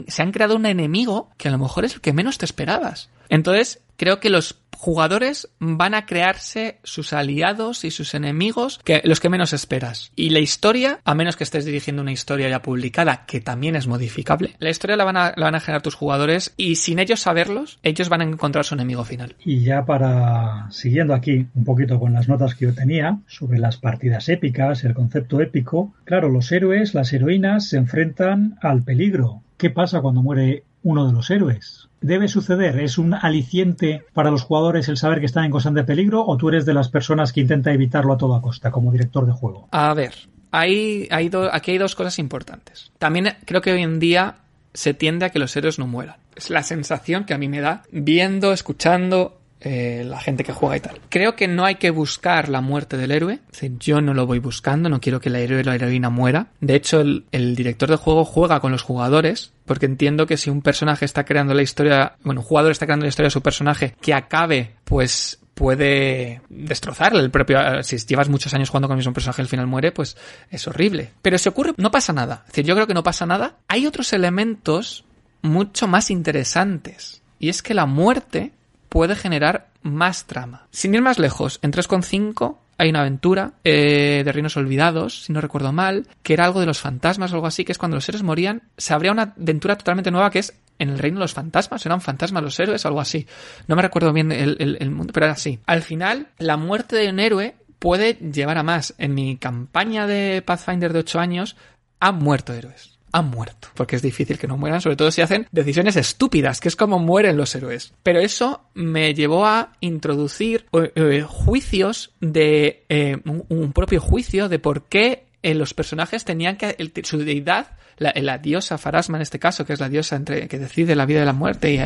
se 0.09 0.23
han 0.23 0.33
creado 0.33 0.57
un 0.57 0.67
enemigo 0.67 1.31
que 1.37 1.49
a 1.49 1.53
lo 1.53 1.59
mejor 1.59 1.85
es 1.85 1.95
el 1.95 2.01
que 2.01 2.13
menos 2.13 2.39
te 2.39 2.45
esperabas. 2.45 3.11
Entonces, 3.29 3.81
creo 4.01 4.19
que 4.19 4.31
los 4.31 4.59
jugadores 4.71 5.51
van 5.59 5.93
a 5.93 6.07
crearse 6.07 6.79
sus 6.85 7.13
aliados 7.13 7.85
y 7.85 7.91
sus 7.91 8.15
enemigos, 8.15 8.81
que 8.83 9.03
los 9.05 9.21
que 9.21 9.29
menos 9.29 9.53
esperas. 9.53 10.11
Y 10.17 10.31
la 10.31 10.39
historia, 10.39 11.01
a 11.05 11.15
menos 11.15 11.37
que 11.37 11.45
estés 11.45 11.67
dirigiendo 11.67 12.01
una 12.01 12.11
historia 12.11 12.49
ya 12.49 12.63
publicada, 12.63 13.27
que 13.27 13.43
también 13.43 13.77
es 13.77 13.87
modificable, 13.87 14.57
la 14.59 14.71
historia 14.71 14.97
la 14.97 15.05
van 15.05 15.19
a, 15.19 15.35
la 15.37 15.45
van 15.45 15.55
a 15.55 15.61
generar 15.61 15.83
tus 15.83 15.97
jugadores 15.97 16.55
y 16.57 16.77
sin 16.77 16.99
ellos 16.99 17.21
saberlos, 17.21 17.79
ellos 17.83 18.09
van 18.09 18.23
a 18.23 18.25
encontrar 18.25 18.65
su 18.65 18.73
enemigo 18.73 19.05
final. 19.05 19.37
Y 19.45 19.65
ya 19.65 19.85
para, 19.85 20.71
siguiendo 20.71 21.13
aquí 21.13 21.47
un 21.55 21.65
poquito 21.67 22.01
con 22.01 22.15
las 22.15 22.27
notas 22.27 22.55
que 22.55 22.65
yo 22.65 22.75
tenía 22.75 23.19
sobre 23.27 23.59
las 23.59 23.77
partidas 23.77 24.31
épicas, 24.31 24.83
el 24.85 24.95
concepto 24.95 25.43
épico, 25.43 25.93
claro, 26.05 26.31
los 26.31 26.51
héroes, 26.53 26.95
las 26.95 27.13
heroínas 27.13 27.69
se 27.69 27.77
enfrentan 27.77 28.57
al 28.63 28.83
peligro. 28.83 29.43
¿Qué 29.59 29.69
pasa 29.69 30.01
cuando 30.01 30.23
muere 30.23 30.65
uno 30.83 31.07
de 31.07 31.13
los 31.13 31.29
héroes? 31.29 31.90
Debe 32.01 32.29
suceder? 32.29 32.79
¿Es 32.81 32.99
un 32.99 33.15
aliciente 33.15 34.05
para 34.13 34.31
los 34.31 34.43
jugadores 34.43 34.89
el 34.89 34.97
saber 34.97 35.21
que 35.21 35.27
están 35.27 35.45
en 35.45 35.51
constante 35.51 35.85
peligro 35.85 36.25
o 36.25 36.37
tú 36.37 36.49
eres 36.49 36.67
de 36.67 36.75
las 36.75 36.89
personas 36.89 37.33
que 37.33 37.41
intenta 37.41 37.73
evitarlo 37.73 38.13
a 38.13 38.19
toda 38.19 38.41
costa 38.41 38.71
como 38.71 38.93
director 38.93 39.27
de 39.27 39.33
juego? 39.33 39.69
A 39.71 39.93
ver, 39.95 40.15
hay, 40.51 41.09
aquí 41.11 41.73
hay 41.73 41.79
dos 41.79 41.95
cosas 41.95 42.19
importantes. 42.19 42.93
También 42.99 43.37
creo 43.45 43.61
que 43.61 43.73
hoy 43.73 43.83
en 43.83 43.99
día 43.99 44.37
se 44.73 44.95
tiende 44.95 45.27
a 45.27 45.31
que 45.31 45.39
los 45.39 45.55
héroes 45.57 45.79
no 45.79 45.87
mueran. 45.87 46.17
Es 46.37 46.51
la 46.51 46.63
sensación 46.63 47.25
que 47.25 47.35
a 47.35 47.39
mí 47.39 47.49
me 47.49 47.61
da 47.61 47.83
viendo, 47.91 48.53
escuchando 48.53 49.40
eh, 49.63 50.05
la 50.07 50.19
gente 50.21 50.43
que 50.43 50.53
juega 50.53 50.77
y 50.77 50.81
tal. 50.81 51.01
Creo 51.11 51.37
que 51.37 51.47
no 51.47 51.65
hay 51.65 51.75
que 51.75 51.91
buscar 51.91 52.49
la 52.49 52.63
muerte 52.63 52.97
del 52.97 53.11
héroe. 53.11 53.41
yo 53.79 54.01
no 54.01 54.15
lo 54.15 54.27
voy 54.27 54.39
buscando, 54.39 54.89
no 54.89 55.01
quiero 55.01 55.21
que 55.21 55.29
el 55.29 55.37
héroe 55.37 55.61
o 55.61 55.65
la 55.65 55.75
heroína 55.75 56.09
muera. 56.09 56.47
De 56.61 56.75
hecho, 56.75 57.01
el, 57.01 57.55
director 57.55 57.91
de 57.91 57.97
juego 57.97 58.25
juega 58.25 58.61
con 58.61 58.73
los 58.73 58.83
jugadores 58.83 59.53
porque 59.67 59.87
entiendo 59.87 60.27
que 60.27 60.37
si 60.37 60.49
un 60.49 60.63
personaje 60.63 61.05
está 61.05 61.25
creando 61.25 61.53
la 61.53 61.63
historia, 61.63 62.17
bueno, 62.23 62.41
un 62.41 62.47
jugador 62.47 62.73
está 62.73 62.87
creando 62.87 63.05
la 63.05 63.11
historia 63.11 63.27
de 63.27 63.33
su 63.33 63.43
personaje 63.43 63.95
que 64.01 64.15
acabe, 64.15 64.77
pues 64.85 65.39
puede 65.55 66.41
destrozarle 66.49 67.21
el 67.21 67.31
propio 67.31 67.83
si 67.83 67.99
llevas 67.99 68.31
muchos 68.31 68.55
años 68.55 68.71
jugando 68.71 68.89
con 68.89 68.95
el 68.95 69.01
mismo 69.01 69.13
personaje 69.13 69.43
y 69.43 69.45
al 69.45 69.49
final 69.49 69.67
muere 69.67 69.93
pues 69.93 70.17
es 70.49 70.67
horrible 70.67 71.11
pero 71.21 71.37
si 71.37 71.51
ocurre 71.51 71.75
no 71.77 71.91
pasa 71.91 72.15
nada 72.15 72.45
es 72.47 72.53
decir 72.53 72.65
yo 72.65 72.75
creo 72.75 72.87
que 72.87 72.95
no 72.95 73.03
pasa 73.03 73.27
nada 73.27 73.59
hay 73.69 73.87
otros 73.87 74.15
elementos 74.15 75.05
mucho 75.43 75.87
más 75.87 76.11
interesantes 76.11 77.21
y 77.39 77.51
es 77.51 77.63
que 77.63 77.75
la 77.75 77.85
muerte 77.85 78.53
puede 78.91 79.17
generar 79.17 79.69
más 79.81 80.27
trama. 80.27 80.67
Sin 80.71 80.95
ir 80.95 81.01
más 81.01 81.19
lejos, 81.19 81.59
en 81.63 81.73
3.5 81.73 82.59
hay 82.77 82.91
una 82.91 83.01
aventura 83.01 83.53
eh, 83.65 84.23
de 84.25 84.33
Reinos 84.33 84.57
Olvidados, 84.57 85.25
si 85.25 85.33
no 85.33 85.41
recuerdo 85.41 85.73
mal, 85.73 86.07
que 86.23 86.35
era 86.35 86.45
algo 86.45 86.61
de 86.61 86.67
los 86.67 86.81
fantasmas 86.81 87.33
o 87.33 87.37
algo 87.37 87.47
así, 87.47 87.65
que 87.65 87.73
es 87.73 87.79
cuando 87.79 87.97
los 87.97 88.05
seres 88.05 88.23
morían, 88.23 88.63
se 88.77 88.93
abría 88.93 89.13
una 89.13 89.35
aventura 89.39 89.77
totalmente 89.77 90.11
nueva 90.11 90.31
que 90.31 90.41
es 90.41 90.55
en 90.79 90.89
el 90.89 90.99
reino 90.99 91.19
de 91.19 91.25
los 91.25 91.35
fantasmas, 91.35 91.85
eran 91.85 92.01
fantasmas 92.01 92.43
los 92.43 92.59
héroes, 92.59 92.87
algo 92.87 93.01
así. 93.01 93.27
No 93.69 93.77
me 93.77 93.83
recuerdo 93.83 94.13
bien 94.13 94.33
el, 94.33 94.79
el 94.81 94.91
mundo, 94.91 95.13
pero 95.13 95.27
era 95.27 95.35
así. 95.35 95.59
Al 95.67 95.83
final, 95.83 96.29
la 96.39 96.57
muerte 96.57 96.97
de 96.97 97.11
un 97.11 97.21
héroe 97.21 97.55
puede 97.79 98.15
llevar 98.15 98.57
a 98.57 98.63
más. 98.63 98.95
En 98.97 99.15
mi 99.15 99.37
campaña 99.37 100.07
de 100.07 100.41
Pathfinder 100.41 100.95
de 100.95 101.01
8 101.01 101.21
años, 101.21 101.57
han 102.01 102.17
muerto 102.17 102.55
héroes 102.55 102.90
han 103.13 103.31
muerto. 103.31 103.69
Porque 103.75 103.97
es 103.97 104.03
difícil 104.03 104.39
que 104.39 104.47
no 104.47 104.57
mueran, 104.57 104.81
sobre 104.81 104.97
todo 104.97 105.11
si 105.11 105.21
hacen 105.21 105.47
decisiones 105.53 105.97
estúpidas, 105.97 106.61
que 106.61 106.69
es 106.69 106.77
como 106.77 106.99
mueren 106.99 107.37
los 107.37 107.55
héroes. 107.55 107.93
Pero 108.03 108.21
eso 108.21 108.63
me 108.75 109.15
llevó 109.15 109.47
a 109.47 109.73
introducir 109.81 110.67
eh, 110.73 110.93
eh, 110.95 111.25
juicios 111.27 112.13
de 112.21 112.85
eh, 112.89 113.19
un, 113.25 113.73
propio 113.73 114.01
juicio 114.01 114.49
de 114.49 114.59
por 114.59 114.85
qué 114.85 115.27
los 115.43 115.73
personajes 115.73 116.25
tenían 116.25 116.57
que 116.57 116.77
su 117.03 117.19
deidad 117.19 117.69
la, 118.01 118.39
diosa 118.39 118.79
Farasma 118.79 119.19
en 119.19 119.23
este 119.23 119.39
caso, 119.39 119.65
que 119.65 119.75
es 119.75 119.81
la 119.81 119.89
diosa 119.89 120.17
entre, 120.17 120.49
que 120.49 120.59
decide 120.59 120.97
la 120.97 121.07
vida 121.07 121.23
y 121.23 121.27
la 121.27 121.33
muerte 121.33 121.73
y 121.73 121.79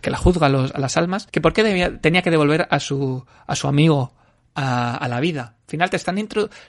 que 0.00 0.10
la 0.10 0.16
juzga 0.16 0.46
a, 0.46 0.50
las 0.50 0.96
almas, 0.96 1.28
que 1.30 1.40
por 1.40 1.52
qué 1.52 1.98
tenía 2.00 2.22
que 2.22 2.30
devolver 2.30 2.66
a 2.70 2.80
su, 2.80 3.24
a 3.46 3.54
su 3.54 3.68
amigo 3.68 4.12
a, 4.54 5.06
la 5.08 5.20
vida. 5.20 5.54
Al 5.66 5.70
final 5.70 5.90
te 5.90 5.96
están, 5.96 6.16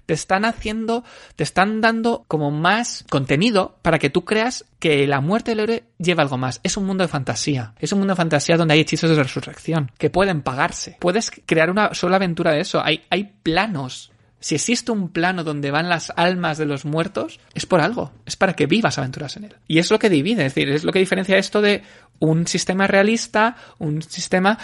te 0.05 0.13
están 0.13 0.45
haciendo, 0.45 1.03
te 1.35 1.43
están 1.43 1.81
dando 1.81 2.25
como 2.27 2.51
más 2.51 3.05
contenido 3.09 3.77
para 3.81 3.99
que 3.99 4.09
tú 4.09 4.25
creas 4.25 4.65
que 4.79 5.07
la 5.07 5.21
muerte 5.21 5.51
del 5.51 5.61
héroe 5.61 5.83
lleva 5.97 6.23
algo 6.23 6.37
más. 6.37 6.59
Es 6.63 6.77
un 6.77 6.85
mundo 6.85 7.03
de 7.03 7.07
fantasía. 7.07 7.73
Es 7.79 7.91
un 7.93 7.99
mundo 7.99 8.13
de 8.13 8.17
fantasía 8.17 8.57
donde 8.57 8.73
hay 8.73 8.81
hechizos 8.81 9.09
de 9.09 9.23
resurrección 9.23 9.91
que 9.97 10.09
pueden 10.09 10.41
pagarse. 10.41 10.97
Puedes 10.99 11.31
crear 11.45 11.69
una 11.69 11.93
sola 11.93 12.17
aventura 12.17 12.51
de 12.51 12.61
eso. 12.61 12.81
Hay, 12.83 13.03
hay 13.09 13.33
planos 13.41 14.11
si 14.39 14.55
existe 14.55 14.91
un 14.91 15.09
plano 15.09 15.43
donde 15.43 15.71
van 15.71 15.89
las 15.89 16.11
almas 16.15 16.57
de 16.57 16.65
los 16.65 16.85
muertos, 16.85 17.39
es 17.53 17.65
por 17.65 17.81
algo, 17.81 18.11
es 18.25 18.35
para 18.35 18.53
que 18.53 18.67
vivas 18.67 18.97
aventuras 18.97 19.35
en 19.37 19.45
él. 19.45 19.55
Y 19.67 19.79
es 19.79 19.91
lo 19.91 19.99
que 19.99 20.09
divide, 20.09 20.45
es 20.45 20.55
decir, 20.55 20.69
es 20.69 20.83
lo 20.83 20.91
que 20.91 20.99
diferencia 20.99 21.37
esto 21.37 21.61
de 21.61 21.83
un 22.19 22.47
sistema 22.47 22.87
realista, 22.87 23.55
un 23.79 24.01
sistema 24.01 24.57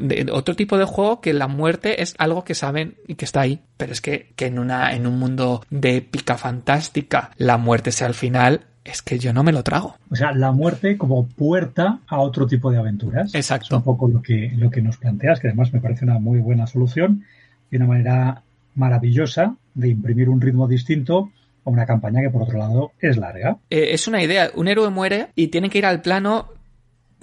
de 0.00 0.28
otro 0.32 0.54
tipo 0.56 0.76
de 0.76 0.84
juego 0.84 1.20
que 1.20 1.32
la 1.32 1.48
muerte 1.48 2.02
es 2.02 2.14
algo 2.18 2.44
que 2.44 2.54
saben 2.54 2.96
y 3.06 3.14
que 3.14 3.24
está 3.24 3.42
ahí. 3.42 3.60
Pero 3.76 3.92
es 3.92 4.00
que, 4.00 4.32
que 4.36 4.46
en 4.46 4.58
una, 4.58 4.94
en 4.94 5.06
un 5.06 5.18
mundo 5.18 5.64
de 5.70 5.96
épica 5.96 6.36
fantástica, 6.36 7.30
la 7.36 7.56
muerte 7.56 7.92
sea 7.92 8.08
al 8.08 8.14
final, 8.14 8.66
es 8.84 9.02
que 9.02 9.18
yo 9.18 9.32
no 9.32 9.42
me 9.42 9.52
lo 9.52 9.62
trago. 9.62 9.96
O 10.10 10.16
sea, 10.16 10.32
la 10.32 10.52
muerte 10.52 10.96
como 10.96 11.26
puerta 11.26 12.00
a 12.06 12.20
otro 12.20 12.46
tipo 12.46 12.70
de 12.70 12.78
aventuras. 12.78 13.34
Exacto. 13.34 13.66
Es 13.66 13.72
un 13.72 13.82
poco 13.82 14.08
lo 14.08 14.22
que, 14.22 14.52
lo 14.56 14.70
que 14.70 14.82
nos 14.82 14.96
planteas, 14.96 15.40
que 15.40 15.48
además 15.48 15.72
me 15.72 15.80
parece 15.80 16.04
una 16.04 16.18
muy 16.18 16.40
buena 16.40 16.66
solución 16.66 17.24
y 17.70 17.76
una 17.76 17.86
manera 17.86 18.42
maravillosa 18.80 19.54
de 19.74 19.88
imprimir 19.88 20.28
un 20.28 20.40
ritmo 20.40 20.66
distinto 20.66 21.30
a 21.64 21.70
una 21.70 21.86
campaña 21.86 22.22
que 22.22 22.30
por 22.30 22.42
otro 22.42 22.58
lado 22.58 22.92
es 22.98 23.16
larga. 23.18 23.58
Eh, 23.68 23.90
es 23.92 24.08
una 24.08 24.22
idea, 24.22 24.50
un 24.54 24.66
héroe 24.66 24.88
muere 24.88 25.28
y 25.36 25.48
tiene 25.48 25.68
que 25.68 25.78
ir 25.78 25.86
al 25.86 26.00
plano 26.00 26.48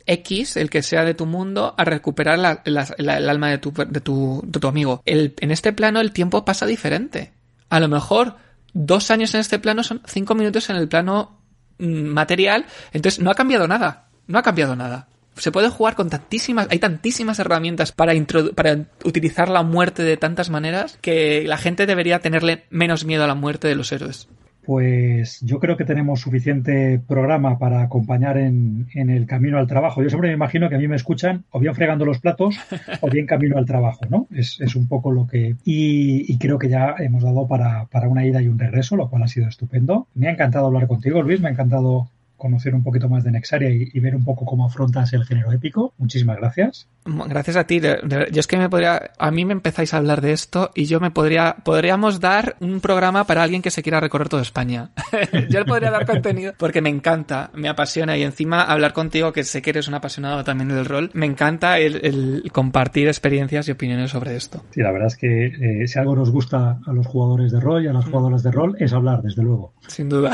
X, 0.06 0.56
el 0.56 0.70
que 0.70 0.84
sea 0.84 1.04
de 1.04 1.16
tu 1.16 1.26
mundo, 1.26 1.74
a 1.76 1.84
recuperar 1.84 2.62
el 2.64 3.10
alma 3.10 3.50
de 3.50 3.58
tu, 3.58 4.68
amigo. 4.68 5.02
En 5.06 5.52
este 5.52 5.74
plano 5.74 6.00
el 6.00 6.14
tiempo 6.14 6.46
pasa 6.46 6.66
diferente. 6.66 7.34
A 7.70 7.80
lo 7.80 7.90
mejor 7.90 8.36
dos 8.74 9.12
años 9.12 9.34
en 9.34 9.42
este 9.42 9.60
plano 9.60 9.84
son 9.84 10.02
cinco 10.06 10.36
minutos 10.36 10.70
en 10.70 10.78
el 10.78 10.88
plano 10.88 11.42
mm, 11.80 12.06
material, 12.06 12.66
entonces 12.94 13.22
no 13.22 13.32
ha 13.32 13.36
cambiado 13.36 13.68
nada. 13.68 14.08
No 14.28 14.38
ha 14.38 14.44
cambiado 14.44 14.76
nada 14.76 15.08
se 15.38 15.52
puede 15.52 15.70
jugar 15.70 15.96
con 15.96 16.10
tantísimas, 16.10 16.68
hay 16.70 16.80
tantísimas 16.80 17.40
herramientas 17.40 17.92
para, 17.92 18.14
para 18.56 18.86
utilizar 19.04 19.50
la 19.50 19.64
muerte 19.64 20.04
de 20.04 20.18
tantas 20.18 20.50
maneras 20.50 20.98
que 21.02 21.44
la 21.46 21.58
gente 21.58 21.86
debería 21.86 22.20
tenerle 22.20 22.64
menos 22.70 23.06
miedo 23.06 23.24
a 23.24 23.28
la 23.28 23.36
muerte 23.36 23.68
de 23.68 23.76
los 23.76 23.92
héroes. 23.92 24.28
Pues 24.68 25.40
yo 25.44 25.62
creo 25.62 25.78
que 25.78 25.86
tenemos 25.86 26.20
suficiente 26.20 27.00
programa 27.08 27.58
para 27.58 27.82
acompañar 27.82 28.38
en, 28.38 28.86
el 28.94 29.26
camino 29.26 29.60
al 29.60 29.66
trabajo. 29.66 30.04
Yo 30.04 30.10
siempre 30.10 30.28
me 30.28 30.36
imagino 30.36 30.68
que 30.68 30.76
a 30.76 30.78
mí 30.78 30.90
me 30.90 30.98
escuchan 30.98 31.46
o 31.52 31.60
bien 31.62 31.74
fregando 31.74 32.04
los 32.04 32.20
platos 32.20 32.58
o 33.00 33.10
bien 33.10 33.26
camino 33.26 33.58
al 33.58 33.66
trabajo, 33.66 34.02
¿no? 34.10 34.28
Es, 34.30 34.76
un 34.76 34.90
poco 34.90 35.10
lo 35.10 35.26
que... 35.26 35.56
Y, 35.64 36.38
creo 36.38 36.60
que 36.60 36.68
ya 36.68 36.96
hemos 37.00 37.24
dado 37.24 37.48
para, 37.48 37.86
para 37.86 38.10
una 38.10 38.26
ida 38.26 38.42
y 38.42 38.50
un 38.50 38.60
regreso, 38.60 38.98
lo 38.98 39.10
cual 39.10 39.24
ha 39.24 39.30
sido 39.30 39.48
estupendo. 39.48 40.08
Me 40.16 40.28
ha 40.28 40.32
encantado 40.32 40.66
hablar 40.66 40.88
contigo, 40.88 41.22
Luis, 41.22 41.40
me 41.40 41.48
ha 41.48 41.52
encantado 41.52 42.10
conocer 42.38 42.76
un 42.76 42.84
poquito 42.84 43.10
más 43.10 43.24
de 43.24 43.32
Nexaria 43.32 43.70
y, 43.70 44.00
ver 44.00 44.16
un 44.16 44.24
poco 44.24 44.46
cómo 44.46 44.66
afrontas 44.66 45.12
el 45.14 45.26
género 45.26 45.52
épico. 45.52 45.94
Muchísimas 45.98 46.38
gracias. 46.38 46.88
Gracias 47.28 47.56
a 47.56 47.66
ti. 47.66 47.80
Yo 47.80 48.40
es 48.40 48.48
que 48.48 48.58
me 48.58 48.70
podría, 48.70 49.12
a 49.18 49.32
mí 49.32 49.46
me 49.46 49.54
empezáis 49.54 49.94
a 49.94 49.98
hablar 49.98 50.22
de 50.22 50.34
esto 50.34 50.72
y 50.76 50.86
yo 50.86 51.00
me 51.00 51.12
podría, 51.12 51.58
podríamos 51.64 52.20
dar 52.20 52.56
un 52.60 52.82
programa 52.82 53.26
para 53.26 53.44
alguien 53.44 53.62
que 53.62 53.72
se 53.72 53.84
quiera 53.84 54.00
recorrer 54.00 54.30
toda 54.30 54.42
España. 54.42 54.92
yo 55.50 55.60
le 55.60 55.66
podría 55.66 55.92
dar 55.92 56.06
contenido 56.06 56.54
porque 56.58 56.82
me 56.82 56.90
encanta, 56.90 57.50
me 57.54 57.70
apasiona 57.70 58.18
y 58.18 58.24
encima 58.24 58.62
hablar 58.64 58.94
contigo, 58.94 59.32
que 59.34 59.44
sé 59.44 59.62
que 59.62 59.70
eres 59.72 59.88
un 59.88 59.94
apasionado 59.94 60.44
también 60.44 60.70
del 60.70 60.86
rol, 60.86 61.10
me 61.14 61.26
encanta 61.26 61.80
el, 61.80 62.44
compartir 62.52 63.08
experiencias 63.08 63.68
y 63.68 63.72
opiniones 63.72 64.12
sobre 64.12 64.36
esto. 64.36 64.64
Sí, 64.72 64.82
la 64.82 64.92
verdad 64.92 65.08
es 65.08 65.18
que 65.18 65.46
eh, 65.48 65.88
si 65.88 66.00
algo 66.00 66.16
nos 66.16 66.32
gusta 66.32 66.80
a 66.86 66.94
los 66.94 67.08
jugadores 67.08 67.52
de 67.52 67.60
rol 67.60 67.84
y 67.84 67.88
a 67.88 67.94
las 67.94 68.06
mm. 68.06 68.10
jugadoras 68.10 68.44
de 68.44 68.52
rol 68.52 68.76
es 68.80 68.94
hablar, 68.94 69.22
desde 69.22 69.44
luego. 69.44 69.74
Sin 69.88 70.10
duda. 70.10 70.32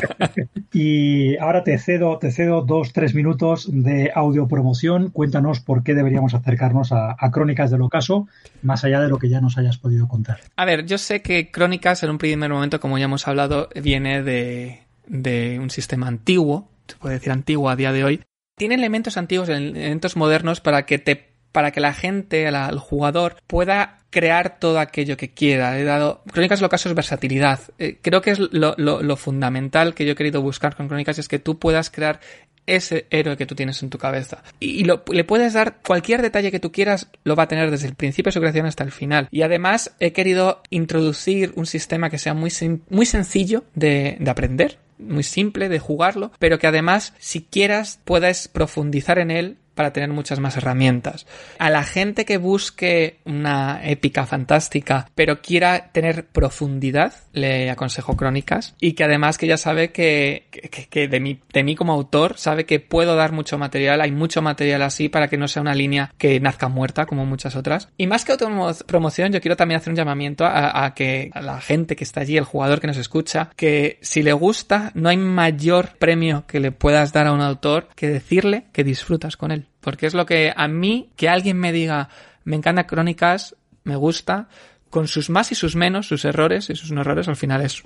y 0.72 1.36
ahora 1.38 1.64
te 1.64 1.78
cedo, 1.78 2.18
te 2.18 2.30
cedo 2.30 2.62
dos, 2.62 2.92
tres 2.92 3.14
minutos 3.14 3.68
de 3.70 4.10
audio 4.14 4.48
promoción. 4.48 5.10
Cuéntanos 5.10 5.60
por 5.60 5.82
qué 5.82 5.89
deberíamos 5.94 6.34
acercarnos 6.34 6.92
a, 6.92 7.16
Crónicas 7.30 7.70
del 7.70 7.82
Ocaso, 7.82 8.28
más 8.62 8.84
allá 8.84 9.00
de 9.00 9.08
lo 9.08 9.18
que 9.18 9.28
ya 9.28 9.40
nos 9.40 9.58
hayas 9.58 9.78
podido 9.78 10.08
contar. 10.08 10.40
A 10.56 10.64
ver, 10.64 10.86
yo 10.86 10.98
sé 10.98 11.22
que 11.22 11.50
Crónicas 11.50 12.02
en 12.02 12.10
un 12.10 12.18
primer 12.18 12.50
momento, 12.50 12.80
como 12.80 12.98
ya 12.98 13.04
hemos 13.04 13.26
hablado, 13.28 13.68
viene 13.74 14.22
de, 14.22 14.82
de 15.06 15.58
un 15.60 15.70
sistema 15.70 16.08
antiguo, 16.08 16.68
se 16.86 16.96
puede 16.96 17.14
decir 17.14 17.32
antiguo 17.32 17.68
a 17.70 17.76
día 17.76 17.92
de 17.92 18.04
hoy. 18.04 18.22
Tiene 18.56 18.74
elementos 18.74 19.16
antiguos, 19.16 19.48
elementos 19.48 20.16
modernos 20.16 20.60
para 20.60 20.84
que 20.84 20.98
te 20.98 21.30
para 21.52 21.72
que 21.72 21.80
la 21.80 21.92
gente, 21.92 22.46
el 22.46 22.78
jugador, 22.78 23.36
pueda 23.46 23.98
crear 24.10 24.58
todo 24.58 24.78
aquello 24.78 25.16
que 25.16 25.32
quiera. 25.32 25.78
He 25.78 25.84
dado. 25.84 26.22
Crónicas 26.30 26.60
lo 26.60 26.68
caso 26.68 26.88
es 26.88 26.94
versatilidad. 26.94 27.60
Eh, 27.78 27.98
creo 28.02 28.20
que 28.20 28.32
es 28.32 28.38
lo, 28.38 29.16
fundamental 29.16 29.94
que 29.94 30.04
yo 30.04 30.12
he 30.12 30.16
querido 30.16 30.42
buscar 30.42 30.76
con 30.76 30.88
Crónicas 30.88 31.18
es 31.18 31.28
que 31.28 31.38
tú 31.38 31.58
puedas 31.58 31.90
crear 31.90 32.20
ese 32.66 33.06
héroe 33.10 33.36
que 33.36 33.46
tú 33.46 33.54
tienes 33.54 33.82
en 33.82 33.90
tu 33.90 33.98
cabeza. 33.98 34.42
Y, 34.60 34.84
le 34.84 35.24
puedes 35.24 35.52
dar 35.52 35.78
cualquier 35.86 36.22
detalle 36.22 36.50
que 36.50 36.60
tú 36.60 36.72
quieras, 36.72 37.08
lo 37.24 37.36
va 37.36 37.44
a 37.44 37.48
tener 37.48 37.70
desde 37.70 37.88
el 37.88 37.94
principio 37.94 38.30
de 38.30 38.34
su 38.34 38.40
creación 38.40 38.66
hasta 38.66 38.84
el 38.84 38.92
final. 38.92 39.28
Y 39.30 39.42
además 39.42 39.94
he 40.00 40.12
querido 40.12 40.62
introducir 40.70 41.52
un 41.56 41.66
sistema 41.66 42.10
que 42.10 42.18
sea 42.18 42.34
muy, 42.34 42.52
muy 42.88 43.06
sencillo 43.06 43.64
de, 43.74 44.16
de 44.18 44.30
aprender, 44.30 44.78
muy 44.98 45.22
simple 45.22 45.68
de 45.68 45.78
jugarlo, 45.78 46.32
pero 46.38 46.58
que 46.58 46.66
además, 46.66 47.14
si 47.18 47.42
quieras, 47.42 48.00
puedas 48.04 48.48
profundizar 48.48 49.18
en 49.18 49.30
él 49.30 49.56
para 49.80 49.94
tener 49.94 50.10
muchas 50.10 50.40
más 50.40 50.58
herramientas. 50.58 51.26
A 51.58 51.70
la 51.70 51.84
gente 51.84 52.26
que 52.26 52.36
busque 52.36 53.16
una 53.24 53.80
épica 53.82 54.26
fantástica, 54.26 55.08
pero 55.14 55.40
quiera 55.40 55.90
tener 55.90 56.26
profundidad, 56.26 57.14
le 57.32 57.70
aconsejo 57.70 58.14
crónicas 58.14 58.74
y 58.78 58.92
que 58.92 59.04
además 59.04 59.38
que 59.38 59.46
ya 59.46 59.56
sabe 59.56 59.90
que, 59.90 60.48
que, 60.90 61.08
de, 61.08 61.18
mí, 61.18 61.40
de 61.50 61.64
mí 61.64 61.76
como 61.76 61.94
autor 61.94 62.36
sabe 62.36 62.66
que 62.66 62.78
puedo 62.78 63.16
dar 63.16 63.32
mucho 63.32 63.56
material, 63.56 64.02
hay 64.02 64.12
mucho 64.12 64.42
material 64.42 64.82
así 64.82 65.08
para 65.08 65.28
que 65.28 65.38
no 65.38 65.48
sea 65.48 65.62
una 65.62 65.74
línea 65.74 66.12
que 66.18 66.38
nazca 66.40 66.68
muerta 66.68 67.06
como 67.06 67.24
muchas 67.24 67.56
otras. 67.56 67.88
Y 67.96 68.06
más 68.06 68.26
que 68.26 68.32
autopromoción, 68.32 69.32
yo 69.32 69.40
quiero 69.40 69.56
también 69.56 69.80
hacer 69.80 69.92
un 69.92 69.96
llamamiento 69.96 70.44
a, 70.44 70.84
a 70.84 70.92
que 70.92 71.30
a 71.32 71.40
la 71.40 71.58
gente 71.62 71.96
que 71.96 72.04
está 72.04 72.20
allí, 72.20 72.36
el 72.36 72.44
jugador 72.44 72.82
que 72.82 72.86
nos 72.86 72.98
escucha, 72.98 73.48
que 73.56 73.98
si 74.02 74.22
le 74.22 74.34
gusta, 74.34 74.90
no 74.92 75.08
hay 75.08 75.16
mayor 75.16 75.96
premio 75.98 76.44
que 76.46 76.60
le 76.60 76.70
puedas 76.70 77.14
dar 77.14 77.28
a 77.28 77.32
un 77.32 77.40
autor 77.40 77.88
que 77.96 78.10
decirle 78.10 78.66
que 78.74 78.84
disfrutas 78.84 79.38
con 79.38 79.52
él. 79.52 79.69
Porque 79.80 80.06
es 80.06 80.14
lo 80.14 80.26
que 80.26 80.52
a 80.54 80.68
mí, 80.68 81.10
que 81.16 81.28
alguien 81.28 81.58
me 81.58 81.72
diga, 81.72 82.08
me 82.44 82.56
encanta 82.56 82.86
Crónicas, 82.86 83.56
me 83.84 83.96
gusta, 83.96 84.48
con 84.90 85.06
sus 85.06 85.30
más 85.30 85.52
y 85.52 85.54
sus 85.54 85.76
menos, 85.76 86.08
sus 86.08 86.24
errores 86.24 86.68
y 86.68 86.74
sus 86.74 86.90
no 86.90 87.00
errores, 87.00 87.28
al 87.28 87.36
final 87.36 87.62
es, 87.62 87.82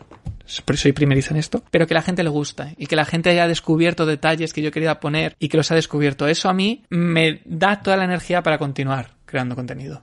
soy 0.47 0.93
primeriza 0.93 1.35
en 1.35 1.37
esto, 1.39 1.63
pero 1.71 1.87
que 1.87 1.95
la 1.95 2.03
gente 2.03 2.25
le 2.25 2.31
gusta 2.31 2.73
y 2.77 2.87
que 2.87 2.97
la 2.97 3.05
gente 3.05 3.31
haya 3.31 3.47
descubierto 3.47 4.07
detalles 4.07 4.53
que 4.53 4.63
yo 4.63 4.73
quería 4.73 5.01
poner 5.01 5.37
y 5.39 5.49
que 5.49 5.59
los 5.59 5.71
ha 5.71 5.75
descubierto. 5.75 6.27
Eso 6.27 6.49
a 6.49 6.55
mí 6.55 6.83
me 6.89 7.43
da 7.45 7.81
toda 7.83 7.99
la 7.99 8.05
energía 8.05 8.43
para 8.43 8.59
continuar 8.59 9.11
creando 9.27 9.55
contenido. 9.55 10.03